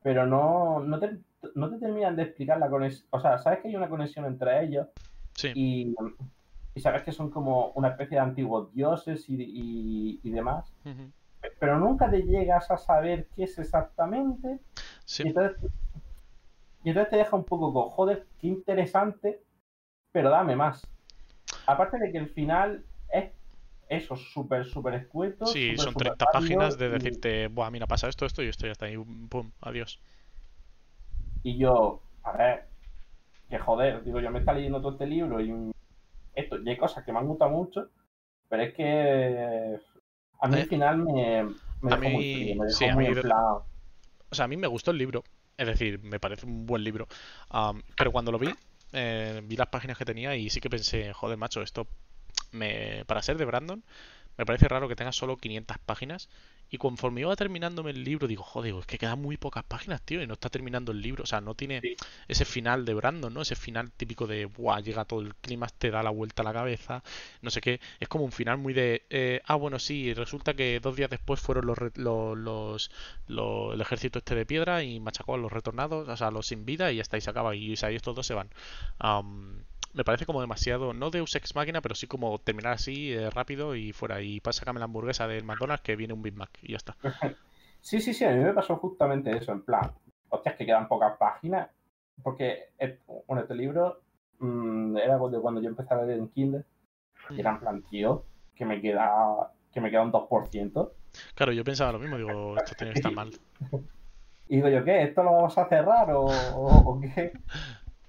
[0.02, 1.18] pero no, no, te,
[1.54, 3.06] no te terminan de explicar la conexión.
[3.10, 4.88] O sea, sabes que hay una conexión entre ellos
[5.34, 5.94] Sí, y,
[6.74, 10.72] y sabes que son como una especie de antiguos dioses y, y- y demás,
[11.60, 14.58] pero nunca te llegas a saber qué es exactamente.
[15.04, 15.24] sí.
[15.24, 15.56] Y entonces,
[16.84, 19.40] y entonces te deja un poco con, joder, qué interesante,
[20.12, 20.88] pero dame más.
[21.66, 23.32] Aparte de que el final es
[23.88, 25.46] eso, súper, súper escueto.
[25.46, 28.48] Sí, son súper 30 rápido páginas de y- decirte, buah, mira, pasa esto, esto y
[28.48, 28.96] esto ya está ahí,
[29.28, 30.00] pum, adiós.
[31.42, 32.68] Y yo, a ver,
[33.50, 35.72] que joder, digo, yo me está leyendo todo este libro y
[36.34, 37.88] esto, y hay cosas que me han gustado mucho,
[38.48, 39.78] pero es que
[40.40, 41.44] a mí Eh, al final me,
[41.80, 43.08] me a dejó mí- muy frío, me dejó sí, a muy mí
[44.30, 45.22] O sea, a mí me gustó el libro,
[45.56, 47.06] es decir, me parece un buen libro,
[47.96, 48.48] pero cuando lo vi,
[48.92, 51.86] eh, vi las páginas que tenía y sí que pensé, joder, macho, esto
[52.52, 53.82] me, para ser de Brandon,
[54.38, 56.28] me parece raro que tenga solo 500 páginas.
[56.70, 60.22] Y conforme iba terminándome el libro, digo, joder, es que quedan muy pocas páginas, tío,
[60.22, 61.24] y no está terminando el libro.
[61.24, 61.96] O sea, no tiene Sí.
[62.28, 63.42] ese final de Brandon, ¿no?
[63.42, 66.52] Ese final típico de, buah, llega todo el clima, te da la vuelta a la
[66.54, 67.02] cabeza,
[67.42, 67.78] no sé qué.
[68.00, 71.40] Es como un final muy de, eh, ah, bueno, sí, resulta que dos días después
[71.40, 72.90] fueron los, los, los-
[73.26, 76.46] los- el ejército este de piedra y machacó a los retornados, o sea, a los
[76.46, 77.54] sin vida y hasta ahí se acaba.
[77.54, 78.48] Y, o sea, y estos dos se van.
[79.92, 83.74] Me parece como demasiado, no Deus Ex Máquina, pero sí como terminar así eh, rápido
[83.76, 84.22] y fuera.
[84.22, 86.96] Y pasa sácame la hamburguesa del McDonald's que viene un Big Mac y ya está.
[87.80, 89.90] Sí, sí, sí, a mí me pasó justamente eso, en plan,
[90.28, 91.68] hostias, que quedan pocas páginas,
[92.22, 94.02] porque, et- bueno, este libro
[94.38, 96.64] mm, era de cuando yo empecé a leer en Kindle,
[97.34, 98.24] y era en plan, tío,
[98.54, 100.94] que me queda, que me queda un 2%,
[101.34, 103.32] Claro, yo pensaba lo mismo, digo, esto tiene que estar mal.
[104.48, 105.02] y digo yo, ¿qué?
[105.04, 107.32] ¿Esto lo vamos a cerrar o, o- o qué?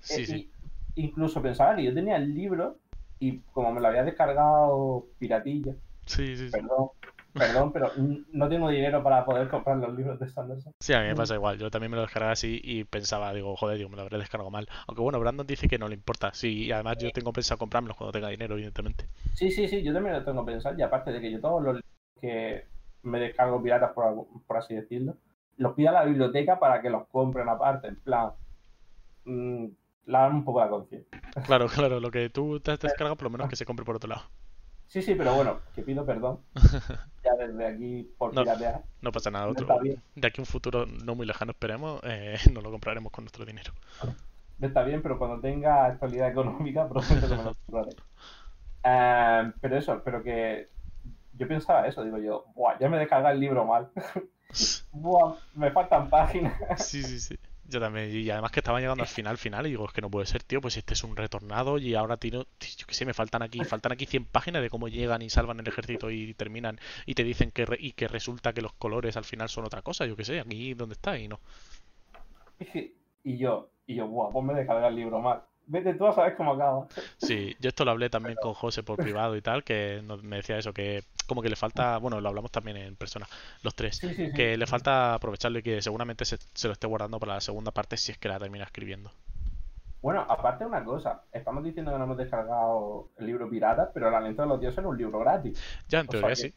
[0.02, 0.53] Sí, Eh, sí.
[0.96, 2.78] Incluso pensaba que yo tenía el libro,
[3.20, 5.76] y como me lo había descargado piratilla,
[6.06, 6.52] Sí, sí, sí.
[6.52, 6.89] perdón,
[7.34, 7.91] perdón, pero
[8.34, 10.74] no tengo dinero para poder comprar los libros de Sanderson.
[10.80, 11.58] Sí, a mí me pasa igual.
[11.58, 14.52] Yo también me lo descargaba así y pensaba, digo, joder, digo, me lo habré descargado
[14.52, 14.68] mal.
[14.88, 16.34] Aunque bueno, Brandon dice que no le importa.
[16.34, 19.06] Sí, y además yo tengo pensado comprármelos cuando tenga dinero, evidentemente.
[19.34, 21.76] Sí, sí, sí, yo también lo tengo pensar, y aparte de que yo todos los
[21.76, 22.66] libros que
[23.04, 25.16] me descargo piratas, por, por así decirlo,
[25.58, 28.32] los pido a la biblioteca para que los compren aparte, en plan,
[29.26, 29.66] mm,
[30.06, 31.22] lavan un poco la conciencia.
[31.45, 33.95] Claro, claro, lo que tú te has descargado, por lo menos que se compre por
[33.95, 34.24] otro lado.
[34.88, 36.41] Sí, sí, pero bueno, que pido perdón,
[37.24, 38.41] ya desde aquí por No.
[38.43, 38.84] piratear.
[39.01, 39.68] No pasa nada, otro.
[40.16, 43.45] De aquí a un futuro no muy lejano, esperemos, eh, nos lo compraremos con nuestro
[43.45, 43.74] dinero.
[44.62, 47.95] Está bien, pero cuando tenga actualidad económica, prometo que me lo compraré.
[48.84, 50.70] Eh, pero eso, pero que
[51.34, 53.89] yo pensaba eso, digo yo, Buah, ya me descarga el libro mal.
[54.91, 56.54] Buah, me faltan páginas.
[56.78, 57.36] Sí, sí, sí.
[57.66, 58.09] Yo también.
[58.14, 60.43] Y además que estaba llegando al final, final, y digo, es que no puede ser,
[60.43, 62.45] tío, pues este es un retornado y ahora tiro,
[62.78, 65.59] yo qué sé, me faltan aquí, faltan aquí 100 páginas de cómo llegan y salvan
[65.59, 69.18] el ejército y terminan y te dicen que re- y que resulta que los colores
[69.18, 71.39] al final son otra cosa, yo qué sé, aquí donde está y no.
[73.24, 75.43] Y yo, y yo, buah, pues me descarga el libro mal.
[75.66, 76.88] Vete tú a saber cómo acaba.
[77.18, 80.36] Sí, yo esto lo hablé también con José por privado y tal, que nos- me
[80.38, 83.26] decía eso, que como que le falta, bueno, lo hablamos también en persona,
[83.64, 84.34] los tres, Sí, sí, sí.
[84.34, 87.72] que le falta aprovecharlo y que seguramente se, se lo esté guardando para la segunda
[87.72, 89.10] parte si es que la termina escribiendo.
[90.02, 94.16] Bueno, aparte una cosa, estamos diciendo que no hemos descargado el libro pirata, pero el
[94.16, 95.58] aliento de los dioses era un libro gratis.
[95.88, 96.54] Ya, en O sea teoría que- sí.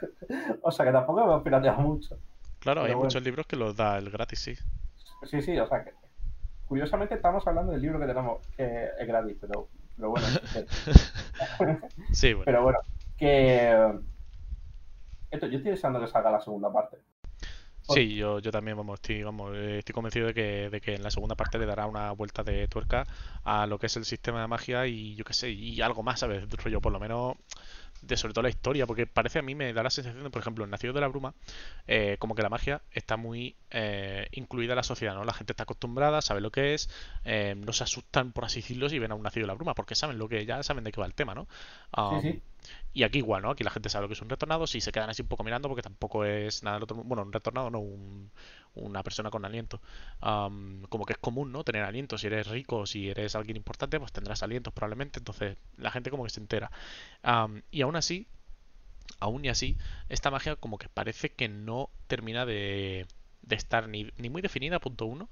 [0.62, 2.18] O sea que tampoco hemos pirateado mucho.
[2.60, 3.04] Claro, hay bueno.
[3.04, 4.54] muchos libros que los da el gratis, sí.
[5.24, 5.92] Sí, sí, o sea que
[6.72, 10.26] curiosamente estamos hablando del libro que tenemos que es gratis, pero pero bueno.
[12.12, 12.46] sí, bueno.
[12.46, 12.78] Pero bueno,
[13.14, 13.92] que.
[15.30, 16.96] Esto, yo estoy deseando que salga la segunda parte.
[17.82, 21.10] Sí, yo, yo también, vamos, estoy, vamos, estoy convencido de que, de que en la
[21.10, 23.06] segunda parte le dará una vuelta de tuerca
[23.44, 26.20] a lo que es el sistema de magia y yo qué sé, y algo más,
[26.20, 26.48] ¿sabes?
[26.48, 27.36] Rollo, por lo menos
[28.02, 30.42] de sobre todo la historia, porque parece a mí me da la sensación de, por
[30.42, 31.34] ejemplo, en Nacido de la Bruma,
[31.86, 35.24] eh, como que la magia está muy eh, incluida en la sociedad, ¿no?
[35.24, 36.90] La gente está acostumbrada, sabe lo que es,
[37.24, 39.74] eh, no se asustan, por así decirlo, si ven a un Nacido de la Bruma,
[39.74, 41.46] porque saben lo que ya saben de qué va el tema, ¿no?
[42.20, 42.42] sí, sí.
[42.92, 43.50] Y aquí igual, ¿no?
[43.50, 45.44] Aquí la gente sabe lo que es un retornado, si se quedan así un poco
[45.44, 47.80] mirando, porque tampoco es nada del otro Bueno, un retornado no,
[48.74, 49.80] una persona con aliento.
[50.20, 51.64] como que es común, ¿no?
[51.64, 52.18] Tener aliento.
[52.18, 55.18] Si eres rico, si eres alguien importante, pues tendrás alientos probablemente.
[55.18, 56.70] Entonces la gente como que se entera.
[57.70, 58.26] y aún así,
[59.20, 59.76] aún y así,
[60.08, 63.06] esta magia como que parece que no termina de,
[63.42, 65.28] de estar ni, muy definida, punto uno,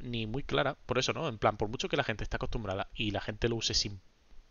[0.00, 0.76] ni muy clara.
[0.86, 1.28] Por eso, ¿no?
[1.28, 4.00] En plan, por mucho que la gente esté acostumbrada y la gente lo use sin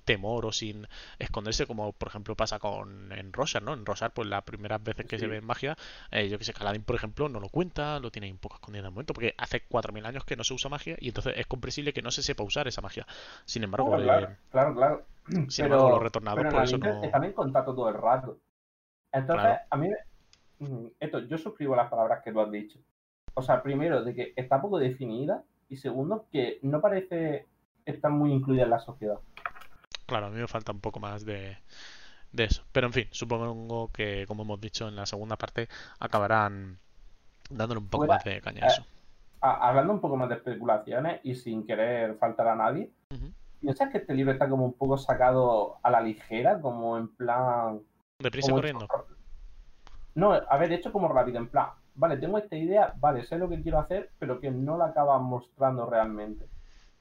[0.05, 0.87] temor o sin
[1.19, 3.73] esconderse, como por ejemplo pasa con en Rosar, ¿no?
[3.73, 5.75] En Rosar, pues las primeras veces que se ve en magia,
[6.11, 8.83] eh, yo que sé, Caladín, por ejemplo, no lo cuenta, lo tiene un poco escondido
[8.83, 11.47] en el momento, porque hace 4.000 años que no se usa magia y entonces es
[11.47, 13.05] comprensible que no se sepa usar esa magia.
[13.45, 15.05] Sin embargo, claro, eh, claro, claro,
[15.49, 17.03] Sin embargo, los retornados por eso no...
[17.03, 18.37] Están en contacto todo el rato.
[19.11, 19.89] Entonces, a mí,
[20.59, 22.79] mm, esto, yo suscribo las palabras que tú has dicho.
[23.33, 27.47] O sea, primero, de que está poco definida y segundo, que no parece
[27.85, 29.19] estar muy incluida en la sociedad.
[30.05, 31.57] Claro, a mí me falta un poco más de,
[32.37, 32.63] eso.
[32.71, 35.67] Pero en fin, supongo que, como hemos dicho en la segunda parte,
[35.99, 36.77] acabarán
[37.49, 38.85] dándole un poco más de caña a eh, eso.
[39.41, 42.91] hablando un poco más de especulaciones y sin querer faltar a nadie,
[43.61, 46.59] ¿piensas que este libro está como un poco sacado a la ligera?
[46.59, 47.81] Como en plan.
[48.19, 48.87] ¿Deprisa corriendo?
[50.13, 53.49] No, a ver, hecho como rápido, en plan, vale, tengo esta idea, vale, sé lo
[53.49, 56.47] que quiero hacer, pero que no la acaba mostrando realmente.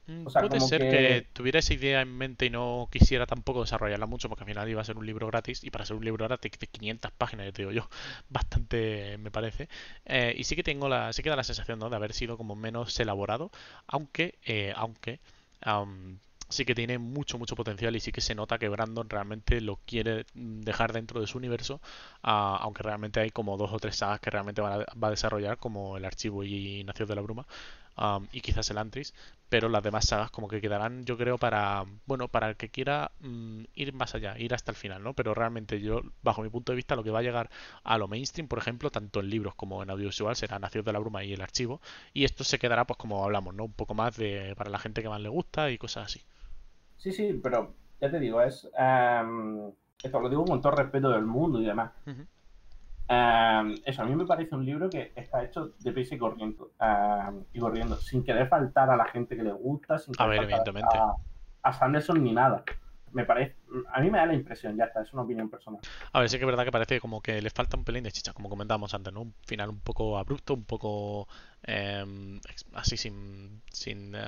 [0.07, 1.27] Mm, puede ser que...
[1.33, 4.81] tuviera esa idea en mente y no quisiera tampoco desarrollarla mucho porque al final iba
[4.81, 7.63] a ser un libro gratis y para ser un libro gratis de 500 páginas, te
[7.63, 7.89] digo yo,
[8.29, 9.67] bastante me parece.
[10.05, 12.55] Eh, y sí que tengo la, sí que da la sensación de haber sido como
[12.55, 13.51] menos elaborado,
[13.87, 15.19] aunque, eh, aunque
[16.49, 19.77] sí que tiene mucho, mucho potencial y sí que se nota que Brandon realmente lo
[19.85, 21.81] quiere dejar dentro de su universo,
[22.23, 25.11] ah, aunque realmente hay como dos o tres sagas que realmente va a, va a
[25.11, 27.47] desarrollar, como el archivo y Nación de la Bruma,
[28.31, 29.13] y quizás el Antris,
[29.49, 33.11] pero las demás sagas como que quedarán, yo creo, para, bueno, para el que quiera
[33.21, 35.13] mm, ir más allá, ir hasta el final, ¿no?
[35.13, 37.49] Pero realmente yo, bajo mi punto de vista, lo que va a llegar
[37.83, 40.99] a lo mainstream, por ejemplo, tanto en libros como en audiovisual, será Nación de la
[40.99, 41.79] Bruma y el archivo,
[42.13, 43.65] y esto se quedará, pues como hablamos, ¿no?
[43.65, 46.21] Un poco más de para la gente que más le gusta y cosas así.
[46.97, 48.69] Sí, sí, pero ya te digo, es...
[48.77, 49.71] Em,
[50.03, 51.91] esto lo digo con todo respeto del mundo y demás.
[53.07, 56.71] Eso, a mí me parece un libro que está hecho de prisa y corriendo,
[57.53, 60.97] y corriendo, sin querer faltar a la gente que le gusta, sin a ver, evidentemente.
[60.97, 61.13] A,
[61.61, 62.63] a Sanderson ni nada
[63.15, 63.55] me parece,
[63.93, 65.79] a mí me da la impresión, ya está, es una opinión personal.
[66.11, 68.11] A ver, sí que es verdad que parece como que le falta un pelín de
[68.11, 69.21] chicha, como comentábamos antes, ¿no?
[69.21, 71.29] Un final un poco abrupto, un poco
[71.63, 72.41] em,
[72.73, 74.19] así sin, sin eh,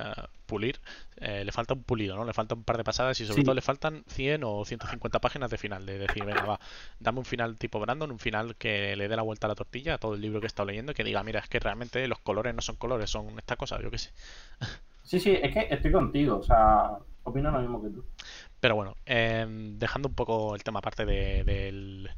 [0.46, 0.80] pulir.
[1.18, 2.24] Eh, le falta un pulido, ¿no?
[2.24, 5.50] Le falta un par de pasadas y sobre todo le faltan 100 o 150 páginas
[5.50, 6.60] de final, de decir, venga, va,
[6.98, 9.94] dame un final tipo Brandon, un final que le dé la vuelta a la tortilla
[9.94, 12.20] a todo el libro que he estado leyendo, que diga, mira, es que realmente los
[12.20, 14.12] colores no son colores, son esta cosa, yo qué sé.
[15.02, 18.04] Sí, sí, es que estoy contigo, o sea, opino lo mismo que tú.
[18.60, 22.10] Pero bueno, em, dejando un poco el tema aparte del,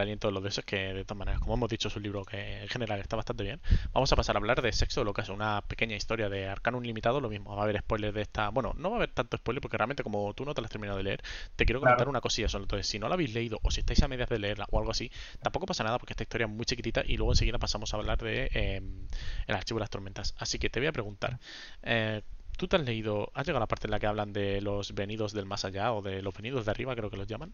[0.00, 2.62] aliento de los dioses, que de todas maneras, como hemos dicho, es un libro que
[2.62, 3.60] en general está bastante bien.
[3.92, 6.48] Vamos a pasar a hablar de Sexo de lo que es una pequeña historia de
[6.48, 7.20] Arcanum Limitado.
[7.20, 8.48] Lo mismo, va a haber spoilers de esta.
[8.48, 10.72] Bueno, no va a haber tanto spoiler porque realmente, como tú no te la has
[10.72, 11.22] terminado de leer,
[11.56, 12.64] te quiero comentar una cosilla solo.
[12.64, 14.90] Entonces, si no la habéis leído o si estáis a medias de leerla o algo
[14.90, 15.10] así,
[15.42, 18.18] tampoco pasa nada porque esta historia es muy chiquitita y luego enseguida pasamos a hablar
[18.18, 19.06] de em,
[19.46, 20.34] El archivo de las tormentas.
[20.38, 21.38] Así que te voy a preguntar.
[21.82, 22.22] Eh,
[22.56, 24.94] ¿Tú te has leído, has llegado a la parte en la que hablan de los
[24.94, 27.52] venidos del más allá o de los venidos de arriba, creo que los llaman?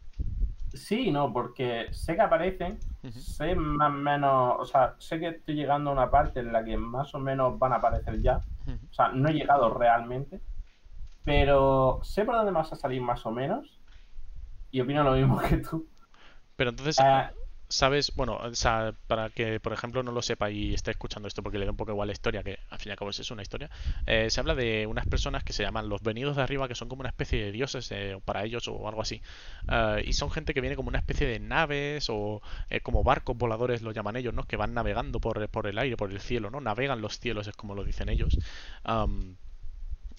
[0.75, 2.79] Sí, no, porque sé que aparecen,
[3.11, 6.65] sé más o menos, o sea, sé que estoy llegando a una parte en la
[6.65, 8.41] que más o menos van a aparecer ya.
[8.91, 10.41] O sea, no he llegado realmente,
[11.25, 13.81] pero sé por dónde vas a salir más o menos
[14.71, 15.87] y opino lo mismo que tú.
[16.57, 17.31] Pero entonces, eh,
[17.73, 21.43] sabes, bueno, o sea, para que por ejemplo no lo sepa y esté escuchando esto
[21.43, 23.31] porque le da un poco igual la historia, que al fin y al cabo es
[23.31, 23.71] una historia,
[24.05, 26.89] eh, se habla de unas personas que se llaman los venidos de arriba, que son
[26.89, 29.23] como una especie de dioses eh, para ellos o algo así.
[29.69, 32.43] Eh, y son gente que viene como una especie de naves o
[32.83, 34.45] como barcos voladores, lo llaman ellos, ¿no?
[34.45, 36.61] Que van navegando por, por el aire, por el cielo, ¿no?
[36.61, 38.39] Navegan los cielos, es como lo dicen ellos.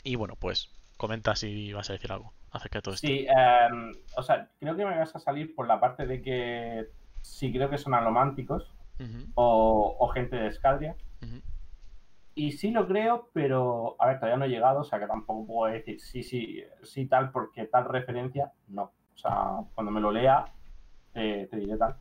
[0.03, 3.07] y bueno, pues comenta si vas a decir algo acerca de todo esto.
[3.07, 6.87] Sí, em, o sea, creo que me vas a salir por la parte de que
[7.23, 8.71] sí creo que son alománticos
[9.33, 10.95] o, gente de Escaldria.
[12.35, 15.47] y sí lo creo, pero a ver, todavía no he llegado, o sea que tampoco
[15.47, 18.83] puedo decir sí, sí, sí tal, porque tal referencia, no.
[19.15, 20.45] O sea, cuando me lo lea,
[21.13, 21.95] eh, te diré tal.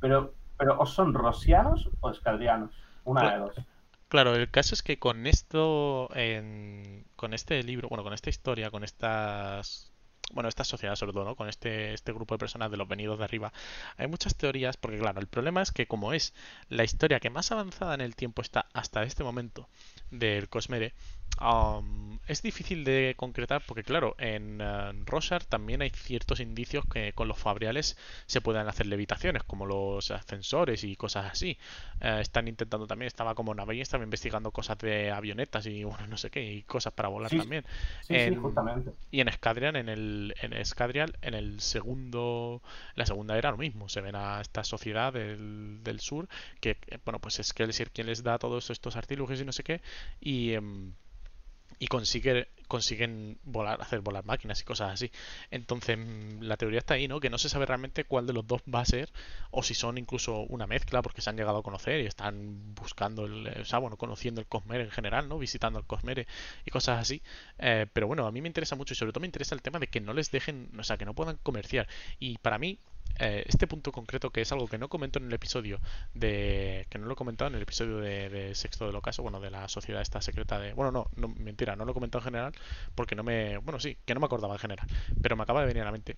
[0.00, 2.72] Pero, pero, ¿o son rosianos o escaldrianos?
[3.04, 3.54] Una de dos.
[4.08, 6.08] Claro, el caso es que con esto,
[7.16, 9.92] con este libro, bueno, con esta historia, con estas
[10.32, 11.36] bueno, esta sociedad sobre todo, ¿no?
[11.36, 13.52] Con este, este grupo de personas de los venidos de arriba.
[13.96, 16.34] Hay muchas teorías, porque claro, el problema es que como es
[16.68, 19.68] la historia que más avanzada en el tiempo está hasta este momento
[20.10, 20.94] del Cosmere,
[22.28, 27.38] es difícil de concretar porque, claro, en uh, también hay ciertos indicios que con los
[27.38, 27.96] fabriales
[28.26, 31.56] se pueden hacer levitaciones, como los ascensores y cosas así.
[32.00, 36.18] Eh, están intentando también, estaba como Navy, estaba investigando cosas de avionetas y bueno, no
[36.18, 37.64] sé qué, y cosas para volar también.
[38.02, 38.92] Sí, justamente.
[39.10, 42.62] Y en Escadrian, en el en Escadrial, en el segundo,
[42.94, 43.88] la segunda era lo mismo.
[43.88, 46.28] Se ven a esta sociedad del, del sur
[46.60, 49.62] que, bueno, pues es que decir quien les da todos estos artilugios y no sé
[49.62, 49.80] qué.
[50.20, 50.52] Y.
[50.52, 50.92] Em,
[51.78, 55.10] y consigue, consiguen volar, hacer volar máquinas y cosas así.
[55.50, 57.20] Entonces, mm, la teoría está ahí, ¿no?
[57.20, 59.10] Que no se sabe realmente cuál de los dos va a ser,
[59.50, 63.26] o si son incluso una mezcla, porque se han llegado a conocer y están buscando
[63.26, 65.38] el, o sea, bueno, conociendo el Cosmere en general, ¿no?
[65.38, 66.26] Visitando el Cosmere
[66.64, 67.22] y cosas así.
[67.58, 69.78] Eh, pero bueno, a mí me interesa mucho y sobre todo me interesa el tema
[69.78, 71.88] de que no les dejen, o sea, que no puedan comerciar.
[72.18, 72.78] Y para mí,
[73.18, 75.80] eh, este punto concreto que es algo que no comento en el episodio
[76.14, 79.50] de que no lo he comentado en el episodio de, sexto del ocaso bueno de
[79.50, 82.52] la sociedad esta secreta de bueno no, mentira no lo he comentado en general
[82.94, 84.86] porque no me bueno sí que no me acordaba en general
[85.22, 86.16] pero me acaba de venir a la mente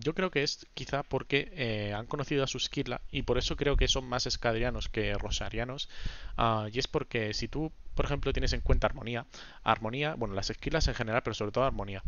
[0.00, 3.56] yo creo que es quizá porque eh, han conocido a su Skirla y por eso
[3.56, 5.88] creo que son más escadrianos que rosarianos.
[6.36, 9.26] Ah, y es porque si tú, por ejemplo, tienes en cuenta armonía,
[9.64, 12.02] armonía, bueno, las Skirlas en general, pero sobre todo armonía.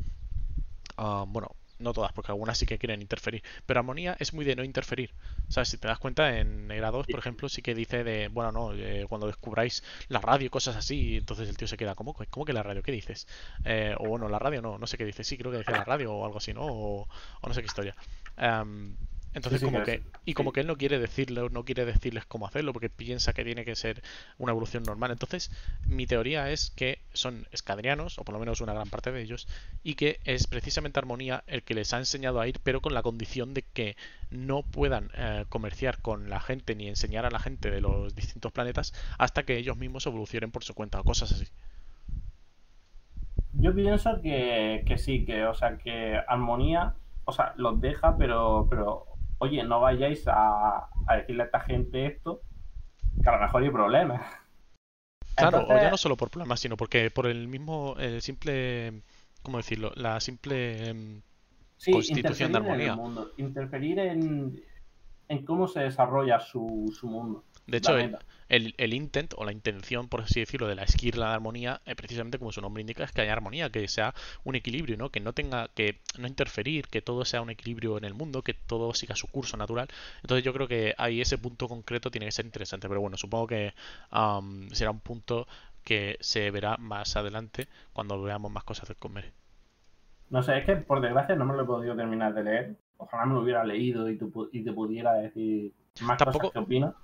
[0.96, 4.64] bueno, no todas, porque algunas sí que quieren interferir, pero Armonía es muy de no
[4.64, 5.12] interferir.
[5.48, 8.28] O sea, si te das cuenta, en Era 2, por ejemplo, sí que dice de,
[8.28, 11.94] bueno, no, eh, cuando descubráis la radio y cosas así, entonces el tío se queda,
[11.94, 12.82] ¿cómo, ¿cómo que la radio?
[12.82, 13.26] ¿Qué dices?
[13.64, 15.84] Eh, o bueno, la radio no, no sé qué dice, sí, creo que dice la
[15.84, 16.62] radio o algo así, ¿no?
[16.62, 17.08] O,
[17.46, 17.96] no sé qué historia.
[18.36, 18.96] Em,
[19.32, 22.72] entonces, como que, y como que él no quiere decirle, no quiere decirles cómo hacerlo,
[22.72, 24.02] porque piensa que tiene que ser
[24.38, 25.12] una evolución normal.
[25.12, 25.52] Entonces,
[25.86, 29.46] mi teoría es que son escadrianos, o por lo menos una gran parte de ellos,
[29.84, 33.02] y que es precisamente Armonía el que les ha enseñado a ir, pero con la
[33.02, 33.96] condición de que
[34.30, 38.50] no puedan eh, comerciar con la gente ni enseñar a la gente de los distintos
[38.50, 41.46] planetas hasta que ellos mismos evolucionen por su cuenta o cosas así.
[43.54, 46.94] Yo pienso que, que sí, que, o sea, que Armonía,
[47.24, 49.09] o sea, los deja, pero, pero
[49.40, 52.42] oye, no vayáis a, decirle a esta gente esto,
[53.22, 54.20] que a lo mejor hay problemas.
[55.34, 59.02] Claro, o ya no solo por problemas, sino porque por el mismo, el simple,
[59.42, 59.92] ¿cómo decirlo?
[59.96, 61.22] La simple em,
[61.90, 62.98] constitución de armonía.
[63.38, 64.62] interferir en,
[65.28, 67.44] en cómo se desarrolla su, su mundo.
[67.70, 67.96] De hecho,
[68.48, 72.36] el, intent o la intención, por así decirlo, de la esquirla de armonía, eh, precisamente
[72.38, 75.10] como su nombre indica, es que haya armonía, que sea un equilibrio, ¿no?
[75.10, 78.54] Que no tenga que no interferir, que todo sea un equilibrio en el mundo, que
[78.54, 79.86] todo siga su curso natural.
[80.22, 82.88] Entonces yo creo que ahí ese punto concreto tiene que ser interesante.
[82.88, 83.72] Pero bueno, supongo que
[84.72, 85.46] será un punto
[85.84, 89.32] que se verá más adelante cuando veamos más cosas del comer.
[90.28, 92.76] No sé, es que por desgracia no me lo he podido terminar de leer.
[92.96, 94.18] Ojalá me lo hubiera leído y,
[94.52, 95.72] y te pudiera decir
[96.18, 96.52] tampoco,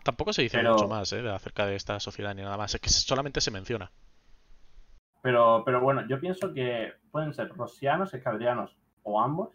[0.02, 1.28] Tampoco se dice mucho más ¿eh?
[1.28, 3.90] acerca de esta sociedad ni nada más, es que solamente se menciona.
[5.22, 9.50] Pero, pero bueno, yo pienso que pueden ser rosianos, escadrianos o ambos.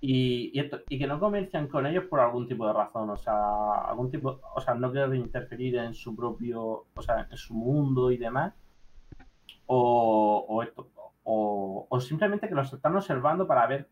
[0.00, 0.52] y,
[0.88, 4.40] y, que no comercian con ellos por algún tipo de razón, o sea, algún tipo,
[4.54, 8.54] o sea, no quieren interferir en su propio, o sea, en su mundo y demás,
[9.66, 10.90] o, o esto,
[11.24, 13.88] o, o simplemente que los están observando para ver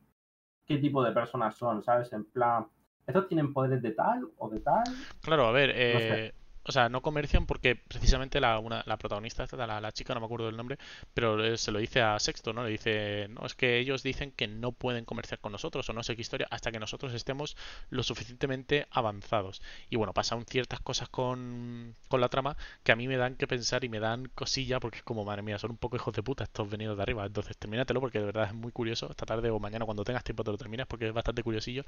[0.66, 2.12] qué tipo de personas son, ¿sabes?
[2.12, 2.66] En plan,
[3.06, 4.84] ¿Estos tienen poderes de tal o de tal?
[5.22, 6.32] Claro, a ver, eh,
[6.66, 10.26] o sea, no comercian porque precisamente la, una, la protagonista, la, la, chica, no me
[10.26, 10.78] acuerdo del nombre,
[11.12, 12.64] pero se lo dice a Sexto, ¿no?
[12.64, 16.02] Le dice, no, es que ellos dicen que no pueden comerciar con nosotros o no
[16.02, 17.56] sé qué historia hasta que nosotros estemos
[17.90, 19.60] lo suficientemente avanzados.
[19.90, 23.46] Y bueno, pasan ciertas cosas con, con la trama que a mí me dan que
[23.46, 26.22] pensar y me dan cosilla porque es como, madre mía, son un poco hijos de
[26.22, 27.26] puta estos venidos de arriba.
[27.26, 29.10] Entonces, termínatelo porque de verdad es muy curioso.
[29.10, 31.84] Esta tarde o mañana cuando tengas tiempo te lo terminas porque es bastante curiosillo.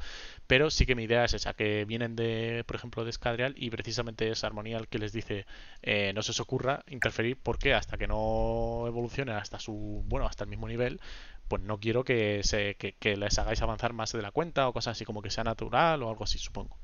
[0.46, 3.70] Pero sí que mi idea es esa, que vienen de, por ejemplo, de Escadrial y
[3.70, 5.46] precisamente esa armonía que les dice
[5.82, 10.44] eh, no se os ocurra interferir porque hasta que no evolucione hasta su bueno hasta
[10.44, 11.00] el mismo nivel
[11.48, 14.92] pues no quiero que, se, que, les hagáis avanzar más de la cuenta o cosas
[14.92, 16.78] así como que sea natural o algo así supongo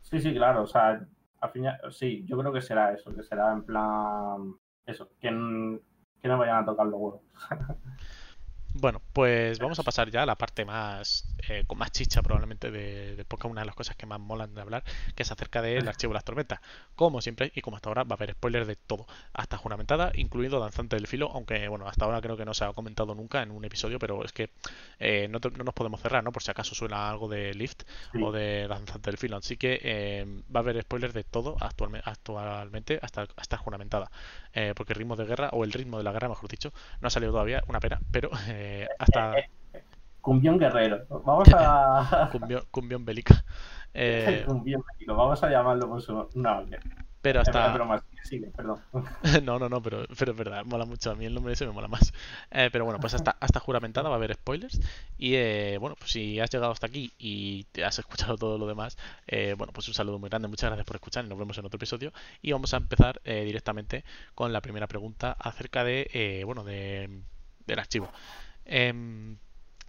[0.00, 1.00] sí sí claro o sea
[1.40, 4.54] al final sí yo creo que será eso que será en plan
[4.86, 7.22] eso que, no vayan a tocar huevos
[8.72, 12.70] Bueno, pues vamos a pasar ya a la parte más eh, con más chicha probablemente
[12.70, 14.84] de, de podcast, una de las cosas que más molan de hablar,
[15.16, 16.60] que es acerca del archivo de las tormentas.
[16.94, 20.60] Como siempre, y como hasta ahora, va a haber spoilers de todo, hasta juramentada, incluido
[20.60, 23.50] Danzante del Filo, aunque bueno, hasta ahora creo que no se ha comentado nunca en
[23.50, 24.50] un episodio, pero es que
[25.00, 26.30] eh, no, no, nos podemos cerrar, ¿no?
[26.30, 27.82] Por si acaso suena algo de Lift
[28.22, 29.36] o de Danzante del Filo.
[29.36, 34.10] Así que eh, va a haber spoilers de todo actualmente, actualmente hasta, hasta juramentada.
[34.52, 37.08] Eh, porque el ritmo de guerra, o el ritmo de la guerra, mejor dicho, no
[37.08, 38.30] ha salido todavía, una pena, pero
[38.60, 39.34] eh, hasta...
[40.20, 41.06] Cumbión guerrero.
[41.24, 42.28] Vamos a...
[42.32, 43.44] cumbión, cumbión bélica.
[43.92, 44.44] Eh...
[44.46, 45.16] cumbión bélico.
[45.16, 46.78] Vamos a llamarlo por su nombre.
[47.22, 47.72] Pero hasta.
[48.56, 48.80] perdón.
[49.44, 51.10] no, no, no, pero, pero es verdad, mola mucho.
[51.10, 52.14] A mí el nombre ese me mola más.
[52.50, 54.80] Eh, pero bueno, pues hasta, hasta juramentada va a haber spoilers.
[55.18, 58.66] Y eh, bueno, pues si has llegado hasta aquí y te has escuchado todo lo
[58.66, 58.96] demás,
[59.26, 60.48] eh, bueno, pues un saludo muy grande.
[60.48, 62.12] Muchas gracias por escuchar y nos vemos en otro episodio.
[62.40, 64.04] Y vamos a empezar eh, directamente
[64.34, 67.20] con la primera pregunta acerca de, eh, bueno, de,
[67.66, 68.10] del archivo.
[68.64, 69.38] Em,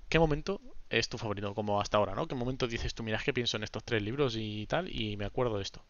[0.10, 2.28] ¿Qué momento es tu favorito como hasta ahora, no?
[2.28, 5.16] ¿Qué momento dices tú, mira, es que pienso en estos tres libros y tal y
[5.16, 5.82] me acuerdo de esto?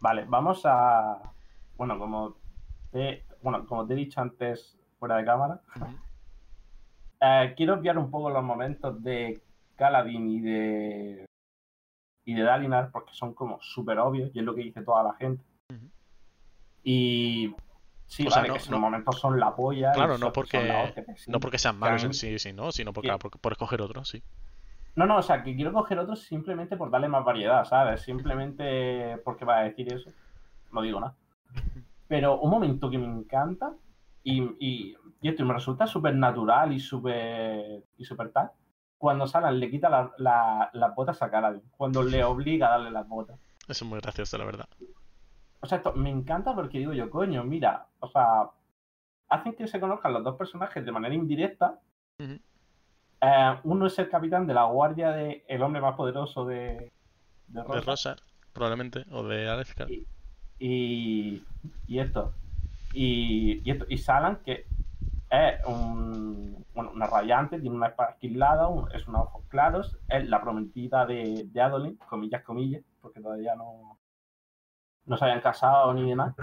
[0.00, 1.18] Vale, vamos a.
[1.76, 2.36] Bueno, como
[2.92, 5.98] te, bueno, como te he dicho antes fuera de cámara, uh -huh.
[7.20, 9.42] eh, quiero obviar un poco los momentos de
[9.74, 11.26] Caladín y de
[12.24, 15.14] y de Dalinar porque son como súper obvios y es lo que dice toda la
[15.14, 15.42] gente.
[15.70, 15.90] Uh -huh.
[16.84, 17.54] Y
[18.06, 19.92] sí, O vale, sea, no- que esos no- momentos son la polla.
[19.92, 21.30] Claro, son- no porque, la sí.
[21.30, 22.72] no porque sean malos en sí, sí, ¿no?
[22.72, 24.22] Sino porque, por, por escoger otros, sí.
[24.94, 28.00] No, no, o sea, que quiero coger otros simplemente por darle más variedad, ¿sabes?
[28.02, 30.10] Simplemente porque va a decir eso.
[30.72, 31.14] No digo nada.
[32.08, 33.72] Pero un momento que me encanta
[34.22, 38.50] y, y, y esto me resulta súper natural y súper y súper tal.
[38.98, 41.62] Cuando Salan le quita la- la- las botas a Kaladin.
[41.76, 43.38] Cuando le obliga a darle las botas.
[43.68, 44.68] Eso es muy gracioso, la verdad.
[45.66, 48.50] O sea, esto me encanta porque digo yo, coño, mira, o sea,
[49.28, 51.80] hacen que se conozcan los dos personajes de manera indirecta.
[53.20, 56.92] Eh, uno es el capitán de la guardia de el hombre más poderoso de,
[57.48, 57.80] de De Rosa.
[57.80, 58.16] Rosa,
[58.52, 59.90] probablemente, o de Alezcar.
[59.90, 60.06] Y-
[60.60, 61.44] y,
[61.88, 62.32] y esto.
[62.92, 63.86] Y, y esto.
[63.88, 64.66] Y Salan, que
[65.28, 70.28] es un, bueno, una radiante, tiene una espada esquilada, un- es unos ojos claros, es
[70.28, 73.98] la prometida de, de Adolin, comillas, comillas, porque todavía no,
[75.06, 76.34] no se habían casado ni demás,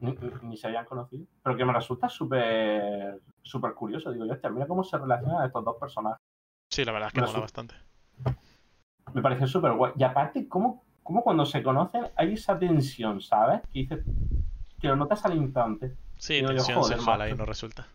[0.00, 4.12] ni, ni- se habían conocido, pero que me resulta súper súper curioso.
[4.12, 6.20] Digo, yo, hostia, mira cómo se relacionan estos dos personajes.
[6.68, 7.74] Sí, la verdad es que Pero mola bastante.
[9.14, 9.92] Me pareció súper guay.
[9.96, 13.62] Y aparte, cómo, cómo cuando se conocen hay esa tensión, ¿sabes?
[13.72, 14.04] Que dices,
[14.80, 15.96] que lo notas al instante.
[16.18, 17.42] Sí, Digo yo, tensión joder, sexual ahí macho.
[17.42, 17.88] no resulta.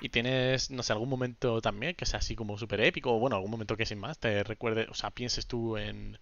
[0.00, 3.14] ¿Y tienes, no sé, algún momento también que sea así como súper épico?
[3.14, 6.18] O bueno, algún momento que sin más te recuerde, o sea, pienses tú en,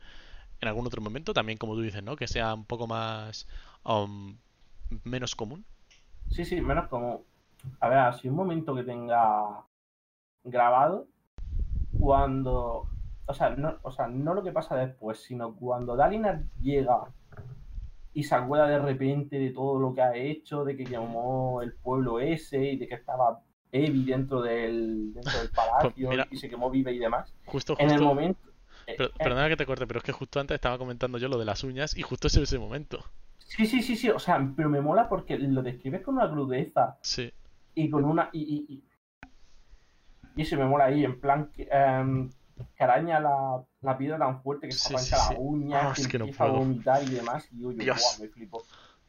[0.63, 2.17] en algún otro momento, también como tú dices, ¿no?
[2.17, 3.49] Que sea un poco más,
[3.85, 4.37] um,
[5.05, 5.65] menos común.
[6.31, 7.25] Sí, sí, menos como.
[7.81, 9.65] A ver, así un momento que tenga
[10.45, 11.07] grabado
[11.99, 12.87] cuando.
[13.27, 17.05] O sea, no, o sea, no lo que pasa después, sino cuando Dalinar llega
[18.15, 21.73] y se acuerda de repente de todo lo que ha hecho, de que quemó el
[21.75, 23.41] pueblo ese y de que estaba
[23.71, 26.29] Evi dentro del, dentro del palacio Pues mira.
[26.31, 27.33] y se quemó viva y demás.
[27.47, 28.52] Justo, En el justo, momento.
[28.87, 31.29] Eh, pero- eh, perdona que te corte, pero es que justo antes estaba comentando yo
[31.29, 33.05] lo de las uñas y justo ese ese momento.
[33.39, 34.11] sí, sí, sí, sí.
[34.11, 37.33] O sea, pero me mola porque lo describes con una crudeza Sí,
[37.75, 38.85] y con una y, y, y,
[40.35, 44.69] y eso me mola ahí en plan que, que araña la, la piedra tan fuerte
[44.69, 45.35] que se Sí, arranca sí, sí.
[45.35, 47.95] la uña Ah, que es que no empieza a vomitar y demás y yo, yo
[48.21, 48.63] me flipo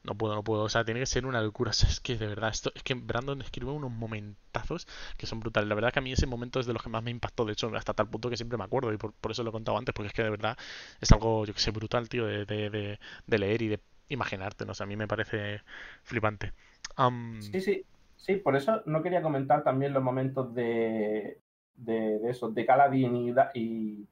[0.03, 0.63] no puedo, no puedo.
[0.63, 1.71] O sea, tiene que ser una locura.
[1.73, 5.39] O sea, es que de verdad, esto, es que Brandon escribe unos momentazos que son
[5.39, 5.67] brutales.
[5.67, 7.53] La verdad que a mí ese momento es de los que más me impactó, de
[7.53, 9.77] hecho, hasta tal punto que siempre me acuerdo y por, por eso lo he contado
[9.77, 10.57] antes, porque es que de verdad
[11.01, 14.65] es algo, yo que sé, brutal, tío, de, de, de, de leer y de imaginarte,
[14.65, 15.61] no sé, a mí me parece
[16.03, 16.53] flipante.
[16.95, 17.85] Am, sí sí
[18.17, 21.39] sí por eso no quería comentar también los momentos de
[21.75, 24.07] de, de eso de Caladín y, y,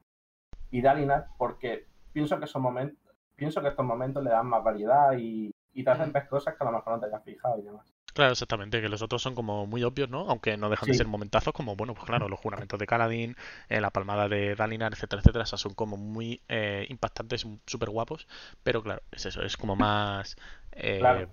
[0.70, 2.98] y Dalinar porque pienso que esos momentos
[3.36, 6.12] pienso que estos momentos le dan más variedad y, y te hacen Mm.
[6.12, 8.90] ver cosas que a lo mejor no te hayas fijado y demás Claro, exactamente, que
[8.90, 10.28] los otros son como muy obvios, ¿no?
[10.28, 13.36] Aunque no dejan de ser momentazos, como, bueno, pues claro, los juramentos de Kaladin,
[13.70, 18.28] eh, la palmada de Dalinar, etcétera, etcétera, esas son como muy eh, impactantes, súper guapos,
[18.62, 20.36] pero claro, es eso, es como más
[20.72, 21.32] eh, Claro.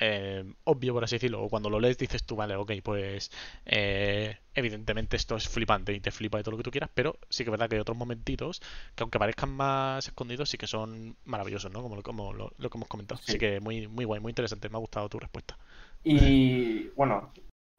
[0.00, 3.30] Eh, obvio, por así decirlo, o cuando lo lees dices tú, vale, ok, pues
[3.66, 7.18] eh, evidentemente esto es flipante y te flipa de todo lo que tú quieras, pero
[7.28, 8.60] sí que es verdad que hay otros momentitos
[8.94, 11.82] que aunque parezcan más escondidos, sí que son maravillosos, ¿no?
[11.82, 13.20] Como, lo- como lo, lo que hemos comentado.
[13.20, 13.24] Sí.
[13.24, 15.56] Así que muy, muy guay, muy interesante, me ha gustado tu respuesta.
[16.02, 17.32] Y bueno,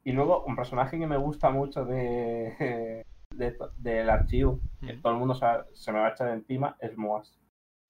[0.04, 3.04] y luego un personaje que me gusta mucho de,
[3.76, 7.38] del archivo, que todo el mundo se, se me va a echar encima, es Moas.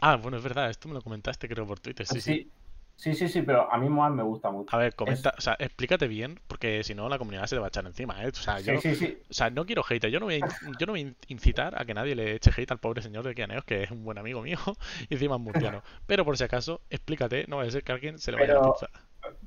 [0.02, 2.38] Ah, bueno, es verdad, esto me lo comentaste creo por Twitter, sí, sí.
[2.38, 2.52] Sí,
[2.96, 4.74] Sí, sí, sí, pero a mí Moaz me gusta mucho.
[4.76, 7.66] A ver, comenta, o sea, explícate bien, porque si no la comunidad se te va
[7.66, 8.28] a echar encima, ¿eh?
[8.28, 9.18] O sea, yo, sí, sí, sí.
[9.28, 10.46] o sea, no quiero hate, yo no voy a,
[10.78, 13.34] yo no voy a incitar a que nadie le eche hate al pobre señor de
[13.34, 14.58] Kianeos, que es un buen amigo mío,
[15.08, 15.82] y encima es murciano.
[16.06, 18.54] Pero por si acaso, explícate, no va a ser que a alguien se le vaya
[18.54, 18.86] Pero- la pizza.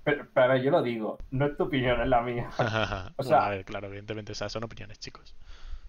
[0.05, 2.49] Pero, pero yo lo digo, no es tu opinión, es la mía.
[2.57, 5.35] O sea- Bueno, a ver, claro, evidentemente, o sea, son opiniones, chicos.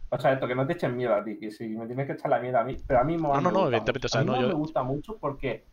[0.08, 2.12] O sea, esto, que no te echen miedo a ti, que si me tienes que
[2.12, 4.06] echar la mierda a mí, pero a mí Moaz No, no, me no, gusta evidentemente,
[4.06, 4.06] mucho.
[4.06, 5.64] o sea, a mí no, Moaz yo- me gusta mucho porque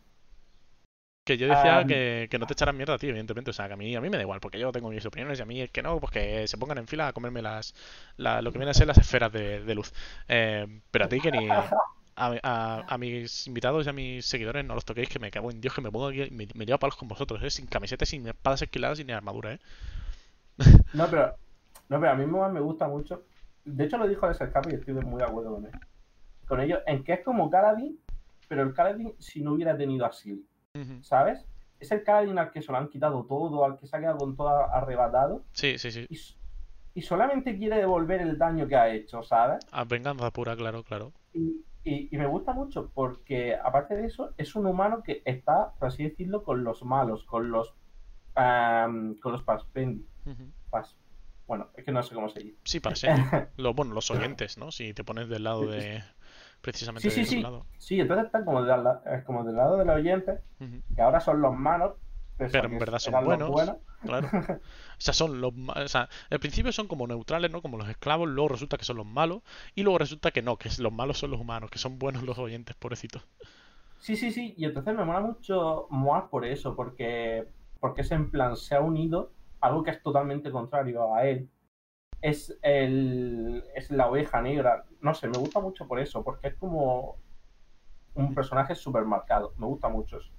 [1.24, 3.50] Que yo decía que, que no te echaran mierda a ti, evidentemente.
[3.50, 5.38] O sea, que a mí, a mí me da igual, porque yo tengo mis opiniones
[5.38, 7.74] y a mí es que no, pues que se pongan en fila a comerme las,
[8.18, 9.92] la- lo que vienen a ser las esferas de, de luz.
[10.28, 11.46] Eh, pero a ti que ni...
[12.16, 15.50] A, a- a mis invitados y a mis seguidores no los toquéis, que me cago
[15.50, 17.50] en Dios, que me pongo aquí, me, me llevo a palos con vosotros, ¿eh?
[17.50, 19.58] Sin camiseta, sin espadas esquiladas y ni armadura, ¿eh?
[20.94, 21.34] No, pero,
[21.88, 23.24] no, pero a mí me gusta mucho.
[23.64, 25.72] De hecho, lo dijo ese escape y estoy muy de acuerdo con él.
[26.46, 27.98] Con ello, en que es como Kaladin,
[28.46, 30.04] pero el Kaladin si no hubiera tenido
[31.02, 31.46] ¿sabes?
[31.78, 34.18] Es el Kaladin al que se lo han quitado todo, al que se ha quedado
[34.18, 36.06] con todo arrebatado Sí, sí, sí.
[36.94, 39.64] y, solamente quiere devolver el daño que ha hecho, ¿sabes?
[39.72, 41.12] A venganza pura, claro, claro.
[41.32, 45.72] Y, y- y me gusta mucho porque, aparte de eso, es un humano que está,
[45.78, 47.74] por así decirlo, con los malos, con los
[48.34, 50.06] am, con los paspendi.
[50.70, 50.96] Pas,
[51.46, 52.58] bueno, es que no sé cómo se dice.
[52.64, 53.50] Sí, para ser.
[53.56, 54.70] Lo, bueno, los oyentes, ¿no?
[54.72, 56.02] Si te pones del lado de...
[56.64, 57.42] Precisamente Sí, sí, de su sí.
[57.42, 57.66] lado.
[57.78, 60.82] Sí, entonces están como, del la- eh, como del lado del oyente, Ujú.
[60.96, 61.94] que ahora son los malos,
[62.38, 63.76] Pero en verdad son los buenos.
[64.04, 64.28] Claro.
[64.98, 67.60] O sea, son los o sea, al principio son como neutrales, ¿no?
[67.62, 69.42] Como los esclavos, luego resulta que son los malos,
[69.74, 72.38] y luego resulta que no, que los malos son los humanos, que son buenos los
[72.38, 73.22] oyentes, pobrecitos.
[73.98, 77.48] Sí, sí, sí, y entonces me mola mucho Moaz por eso, porque,
[77.80, 81.48] porque es en plan, se ha unido algo que es totalmente contrario a él.
[82.22, 84.86] Es, el, es la oveja negra.
[85.08, 87.20] No sé, me gusta mucho por eso, porque es como
[88.14, 89.54] un personaje súper marcado.
[89.58, 90.33] Me gusta mucho eso.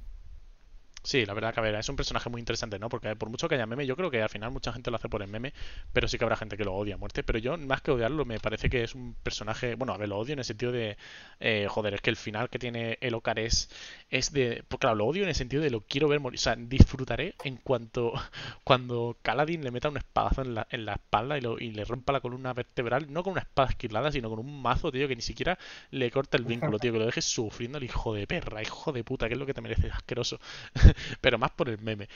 [1.07, 2.89] Sí, la verdad que a ver, es un personaje muy interesante, ¿no?
[2.89, 5.07] Porque por mucho que haya meme, yo creo que al final mucha gente lo hace
[5.07, 5.53] por el meme,
[5.93, 7.21] pero sí que habrá gente que lo odia a muerte.
[7.23, 9.75] Pero yo, más que odiarlo, me parece que es un personaje.
[9.75, 10.97] Bueno, a ver, lo odio en el sentido de.
[11.39, 13.69] eh, joder, es que el final que tiene el Ocar es,
[14.09, 14.63] es de.
[14.67, 16.39] Pues claro, lo odio en el sentido de lo quiero ver morir.
[16.39, 18.11] O sea, disfrutaré en cuanto.
[18.63, 21.85] Cuando Kaladin le meta un espadazo en la, en la espalda y, lo- y le
[21.85, 25.15] rompa la columna vertebral, no con una espada esquilada, sino con un mazo, tío, que
[25.15, 25.57] ni siquiera
[25.91, 29.03] le corta el vínculo, tío, que lo dejes sufriendo al hijo de perra, hijo de
[29.03, 30.39] puta, que es lo que te mereces, asqueroso.
[31.21, 32.07] pero más por el meme.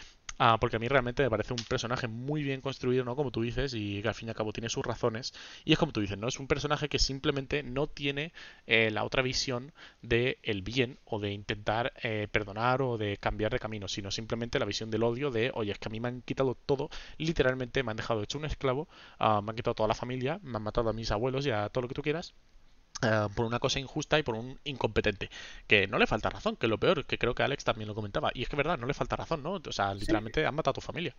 [0.42, 3.16] Ah, porque a mí realmente me parece un personaje muy bien construido, ¿no?
[3.16, 5.34] Como tú dices, y que al fin y al cabo tiene sus razones.
[5.66, 6.28] Y es como tú dices, ¿no?
[6.30, 8.32] Es un personaje que simplemente no tiene
[8.66, 13.52] eh, la otra visión de el bien o de intentar eh, perdonar o de cambiar
[13.52, 16.08] de camino, sino simplemente la visión del odio de, oye, es que a mí me
[16.08, 18.88] han quitado todo, literalmente me han dejado hecho un esclavo,
[19.20, 21.68] ah, me han quitado toda la familia, me han matado a mis abuelos y a
[21.70, 22.34] todo lo que tú quieras.
[23.02, 25.30] Eh, por una cosa injusta y por un incompetente
[25.68, 27.96] que no le falta razón, que es lo peor, que creo que Alex también lo
[27.96, 29.54] comentaba, y es que es verdad, no le falta razón, ¿no?
[29.56, 31.16] O sea, literalmente han matado a tu familia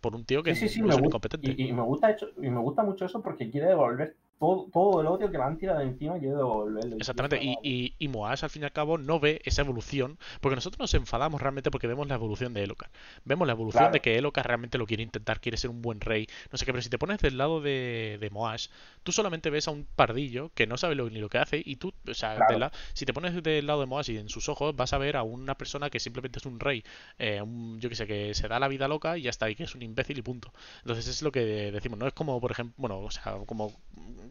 [0.00, 1.58] por un tío que Sí, sí, sí, no me es un incompetente.
[1.58, 5.00] y, y me gusta hecho, y me gusta mucho eso porque quiere devolver todo, todo
[5.00, 6.96] el odio que le han tirado encima, quiere devolverlo.
[6.96, 10.54] Exactamente, y, y, y Moash al fin y al cabo no ve esa evolución, porque
[10.54, 12.90] nosotros nos enfadamos realmente porque vemos la evolución de Elocar.
[13.24, 13.92] Vemos la evolución Claro.
[13.92, 16.72] de que Elocar realmente lo quiere intentar, quiere ser un buen rey, no sé qué,
[16.72, 18.68] pero si te pones del lado de, de Moash,
[19.02, 21.76] tú solamente ves a un pardillo que no sabe lo, ni lo que hace, y
[21.76, 22.46] tú, o sea, Claro.
[22.52, 24.98] del la- si te pones del lado de Moash y en sus ojos vas a
[24.98, 26.84] ver a una persona que simplemente es un rey,
[27.18, 29.54] eh, un- yo que sé, que se da la vida loca y ya está, y
[29.54, 30.52] que es un imbécil y punto.
[30.82, 31.40] Entonces es lo que
[31.72, 33.72] decimos, no es como, por ejemplo, bueno, o sea, como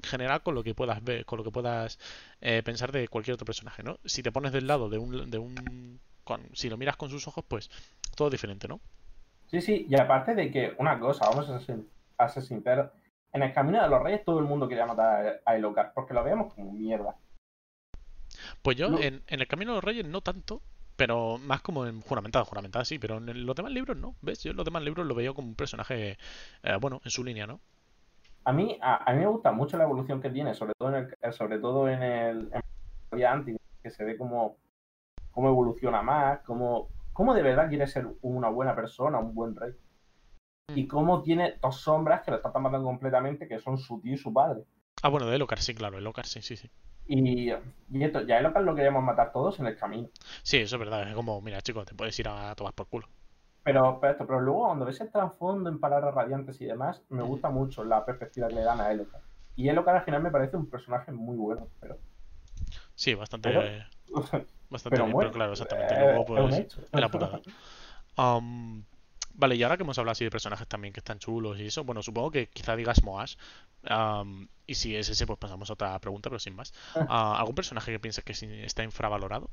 [0.04, 2.00] general con lo que puedas ver, con lo que puedas
[2.42, 4.00] eh, pensar de cualquier otro personaje, ¿no?
[4.06, 7.28] Si te pones del lado de un, de un con- si lo miras con sus
[7.28, 7.70] ojos, pues
[8.16, 8.80] todo diferente, ¿no?
[9.48, 11.80] Sí, sí, y aparte de que, una cosa, vamos a ser,
[12.18, 12.92] a ser sinceros,
[13.34, 16.24] en el Camino de los Reyes todo el mundo quería matar a Elocar, porque lo
[16.24, 17.18] veíamos como mierda.
[18.62, 18.98] Pues yo No.
[18.98, 20.62] en, en el Camino de los Reyes no tanto,
[20.96, 24.44] pero más como en Juramentada, Juramentada sí, pero en los demás libros no, ¿ves?
[24.44, 26.18] Yo en los demás libros lo veía como un personaje,
[26.64, 27.60] eh, bueno, en su línea, ¿no?
[28.48, 31.10] A mí, a, a mí me gusta mucho la evolución que tiene, sobre todo en
[31.22, 32.50] el, sobre todo en el
[33.12, 34.56] en antes, que se ve cómo,
[35.32, 39.74] cómo evoluciona más, cómo, cómo de verdad quiere ser una buena persona, un buen rey.
[40.74, 44.18] Y cómo tiene dos sombras que lo están matando completamente, que son su tío y
[44.18, 44.64] su padre.
[45.04, 46.70] Ah, bueno, de Elocar sí, claro, Elocar sí, sí, sí.
[47.06, 50.08] Y, y esto, ya Elocar lo queríamos matar todos en el camino.
[50.42, 53.10] Sí, eso es verdad, es como, mira, chicos, te puedes ir a tomar por culo.
[53.68, 57.22] Pero, pero, esto, pero luego cuando ves el trasfondo en palabras radiantes y demás, me
[57.22, 59.20] gusta mucho la perspectiva que le dan a Elocar.
[59.58, 61.98] Y Elocar al final me parece un personaje muy bueno, pero...
[62.96, 63.86] Sí, bastante, Pero- eh,
[64.70, 65.30] bastante pero bien, muere.
[65.30, 65.96] pero claro, exactamente.
[65.96, 67.42] Eh, Luego, pues, la putada.
[68.16, 68.86] Am,
[69.34, 71.84] vale, y ahora que hemos hablado así de personajes también que están chulos y eso,
[71.84, 73.36] bueno, supongo que quizá digas Moash.
[73.84, 76.74] am, y si es ese, pues pasamos a otra pregunta, pero sin más.
[76.96, 78.32] Ah, ¿Algún personaje que pienses que
[78.66, 79.50] está infravalorado?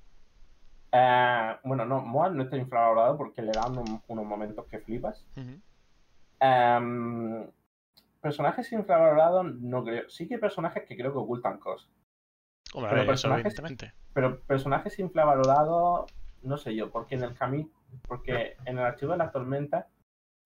[0.97, 3.77] Eh, bueno, no, Moas no está infravalorado porque le dan
[4.07, 5.27] unos momentos que flipas.
[8.21, 10.09] Personajes infravalorados no creo.
[10.09, 11.91] Sí que hay personajes que creo que ocultan cosas.
[12.73, 13.55] pero, personajes,
[14.13, 16.11] pero personajes infravalorados,
[16.43, 17.69] no sé yo, porque en el camino,
[18.07, 19.89] porque en el archivo de la tormenta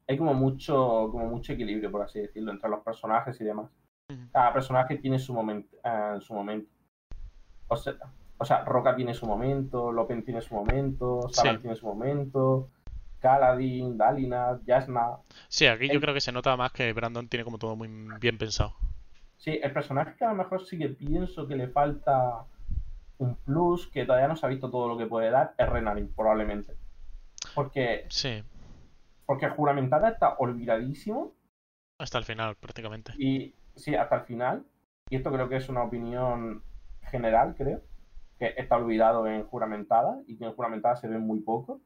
[0.08, 3.70] hay como mucho, como mucho equilibrio, por así decirlo, entre los personajes y demás.
[4.32, 6.70] Cada personaje tiene su momento, eh, su momento.
[7.68, 7.94] O sea,
[8.38, 12.70] o sea, Roca tiene su momento, Lopen tiene su momento, Saban tiene su momento,
[13.20, 15.18] Kaladin, Dalina, Jasna.
[15.48, 17.88] Sí, aquí yo creo que se nota más que Brandon tiene como todo muy
[18.20, 18.74] bien pensado.
[19.36, 22.44] Sí, el personaje que a lo mejor sí que pienso que le falta
[23.18, 26.12] un plus, que todavía no se ha visto todo lo que puede dar, es Renarin,
[26.14, 26.76] probablemente.
[27.54, 28.06] Porque.
[28.08, 28.42] Sí.
[29.26, 31.32] Porque Juramentada está olvidadísimo.
[31.98, 33.12] Hasta el final, prácticamente.
[33.18, 34.64] Y sí, hasta el final.
[35.10, 36.62] Y esto creo que es una opinión
[37.02, 37.82] general, creo.
[38.38, 41.80] Que está olvidado en Juramentada y que en Juramentada se ve muy poco.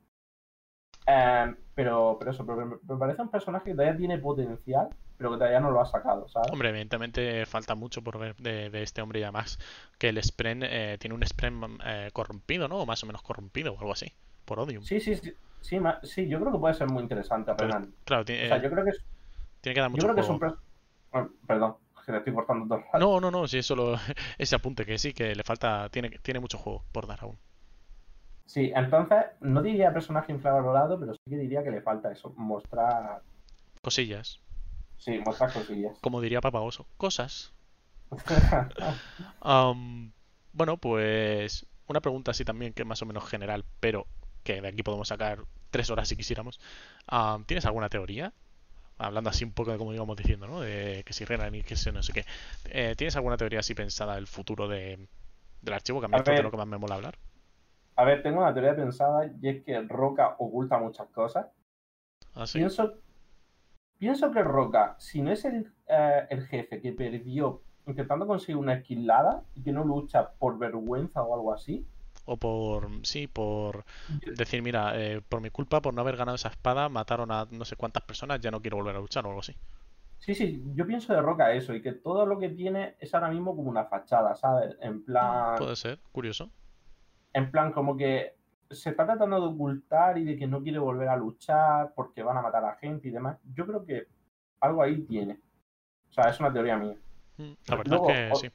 [1.07, 5.61] Em, pero, pero eso, me, parece un personaje que todavía tiene potencial, pero que todavía
[5.61, 6.53] no lo ha sacado, ¿sabes?
[6.53, 9.59] Hombre, evidentemente falta mucho por ver de, este hombre y además
[9.99, 12.79] que el Spren eh, tiene un Spren eh, corrompido, ¿no?
[12.79, 14.13] O más o menos corrompido o algo así,
[14.45, 14.85] por Odium.
[14.85, 15.35] Sí, sí, sí.
[15.63, 19.05] Sí, yo creo que puede ser muy interesante, Claro, o sea, yo creo que es,
[19.61, 22.83] tiene que dar mucho yo creo que es un Perdón, que te estoy cortando todo.
[22.99, 23.97] No, no, no, sí, es solo
[24.39, 27.39] ese apunte, que sí, que le falta, tiene, tiene mucho juego por dar aún.
[28.47, 33.23] Sí, entonces no diría personaje infravalorado, pero sí que diría que le falta eso, mostrar
[33.81, 34.41] cosillas.
[34.99, 35.99] Sí, mostrar cosillas.
[36.01, 37.53] Como diría Papa Oso, cosas.
[40.53, 44.07] bueno, pues una pregunta así también que es más o menos general, pero
[44.45, 46.61] que de aquí podemos sacar tres horas si quisiéramos.
[47.47, 48.33] ¿Tienes alguna teoría?
[49.03, 50.61] Hablando así un poco de como íbamos diciendo, ¿no?
[50.61, 52.25] De que si Renan y que si no sé qué.
[52.67, 55.09] Eh, ¿Tienes alguna teoría así pensada del futuro de,
[55.61, 56.01] del archivo?
[56.01, 57.19] Que a mí es de lo que más me mola hablar.
[57.97, 61.47] A ver, tengo una teoría pensada y es que Roca oculta muchas cosas.
[62.35, 62.59] ¿Ah, sí?
[62.59, 62.95] pienso,
[63.99, 68.75] pienso que Roca, si no es el, eh, el jefe que perdió intentando conseguir una
[68.75, 71.87] esquilada y que no lucha por vergüenza o algo así.
[72.25, 73.85] O por, sí, por
[74.37, 77.65] decir, mira, eh, por mi culpa, por no haber ganado esa espada, mataron a no
[77.65, 79.55] sé cuántas personas, ya no quiero volver a luchar o algo así.
[80.19, 83.29] Sí, sí, yo pienso de Roca eso, y que todo lo que tiene es ahora
[83.29, 84.77] mismo como una fachada, ¿sabes?
[84.81, 85.57] En plan...
[85.59, 86.49] Puede ser, curioso.
[87.33, 88.37] En plan, como que
[88.71, 92.37] se está tratando de ocultar y de que no quiere volver a luchar porque van
[92.37, 93.39] a matar a gente y demás.
[93.53, 94.07] Yo creo que
[94.61, 95.41] algo ahí tiene.
[96.09, 96.97] O sea, es una teoría mía.
[97.39, 98.51] Mm, la verdad luego, que sí.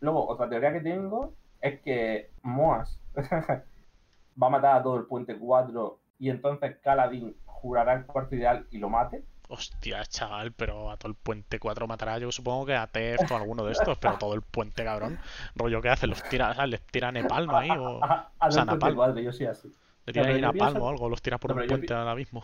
[0.00, 3.00] Luego, otra teoría que tengo es que Moas
[4.42, 8.66] va a matar a todo el puente 4 y entonces Kaladin jurará el cuarto ideal
[8.70, 9.24] y lo mate.
[9.50, 13.34] Hostia, chaval, pero a todo el puente 4 matará yo supongo que a Teft o
[13.34, 15.18] a alguno de estos, pero todo el puente, cabrón.
[15.54, 16.06] Rollo, ¿qué hace?
[16.06, 17.70] ¿Los tira, ¿Les tira a Nepalm ahí?
[17.70, 18.94] O, a, a, o sea, Napalm.
[18.94, 19.72] 4, yo sí así.
[20.04, 22.42] Le tira a Napalm o algo, los tira por un puente ahora mismo.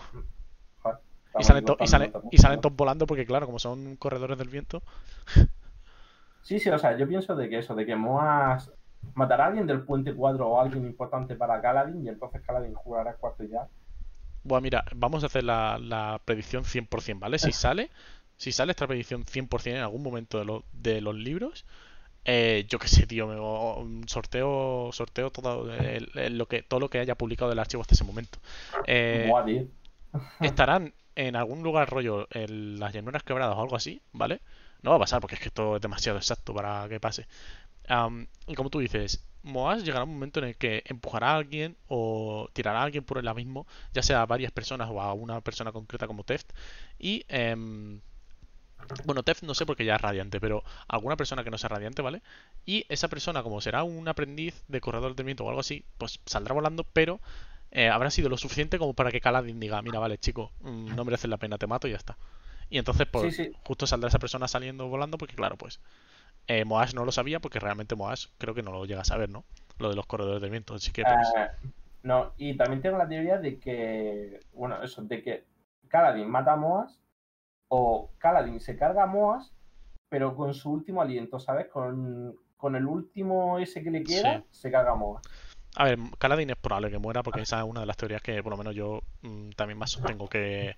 [1.39, 4.83] y salen, y, salen, y salen todos volando porque, claro, como son corredores del viento.
[6.41, 8.71] Sí, sí, o sea, yo pienso de que eso, de que Moas
[9.15, 13.15] matará a alguien del puente 4 o alguien importante para Kaladin y entonces Kaladin jugará
[13.15, 13.69] cuarto ideal.
[14.43, 17.39] Bueno, mira, vamos a hacer la, predicción 100%, ¿vale?
[17.39, 17.91] Si sale,
[18.37, 21.65] si sale esta predicción 100% en algún momento de, de los libros,
[22.25, 23.37] eh, yo qué sé, tío, me,
[24.07, 28.39] sorteo sorteo todo lo que todo lo que haya publicado del archivo hasta ese momento.
[28.87, 29.31] Eh,
[30.41, 34.41] estarán en algún lugar rollo en las llanuras quebradas o algo así, ¿vale?
[34.83, 37.27] No va a pasar porque es que esto es demasiado exacto para que pase.
[38.47, 42.49] Y como tú dices, Moas llegará un momento en el que empujará a alguien o
[42.55, 45.71] tirará a alguien por el abismo, ya sea a varias personas o a una persona
[45.71, 46.51] concreta como Teft.
[46.99, 47.25] Y.
[47.29, 48.01] Em,
[49.05, 52.03] bueno, Teft no sé porque ya es radiante, pero alguna persona que no sea radiante,
[52.03, 52.23] ¿vale?
[52.67, 56.21] Y esa persona, como será un aprendiz de corredor del viento o algo así, pues
[56.27, 57.21] saldrá volando, pero
[57.71, 61.05] eh, habrá sido lo suficiente como para que Kaladin diga, mira, vale, chico, mm, no
[61.05, 62.17] merece la pena, te mato y ya está.
[62.71, 65.81] Y entonces, pues, justo saldrá esa persona saliendo volando porque, claro, pues,
[66.47, 69.31] eh, Moash no lo sabía porque realmente Moash creo que no lo llega a saber,
[69.31, 69.45] ¿no?
[69.79, 70.75] Lo de los corredores del viento.
[70.75, 71.71] Así que, pues, eh,
[72.03, 75.45] no, y también tengo la teoría de que, bueno, eso, de que
[75.89, 77.01] Kaladin mata a Moas
[77.69, 79.55] o Kaladin se carga a Moas,
[80.09, 81.69] pero con su último aliento, ¿sabes?
[81.69, 85.23] Con, con el último ese que le queda, se carga a Moas.
[85.77, 88.43] A ver, Kaladin es probable que muera porque esa es una de las teorías que
[88.45, 90.77] por lo menos yo mm, también más sostengo que,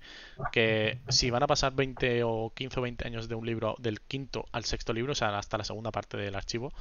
[0.53, 4.01] que si van a pasar 20 o 15 o 20 años de un libro del
[4.01, 6.73] quinto al sexto libro, o sea, hasta la segunda parte del archivo,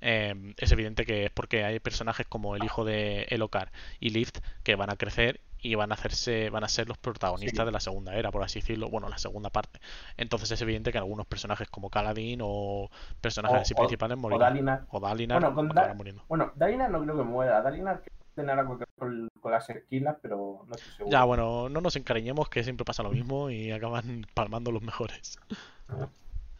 [0.00, 3.70] eh, es evidente que es porque hay personajes como el hijo de Elokar
[4.00, 7.66] y Lift que van a crecer y van a hacerse van a ser los protagonistas
[7.66, 9.80] de la segunda era por así decirlo bueno la segunda parte
[10.16, 14.86] entonces es evidente que algunos personajes como Kaladin o personajes así principales morirán o Dalinar,
[14.90, 16.24] o Dalinar bueno, con muriendo.
[16.28, 18.02] bueno Dalinar no creo que muera Dalinar
[18.34, 21.10] tener algo que ver con, las esquilas, pero no estoy seguro.
[21.10, 25.38] Ya, bueno, no nos encariñemos que siempre pasa lo mismo y acaban palmando los mejores.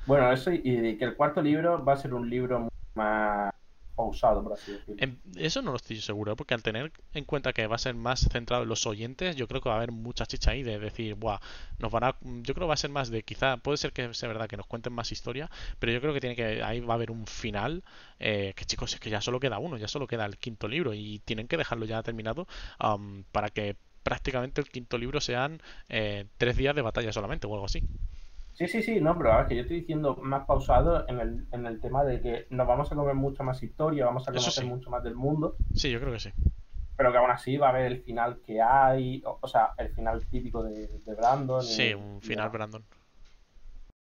[0.06, 3.54] Bueno, eso y que el cuarto libro va a ser un libro más
[4.00, 4.96] pausado, por así decirlo.
[4.98, 7.94] Em, eso no lo estoy seguro, porque al tener en cuenta que va a ser
[7.94, 10.78] más centrado en los oyentes, yo creo que va a haber mucha chicha ahí de
[10.78, 11.40] decir, buah,
[11.78, 12.16] nos van a.
[12.22, 14.56] Yo creo que va a ser más de quizá, puede ser que sea verdad que
[14.56, 17.26] nos cuenten más historia, pero yo creo que tiene que ahí va a haber un
[17.26, 17.82] final.
[18.18, 20.94] Eh, que chicos, es que ya solo queda uno, ya solo queda el quinto libro
[20.94, 22.46] y tienen que dejarlo ya terminado
[23.32, 27.66] para que prácticamente el quinto libro sean eh, tres días de batalla solamente o algo
[27.66, 27.82] así.
[28.60, 31.64] Sí, sí, sí, no, pero es que yo estoy diciendo más pausado en el, en
[31.64, 34.90] el tema de que nos vamos a comer mucho más historia, vamos a conocer mucho
[34.90, 35.56] más del mundo.
[35.74, 36.30] Sí, yo creo que sí.
[36.94, 40.26] Pero que aún así va a haber el final que hay, o, sea, el final
[40.26, 41.62] típico de, Brandon.
[41.62, 42.84] Sí, un final Brandon.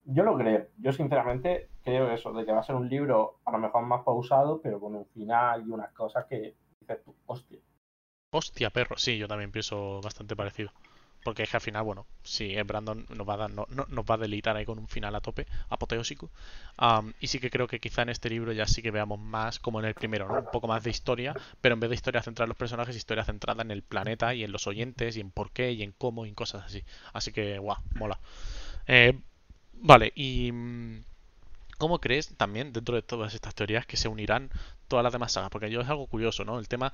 [0.04, 3.50] Yo lo creo, yo sinceramente creo eso, de que va a ser un libro a
[3.50, 7.60] lo mejor más pausado, pero con un final y unas cosas que dices tú, hostia.
[8.30, 10.70] Hostia, perro, sí, yo también pienso bastante parecido.
[11.24, 14.04] Porque es que al final, bueno, si es Brandon nos va a dar, no, nos
[14.04, 16.30] va a delitar ahí con un final a tope, apoteósico.
[17.18, 19.80] y sí que creo que quizá en este libro ya sí que veamos más como
[19.80, 20.38] en el primero, ¿no?
[20.40, 23.24] Un poco más de historia, pero en vez de historia centrada en los personajes, historia
[23.24, 26.26] centrada en el planeta y en los oyentes y en por qué y en cómo
[26.26, 26.84] y en cosas así.
[27.14, 28.20] Así que, guau, mola.
[28.86, 29.18] Eh,
[29.72, 30.52] vale, y...
[30.52, 31.04] Mm,
[31.78, 34.50] ¿Cómo crees también dentro de todas estas teorías que se unirán
[34.86, 35.50] todas las demás sagas?
[35.50, 36.58] Porque yo es algo curioso, ¿no?
[36.58, 36.92] El tema,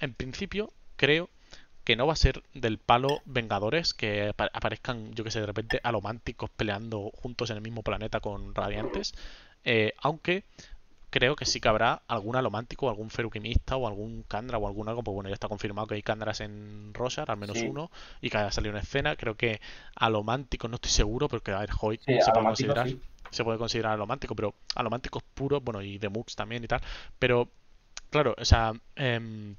[0.00, 1.28] en principio, creo
[1.84, 5.80] que no va a ser del palo Vengadores, que aparezcan, yo que sé, de repente
[5.82, 9.14] alománticos peleando juntos en el mismo planeta con radiantes.
[9.64, 10.44] Eh, aunque
[11.10, 15.02] creo que sí que habrá algún alomántico, algún ferukimista o algún Kandra o algún algo.
[15.02, 17.90] Pues bueno, ya está confirmado que hay Kandras en Rosar, al menos uno,
[18.20, 19.16] y que haya salido una escena.
[19.16, 19.60] Creo que
[19.94, 22.88] alomántico no estoy seguro, porque a ver, Hoy se puede considerar.
[23.30, 26.80] Se puede considerar alomántico, pero alománticos puros, bueno, y de Mux también y tal.
[27.18, 27.48] Pero,
[28.10, 29.54] claro, o sea, eh,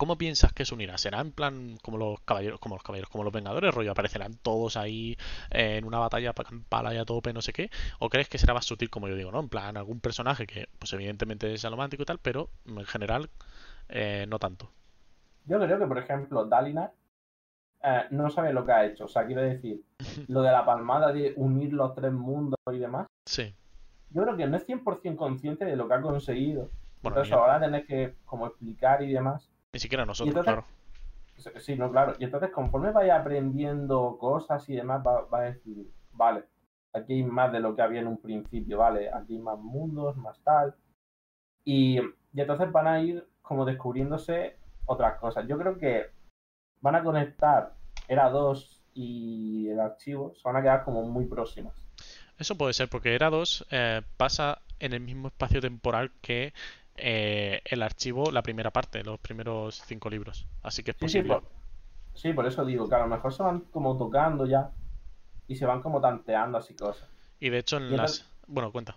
[0.00, 0.96] ¿Cómo piensas que se unirá?
[0.96, 3.92] ¿Será en plan como los caballeros, como los caballeros, como los vengadores, rollo?
[3.92, 5.18] ¿Aparecerán todos ahí
[5.50, 7.68] eh, en una batalla para y a tope, no sé qué?
[7.98, 9.40] ¿O crees que será más sutil, como yo digo, ¿no?
[9.40, 13.28] En plan, algún personaje que, pues evidentemente es alomántico y tal, pero en general
[13.90, 14.70] eh, no tanto.
[15.44, 16.94] Yo creo que, por ejemplo, Dalinar
[17.82, 19.04] eh, no sabe lo que ha hecho.
[19.04, 19.82] O sea, quiero decir,
[20.28, 23.06] lo de la palmada de unir los tres mundos y demás.
[23.26, 23.54] Sí.
[24.08, 26.70] Yo creo que no es 100% consciente de lo que ha conseguido.
[27.02, 29.49] Bueno, Entonces ahora tenés que como explicar y demás.
[29.72, 30.64] Ni siquiera nosotros, claro.
[31.58, 32.16] Sí, no, claro.
[32.18, 36.44] Y entonces, conforme vaya aprendiendo cosas y demás, va, a decir, vale,
[36.92, 40.16] aquí hay más de lo que había en un principio, vale, aquí hay más mundos,
[40.16, 40.74] más tal.
[41.64, 44.56] Y, y entonces van a ir como descubriéndose
[44.86, 45.46] otras cosas.
[45.48, 46.10] Yo creo que
[46.80, 47.74] van a conectar
[48.08, 51.74] ERA 2 y el archivo, se van a quedar como muy próximas.
[52.38, 56.52] Eso puede ser, porque ERA 2 eh, pasa en el mismo espacio temporal que
[56.96, 60.46] eh, el archivo, la primera parte, los primeros cinco libros.
[60.62, 61.40] Así que es posible.
[62.14, 64.70] Sí, por, eso digo que a lo mejor se van como tocando ya
[65.46, 67.08] y se van como tanteando así cosas.
[67.38, 68.30] Y de hecho en las...
[68.46, 68.96] Bueno, cuenta.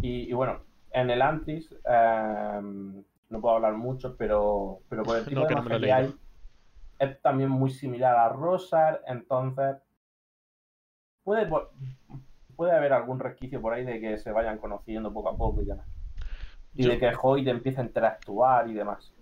[0.00, 5.46] Y, bueno, en el Antris em, no puedo hablar mucho, pero, pero por el tipo
[5.46, 6.14] de no que hay
[6.98, 9.76] es también muy similar a Rosar, entonces
[11.24, 11.50] puede,
[12.54, 15.66] puede haber algún resquicio por ahí de que se vayan conociendo poco a poco y
[15.66, 15.84] ya.
[16.74, 19.12] Y de que Hoyt empieza a interactuar y demás.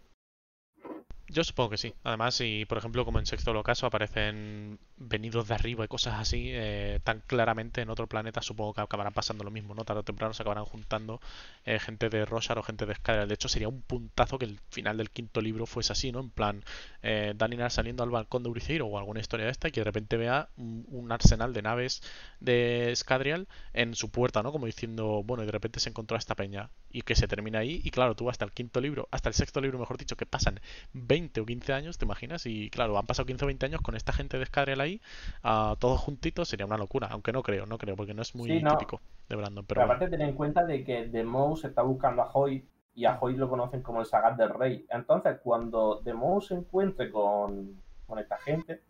[1.33, 1.95] Yo supongo que sí.
[2.03, 6.49] Además, si por ejemplo, como en sexto ocaso aparecen venidos de arriba y cosas así,
[6.51, 9.85] eh, tan claramente en otro planeta, supongo que acabarán pasando lo mismo, ¿no?
[9.85, 11.21] Tarde o temprano se acabarán juntando
[11.65, 13.29] eh, gente de Rosar o gente de Skyler.
[13.29, 16.19] De hecho, sería un puntazo que el final del quinto libro fuese así, ¿no?
[16.19, 16.65] En plan,
[17.03, 19.85] eh, Daniel saliendo al balcón de Uriceiro o alguna historia de esta y que de
[19.85, 22.03] repente vea un, arsenal de naves
[22.41, 24.51] de Scadrial en su puerta, ¿no?
[24.51, 27.81] Como diciendo, bueno, y de repente se encontró esta peña y que se termina ahí.
[27.85, 30.61] Y claro, tú hasta el quinto libro, hasta el sexto libro, mejor dicho, que pasan
[30.93, 32.47] 20 20 o 15 años, ¿te imaginas?
[32.47, 35.01] Y claro, han pasado 15 o 20 años con esta gente de Escadrial ahí,
[35.45, 37.09] uh, todos juntitos, sería una locura.
[37.11, 39.65] Aunque no creo, no creo, porque no es muy típico de Brandon.
[39.67, 43.19] Pero, aparte, ten en cuenta de que The Mouse está buscando a Hoy y a
[43.21, 44.87] Hoy lo conocen como el Sagat del Rey.
[44.91, 48.83] Entonces, cuando The Mouse se encuentre con, con esta gente,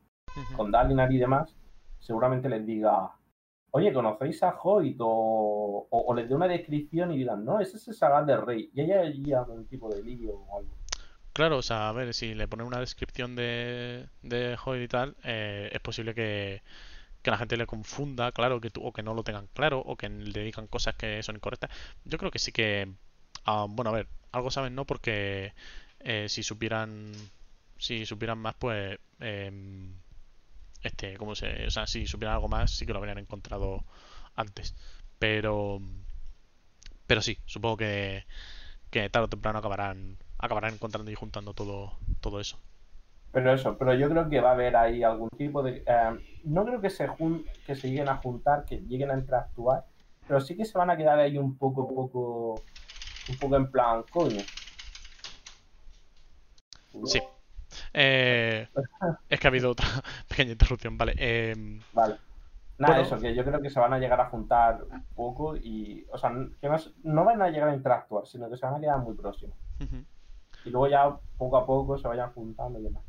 [0.56, 1.56] con Dalinar y demás,
[1.98, 3.10] seguramente les diga,
[3.72, 4.96] oye, ¿conocéis a Hoyt?
[5.00, 8.70] O, o, les dé una descripción y digan, no, ese es el Sagat del Rey.
[8.74, 10.80] Y haya allí algún tipo de lío o algo.
[11.32, 15.16] Claro, o sea, a ver, si le ponen una descripción de, de Hoy y tal,
[15.24, 16.62] eh, es posible que,
[17.24, 20.42] la gente le confunda, claro, que o que no lo tengan claro, o que le
[20.42, 21.70] digan cosas que son incorrectas.
[22.04, 22.92] Yo creo que sí que,
[23.44, 24.86] ah, bueno, a ver, algo saben, ¿no?
[24.86, 25.54] Porque
[26.00, 27.12] eh, si supieran,
[27.78, 29.94] si supieran más, pues, em,
[30.82, 33.84] este, ¿cómo se, o sea, si supieran algo más, sí que lo habrían encontrado
[34.36, 34.74] antes.
[35.18, 35.80] Pero,
[37.06, 38.24] pero sí, supongo que,
[38.90, 42.58] que tarde o temprano acabarán acabarán encontrando y juntando todo, todo eso.
[43.32, 45.84] Pero eso, pero yo creo que va a haber ahí algún tipo de...
[45.86, 47.08] Eh, no creo que se,
[47.66, 49.84] que se lleguen a juntar, que lleguen a interactuar,
[50.26, 52.62] pero sí que se van a quedar ahí un poco, poco,
[53.28, 54.40] un poco en plan, coño.
[57.04, 57.20] Sí.
[57.92, 58.68] Eh,
[59.28, 59.86] es que ha habido otra
[60.28, 61.14] pequeña interrupción, vale.
[61.16, 62.16] Eh, vale.
[62.78, 66.06] Nada, eso, que yo creo que se van a llegar a juntar un poco y,
[66.10, 66.32] o sea,
[66.62, 66.70] que
[67.02, 69.54] no, van a llegar a interactuar, sino que se van a quedar muy próximos.
[70.64, 73.02] Y luego ya poco a poco se vayan juntando y demás.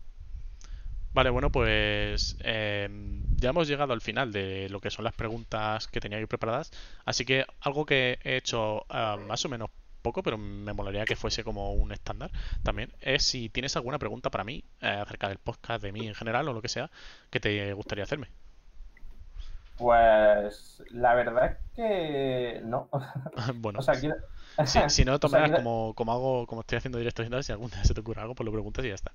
[1.14, 5.88] Vale, bueno, pues em, ya hemos llegado al final de lo que son las preguntas
[5.88, 6.72] que tenía aquí preparadas.
[7.06, 9.70] Así que algo que he hecho ah, más o menos
[10.02, 12.32] poco, pero me molaría que fuese como un estándar
[12.64, 16.16] también, es si tienes alguna pregunta para mí eh, acerca del podcast, de mí en
[16.16, 16.90] general o lo que sea,
[17.30, 18.28] que te gustaría hacerme.
[19.78, 22.90] Pues la verdad es que no.
[23.56, 27.44] bueno, o sea, si no, tomas como, como hago, como estoy haciendo directos y tal,
[27.44, 29.12] si algún día se te ocurre algo, pues lo preguntas y ya está.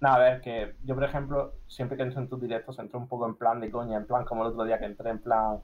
[0.00, 3.08] No, a ver, que yo, por ejemplo, siempre que entro en tus directos, entro un
[3.08, 5.60] poco en plan de coña, en plan como el otro día que entré en plan.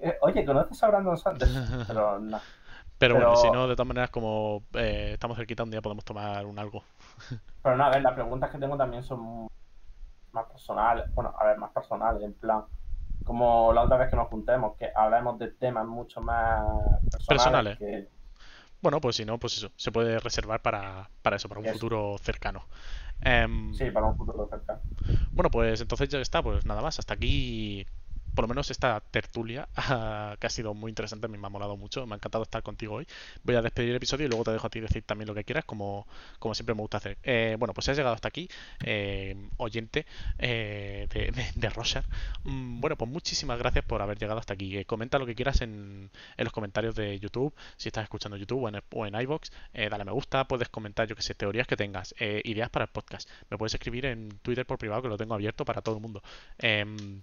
[0.00, 1.52] Eh, oye, ¿conoces a Brandon Sanders?
[1.86, 2.40] Pero no.
[3.00, 6.44] Pero, bueno, si no, de todas maneras, como eh, estamos cerquita, un día podemos tomar
[6.44, 6.84] un algo.
[7.62, 9.48] Pero no, a ver, las preguntas que tengo también son
[10.32, 11.06] más personales.
[11.14, 12.66] Bueno, a ver, más personales, en plan.
[13.24, 16.62] Como la otra vez que nos juntemos, que hablemos de temas mucho más
[17.26, 17.78] personales.
[18.82, 22.18] Bueno, pues si no, pues eso, se puede reservar para, para eso, para un futuro
[22.18, 22.64] cercano.
[23.22, 24.80] Em, sí, para un futuro cercano.
[25.34, 26.98] Bueno, pues entonces ya está, pues nada más.
[26.98, 27.86] Hasta aquí
[28.34, 29.68] por lo menos esta tertulia
[30.40, 33.06] que ha sido muy interesante, me ha molado mucho, me ha encantado estar contigo hoy.
[33.42, 35.44] Voy a despedir el episodio y luego te dejo a ti decir también lo que
[35.44, 36.06] quieras, como,
[36.38, 37.18] como siempre me gusta hacer.
[37.22, 38.48] Eh, bueno, pues si has llegado hasta aquí,
[38.84, 40.06] eh, oyente
[40.38, 41.70] eh, de, de,
[42.44, 44.84] mm, bueno, pues muchísimas gracias por haber llegado hasta aquí.
[44.84, 48.68] comenta lo que quieras en, en, los comentarios de YouTube, si estás escuchando YouTube o
[48.68, 49.40] en, o
[49.90, 53.28] dale me gusta, puedes comentar, yo que sé, teorías que tengas, ideas para el podcast.
[53.50, 56.22] Me puedes escribir en Twitter por privado, que lo tengo abierto para todo el mundo.
[56.58, 57.22] Em,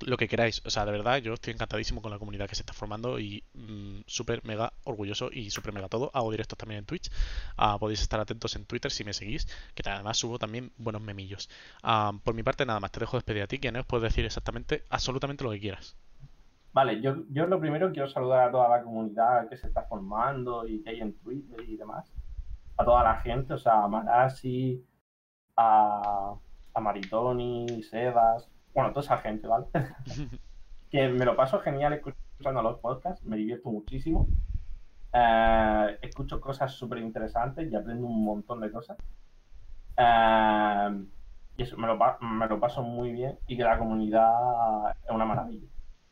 [0.00, 0.60] lo que queráis.
[0.66, 3.44] O sea, de verdad, yo estoy encantadísimo con la comunidad que se está formando y
[3.54, 6.10] mm, súper mega orgulloso y súper mega todo.
[6.12, 7.08] Hago directos también en Twitch.
[7.56, 11.48] Ah, podéis estar atentos en Twitter si me seguís, que además subo también buenos memillos.
[11.84, 14.02] Ah, por mi parte, nada más, te dejo despedir a ti, que no os puedo
[14.02, 15.96] decir exactamente, absolutamente lo que quieras.
[16.72, 20.66] Vale, yo, yo lo primero quiero saludar a toda la comunidad que se está formando
[20.66, 22.12] y que hay en Twitter y demás.
[22.76, 24.84] A toda la gente, o sea, a Marasi,
[25.56, 26.34] a,
[26.74, 29.66] a Maritoni, Sebas, bueno, toda esa gente, ¿vale?
[30.90, 34.26] que me lo paso genial escuchando los podcasts, me divierto muchísimo.
[35.12, 38.98] Eh, escucho cosas súper interesantes y aprendo un montón de cosas.
[39.96, 41.04] Eh,
[41.56, 45.24] y eso me lo, me lo paso muy bien y que la comunidad es una
[45.24, 45.68] maravilla.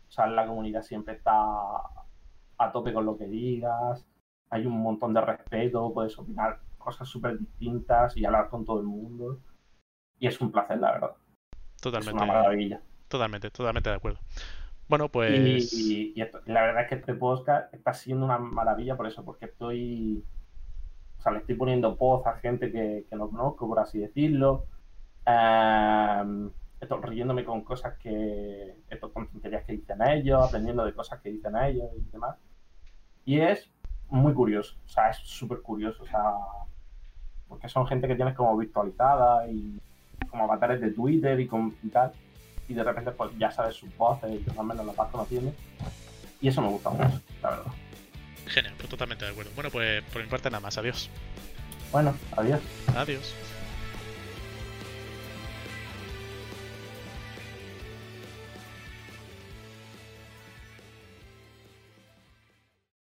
[0.08, 4.06] O sea, la comunidad siempre está a tope con lo que digas,
[4.50, 8.86] hay un montón de respeto, puedes opinar cosas súper distintas y hablar con todo el
[8.86, 9.38] mundo.
[10.18, 11.16] Y es un placer, la verdad.
[11.82, 12.16] Totalmente.
[12.16, 12.80] Es una maravilla.
[13.08, 14.20] Totalmente, totalmente de acuerdo.
[14.88, 15.72] Bueno, pues.
[15.72, 16.14] Y,
[16.46, 20.24] la verdad es que este podcast está siendo una maravilla por eso, porque estoy.
[21.18, 24.66] O sea, le estoy poniendo voz a gente que, no conozco, por así decirlo.
[25.26, 26.50] Em,
[26.80, 28.76] estoy riéndome con cosas que.
[28.88, 32.36] Esto, con tonterías que dicen ellos, aprendiendo de cosas que dicen ellos y demás.
[33.24, 33.68] Y es
[34.08, 36.34] muy curioso, o sea, es súper curioso, o sea,
[37.48, 39.80] porque son gente que tienes como virtualizada y
[40.28, 42.12] como avatares de Twitter y, con, y tal.
[42.68, 45.52] Y de repente pues ya sabes sus voces y más o menos las vas conociendo.
[46.40, 47.72] Y eso me gusta mucho, la verdad.
[48.46, 49.50] Genial, pues totalmente de acuerdo.
[49.54, 51.08] Bueno, pues por mi parte nada más, adiós.
[51.92, 52.60] Bueno, adiós.
[52.96, 53.34] Adiós.